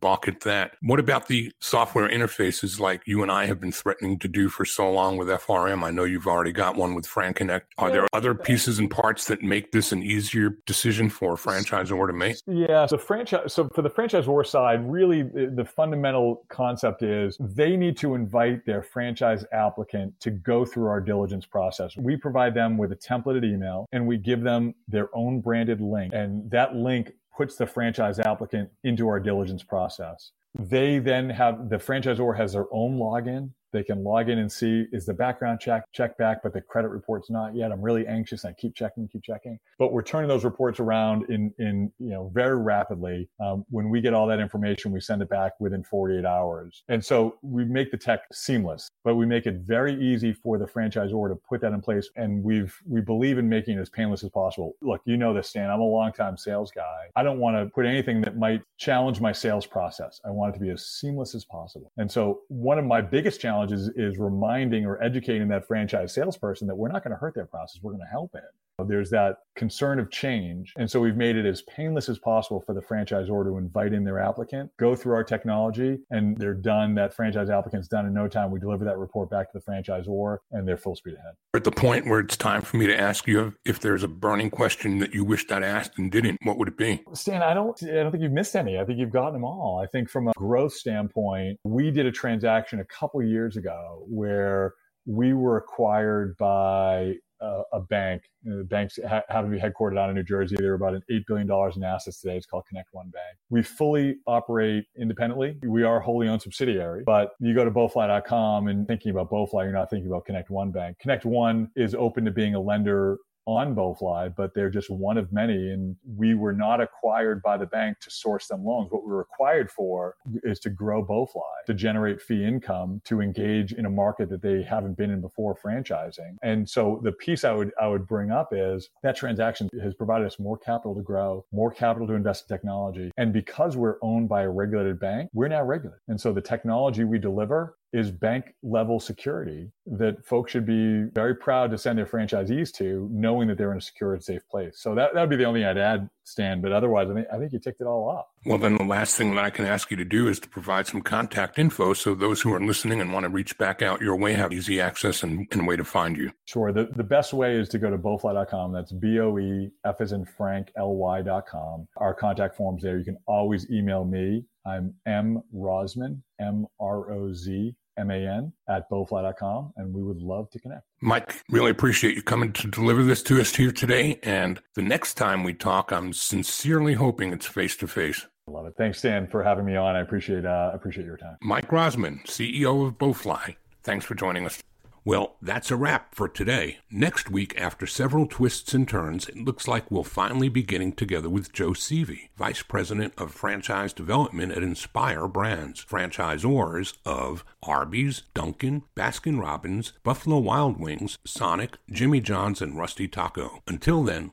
balk 0.00 0.26
at 0.28 0.40
that. 0.40 0.76
What 0.82 0.98
about 0.98 1.28
the 1.28 1.52
software 1.60 2.08
interfaces 2.08 2.80
like 2.80 3.02
you 3.06 3.22
and 3.22 3.30
I 3.30 3.46
have 3.46 3.60
been 3.60 3.72
threatening 3.72 4.18
to 4.20 4.28
do 4.28 4.48
for 4.48 4.64
so 4.64 4.90
long 4.90 5.16
with 5.16 5.28
FRM? 5.28 5.84
I 5.84 5.90
know 5.90 6.04
you've 6.04 6.26
already 6.26 6.52
got 6.52 6.76
one 6.76 6.94
with 6.94 7.06
FranConnect. 7.06 7.62
Are 7.78 7.90
there 7.90 8.06
other 8.12 8.34
pieces 8.34 8.78
and 8.78 8.90
parts 8.90 9.26
that 9.26 9.42
make 9.42 9.72
this 9.72 9.92
an 9.92 10.02
easier 10.02 10.56
decision 10.66 11.10
for 11.10 11.34
a 11.34 11.36
franchisor 11.36 12.06
to 12.06 12.12
make? 12.12 12.36
Yeah. 12.46 12.86
So 12.86 12.98
franchise. 12.98 13.52
So 13.52 13.68
for 13.74 13.82
the 13.82 13.90
franchisor 13.90 14.46
side, 14.46 14.90
really 14.90 15.22
the 15.22 15.64
fundamental 15.64 16.44
concept 16.48 17.02
is 17.02 17.36
they 17.38 17.76
need 17.76 17.96
to 17.98 18.14
invite 18.14 18.64
their 18.64 18.82
franchise 18.82 19.44
applicant 19.52 20.18
to 20.20 20.30
go 20.30 20.64
through 20.64 20.86
our 20.86 21.00
diligence 21.00 21.44
process. 21.44 21.96
We 21.96 22.16
provide 22.16 22.54
them 22.54 22.78
with 22.78 22.92
a 22.92 22.96
templated 22.96 23.44
email 23.44 23.88
and 23.92 24.06
we 24.06 24.16
give 24.16 24.42
them 24.42 24.74
their 24.88 25.08
own 25.14 25.40
branded 25.50 25.80
link. 25.80 26.12
And 26.14 26.48
that 26.52 26.76
link 26.76 27.10
puts 27.36 27.56
the 27.56 27.66
franchise 27.66 28.20
applicant 28.20 28.70
into 28.84 29.08
our 29.08 29.18
diligence 29.18 29.64
process. 29.64 30.30
They 30.56 31.00
then 31.00 31.28
have 31.30 31.68
the 31.68 31.78
franchisor 31.78 32.36
has 32.36 32.52
their 32.52 32.66
own 32.70 32.98
login 32.98 33.50
They 33.72 33.82
can 33.82 34.02
log 34.02 34.28
in 34.28 34.38
and 34.38 34.50
see 34.50 34.86
is 34.92 35.06
the 35.06 35.14
background 35.14 35.60
check 35.60 35.84
check 35.92 36.16
back, 36.18 36.42
but 36.42 36.52
the 36.52 36.60
credit 36.60 36.88
report's 36.88 37.30
not 37.30 37.54
yet. 37.54 37.72
I'm 37.72 37.80
really 37.80 38.06
anxious. 38.06 38.44
I 38.44 38.52
keep 38.52 38.74
checking, 38.74 39.08
keep 39.08 39.22
checking. 39.22 39.58
But 39.78 39.92
we're 39.92 40.02
turning 40.02 40.28
those 40.28 40.44
reports 40.44 40.80
around 40.80 41.30
in 41.30 41.52
in 41.58 41.92
you 41.98 42.10
know 42.10 42.30
very 42.34 42.58
rapidly. 42.60 43.28
Um, 43.40 43.64
when 43.70 43.90
we 43.90 44.00
get 44.00 44.14
all 44.14 44.26
that 44.26 44.40
information, 44.40 44.92
we 44.92 45.00
send 45.00 45.22
it 45.22 45.28
back 45.28 45.52
within 45.60 45.82
48 45.84 46.24
hours. 46.24 46.82
And 46.88 47.04
so 47.04 47.36
we 47.42 47.64
make 47.64 47.90
the 47.90 47.96
tech 47.96 48.22
seamless, 48.32 48.90
but 49.04 49.16
we 49.16 49.26
make 49.26 49.46
it 49.46 49.56
very 49.66 49.94
easy 50.00 50.32
for 50.32 50.58
the 50.58 50.66
franchisor 50.66 51.28
to 51.28 51.36
put 51.48 51.60
that 51.60 51.72
in 51.72 51.80
place. 51.80 52.08
And 52.16 52.42
we've 52.42 52.76
we 52.86 53.00
believe 53.00 53.38
in 53.38 53.48
making 53.48 53.78
it 53.78 53.80
as 53.80 53.90
painless 53.90 54.24
as 54.24 54.30
possible. 54.30 54.74
Look, 54.82 55.00
you 55.04 55.16
know 55.16 55.32
this, 55.34 55.48
Stan. 55.48 55.70
I'm 55.70 55.80
a 55.80 55.84
longtime 55.84 56.36
sales 56.36 56.70
guy. 56.74 57.08
I 57.16 57.22
don't 57.22 57.38
want 57.38 57.56
to 57.56 57.66
put 57.74 57.86
anything 57.86 58.20
that 58.22 58.36
might 58.36 58.62
challenge 58.78 59.20
my 59.20 59.32
sales 59.32 59.66
process. 59.66 60.20
I 60.24 60.30
want 60.30 60.54
it 60.54 60.58
to 60.58 60.64
be 60.64 60.70
as 60.70 60.86
seamless 60.86 61.34
as 61.34 61.44
possible. 61.44 61.92
And 61.96 62.10
so 62.10 62.40
one 62.48 62.78
of 62.78 62.84
my 62.84 63.00
biggest 63.00 63.40
challenges 63.40 63.59
is 63.64 64.18
reminding 64.18 64.86
or 64.86 65.02
educating 65.02 65.48
that 65.48 65.66
franchise 65.66 66.14
salesperson 66.14 66.66
that 66.68 66.74
we're 66.74 66.88
not 66.88 67.04
going 67.04 67.12
to 67.12 67.18
hurt 67.18 67.34
their 67.34 67.46
process. 67.46 67.80
We're 67.82 67.92
going 67.92 68.04
to 68.04 68.10
help 68.10 68.34
it. 68.34 68.44
There's 68.84 69.10
that 69.10 69.36
concern 69.56 69.98
of 69.98 70.10
change. 70.10 70.72
And 70.76 70.90
so 70.90 71.00
we've 71.00 71.16
made 71.16 71.36
it 71.36 71.44
as 71.44 71.62
painless 71.62 72.08
as 72.08 72.18
possible 72.18 72.62
for 72.64 72.74
the 72.74 72.80
franchisor 72.80 73.44
to 73.44 73.58
invite 73.58 73.92
in 73.92 74.04
their 74.04 74.18
applicant, 74.18 74.70
go 74.78 74.94
through 74.94 75.14
our 75.14 75.24
technology, 75.24 75.98
and 76.10 76.36
they're 76.38 76.54
done. 76.54 76.94
That 76.94 77.12
franchise 77.12 77.50
applicant's 77.50 77.88
done 77.88 78.06
in 78.06 78.14
no 78.14 78.28
time. 78.28 78.50
We 78.50 78.58
deliver 78.58 78.84
that 78.84 78.96
report 78.96 79.30
back 79.30 79.52
to 79.52 79.58
the 79.58 79.64
franchisor 79.70 80.38
and 80.52 80.66
they're 80.66 80.78
full 80.78 80.96
speed 80.96 81.14
ahead. 81.14 81.34
At 81.54 81.64
the 81.64 81.72
point 81.72 82.06
where 82.06 82.20
it's 82.20 82.36
time 82.36 82.62
for 82.62 82.76
me 82.76 82.86
to 82.86 82.98
ask 82.98 83.26
you 83.26 83.54
if 83.64 83.80
there's 83.80 84.02
a 84.02 84.08
burning 84.08 84.50
question 84.50 84.98
that 85.00 85.12
you 85.12 85.24
wished 85.24 85.52
I'd 85.52 85.62
asked 85.62 85.98
and 85.98 86.10
didn't, 86.10 86.38
what 86.42 86.56
would 86.58 86.68
it 86.68 86.78
be? 86.78 87.02
Stan, 87.12 87.42
I 87.42 87.52
don't 87.52 87.78
I 87.82 88.02
don't 88.02 88.10
think 88.10 88.22
you've 88.22 88.32
missed 88.32 88.56
any. 88.56 88.78
I 88.78 88.84
think 88.84 88.98
you've 88.98 89.12
gotten 89.12 89.34
them 89.34 89.44
all. 89.44 89.80
I 89.82 89.86
think 89.86 90.08
from 90.08 90.28
a 90.28 90.32
growth 90.36 90.72
standpoint, 90.72 91.58
we 91.64 91.90
did 91.90 92.06
a 92.06 92.12
transaction 92.12 92.80
a 92.80 92.84
couple 92.84 93.22
years 93.22 93.56
ago 93.56 94.04
where 94.08 94.74
we 95.06 95.32
were 95.32 95.56
acquired 95.56 96.36
by 96.36 97.14
uh, 97.40 97.62
a 97.72 97.80
bank. 97.80 98.22
You 98.42 98.52
know, 98.52 98.58
the 98.58 98.64
banks 98.64 98.98
ha- 99.06 99.22
happen 99.28 99.50
to 99.50 99.56
be 99.56 99.62
headquartered 99.62 99.98
out 99.98 100.10
of 100.10 100.16
New 100.16 100.22
Jersey. 100.22 100.56
They're 100.58 100.74
about 100.74 100.94
an 100.94 101.02
$8 101.10 101.22
billion 101.26 101.50
in 101.76 101.84
assets 101.84 102.20
today. 102.20 102.36
It's 102.36 102.46
called 102.46 102.64
Connect 102.68 102.88
One 102.92 103.10
Bank. 103.10 103.36
We 103.50 103.62
fully 103.62 104.16
operate 104.26 104.84
independently. 104.98 105.56
We 105.66 105.82
are 105.82 106.00
wholly 106.00 106.28
owned 106.28 106.42
subsidiary, 106.42 107.02
but 107.04 107.30
you 107.40 107.54
go 107.54 107.64
to 107.64 107.70
boefly.com 107.70 108.68
and 108.68 108.86
thinking 108.86 109.10
about 109.10 109.30
BoeFly, 109.30 109.64
you're 109.64 109.72
not 109.72 109.90
thinking 109.90 110.10
about 110.10 110.24
Connect 110.24 110.50
One 110.50 110.70
Bank. 110.70 110.98
Connect 111.00 111.24
One 111.24 111.70
is 111.76 111.94
open 111.94 112.24
to 112.24 112.30
being 112.30 112.54
a 112.54 112.60
lender 112.60 113.18
on 113.46 113.74
BoeFly, 113.74 114.34
but 114.36 114.54
they're 114.54 114.70
just 114.70 114.90
one 114.90 115.18
of 115.18 115.32
many. 115.32 115.70
And 115.70 115.96
we 116.16 116.34
were 116.34 116.52
not 116.52 116.80
acquired 116.80 117.42
by 117.42 117.56
the 117.56 117.66
bank 117.66 117.98
to 118.00 118.10
source 118.10 118.46
them 118.46 118.64
loans. 118.64 118.90
What 118.90 119.04
we 119.04 119.10
were 119.12 119.22
acquired 119.22 119.70
for 119.70 120.16
is 120.42 120.60
to 120.60 120.70
grow 120.70 121.04
BoeFly, 121.04 121.66
to 121.66 121.74
generate 121.74 122.20
fee 122.20 122.44
income, 122.44 123.00
to 123.04 123.20
engage 123.20 123.72
in 123.72 123.86
a 123.86 123.90
market 123.90 124.28
that 124.30 124.42
they 124.42 124.62
haven't 124.62 124.96
been 124.96 125.10
in 125.10 125.20
before 125.20 125.56
franchising. 125.64 126.36
And 126.42 126.68
so 126.68 127.00
the 127.02 127.12
piece 127.12 127.44
I 127.44 127.52
would 127.52 127.72
I 127.80 127.88
would 127.88 128.06
bring 128.06 128.30
up 128.30 128.48
is 128.52 128.88
that 129.02 129.16
transaction 129.16 129.68
has 129.82 129.94
provided 129.94 130.26
us 130.26 130.38
more 130.38 130.58
capital 130.58 130.94
to 130.94 131.02
grow, 131.02 131.44
more 131.52 131.70
capital 131.70 132.06
to 132.08 132.14
invest 132.14 132.44
in 132.48 132.54
technology. 132.54 133.10
And 133.16 133.32
because 133.32 133.76
we're 133.76 133.96
owned 134.02 134.28
by 134.28 134.42
a 134.42 134.50
regulated 134.50 135.00
bank, 135.00 135.30
we're 135.32 135.48
now 135.48 135.62
regulated. 135.62 136.00
And 136.08 136.20
so 136.20 136.32
the 136.32 136.40
technology 136.40 137.04
we 137.04 137.18
deliver 137.18 137.76
is 137.92 138.10
bank 138.10 138.54
level 138.62 139.00
security 139.00 139.70
that 139.86 140.24
folks 140.24 140.52
should 140.52 140.66
be 140.66 141.02
very 141.12 141.34
proud 141.34 141.70
to 141.70 141.78
send 141.78 141.98
their 141.98 142.06
franchisees 142.06 142.72
to, 142.72 143.08
knowing 143.10 143.48
that 143.48 143.58
they're 143.58 143.72
in 143.72 143.78
a 143.78 143.80
secure 143.80 144.14
and 144.14 144.22
safe 144.22 144.46
place. 144.48 144.78
So 144.78 144.94
that 144.94 145.14
that 145.14 145.20
would 145.20 145.30
be 145.30 145.36
the 145.36 145.44
only 145.44 145.60
thing 145.60 145.68
I'd 145.68 145.78
add, 145.78 146.08
Stan. 146.24 146.60
But 146.60 146.72
otherwise, 146.72 147.08
I 147.10 147.14
think 147.14 147.26
I 147.32 147.38
think 147.38 147.52
you 147.52 147.58
ticked 147.58 147.80
it 147.80 147.86
all 147.86 148.08
off. 148.08 148.26
Well, 148.46 148.58
then 148.58 148.76
the 148.76 148.84
last 148.84 149.16
thing 149.16 149.34
that 149.34 149.44
I 149.44 149.50
can 149.50 149.64
ask 149.64 149.90
you 149.90 149.96
to 149.96 150.04
do 150.04 150.28
is 150.28 150.38
to 150.40 150.48
provide 150.48 150.86
some 150.86 151.02
contact 151.02 151.58
info 151.58 151.92
so 151.92 152.14
those 152.14 152.40
who 152.40 152.54
are 152.54 152.60
listening 152.60 153.00
and 153.00 153.12
want 153.12 153.24
to 153.24 153.28
reach 153.28 153.58
back 153.58 153.82
out 153.82 154.00
your 154.00 154.16
way 154.16 154.34
have 154.34 154.52
easy 154.52 154.80
access 154.80 155.22
and, 155.22 155.48
and 155.50 155.66
way 155.66 155.76
to 155.76 155.84
find 155.84 156.16
you. 156.16 156.32
Sure. 156.44 156.72
The, 156.72 156.88
the 156.94 157.04
best 157.04 157.32
way 157.32 157.56
is 157.56 157.68
to 157.70 157.78
go 157.78 157.90
to 157.90 157.98
boefly.com. 157.98 158.72
That's 158.72 158.92
B 158.92 159.18
O 159.18 159.36
E 159.38 159.70
F 159.84 160.00
as 160.00 160.12
in 160.12 160.24
Frank 160.24 160.70
L 160.76 160.94
Y.com. 160.94 161.88
Our 161.96 162.14
contact 162.14 162.56
form's 162.56 162.82
there. 162.82 162.98
You 162.98 163.04
can 163.04 163.18
always 163.26 163.68
email 163.70 164.04
me. 164.04 164.44
I'm 164.66 164.94
M 165.06 165.42
Rozman, 165.54 166.20
M 166.38 166.66
R 166.78 167.10
O 167.12 167.32
Z 167.32 167.74
M-A-N 167.98 168.52
at 168.68 168.88
boefly.com, 168.90 169.72
and 169.76 169.92
we 169.92 170.02
would 170.02 170.18
love 170.18 170.50
to 170.50 170.58
connect. 170.58 170.82
Mike, 171.00 171.42
really 171.50 171.70
appreciate 171.70 172.14
you 172.14 172.22
coming 172.22 172.52
to 172.54 172.68
deliver 172.68 173.02
this 173.02 173.22
to 173.24 173.40
us 173.40 173.54
here 173.54 173.72
today. 173.72 174.18
And 174.22 174.60
the 174.74 174.82
next 174.82 175.14
time 175.14 175.44
we 175.44 175.54
talk, 175.54 175.92
I'm 175.92 176.12
sincerely 176.12 176.94
hoping 176.94 177.32
it's 177.32 177.46
face 177.46 177.76
to 177.76 177.86
face. 177.86 178.26
Love 178.46 178.66
it. 178.66 178.74
Thanks, 178.76 178.98
Stan, 178.98 179.26
for 179.28 179.42
having 179.42 179.64
me 179.64 179.76
on. 179.76 179.94
I 179.94 180.00
appreciate 180.00 180.44
uh, 180.44 180.70
appreciate 180.74 181.04
your 181.04 181.16
time. 181.16 181.36
Mike 181.40 181.68
Rozman, 181.68 182.24
CEO 182.26 182.86
of 182.86 182.98
BoeFly. 182.98 183.56
Thanks 183.84 184.04
for 184.04 184.14
joining 184.14 184.44
us. 184.44 184.60
Well, 185.02 185.36
that's 185.40 185.70
a 185.70 185.76
wrap 185.76 186.14
for 186.14 186.28
today. 186.28 186.78
Next 186.90 187.30
week, 187.30 187.58
after 187.58 187.86
several 187.86 188.26
twists 188.26 188.74
and 188.74 188.86
turns, 188.86 189.28
it 189.30 189.38
looks 189.38 189.66
like 189.66 189.90
we'll 189.90 190.04
finally 190.04 190.50
be 190.50 190.62
getting 190.62 190.92
together 190.92 191.30
with 191.30 191.54
Joe 191.54 191.72
Sieve, 191.72 192.28
Vice 192.36 192.62
President 192.62 193.14
of 193.16 193.32
Franchise 193.32 193.94
Development 193.94 194.52
at 194.52 194.62
Inspire 194.62 195.26
Brands, 195.26 195.82
franchisors 195.82 196.98
of 197.06 197.46
Arby's, 197.62 198.24
Dunkin', 198.34 198.82
Baskin 198.94 199.40
Robbins, 199.40 199.94
Buffalo 200.02 200.38
Wild 200.38 200.78
Wings, 200.78 201.16
Sonic, 201.24 201.78
Jimmy 201.90 202.20
John's, 202.20 202.60
and 202.60 202.76
Rusty 202.76 203.08
Taco. 203.08 203.62
Until 203.66 204.02
then, 204.02 204.32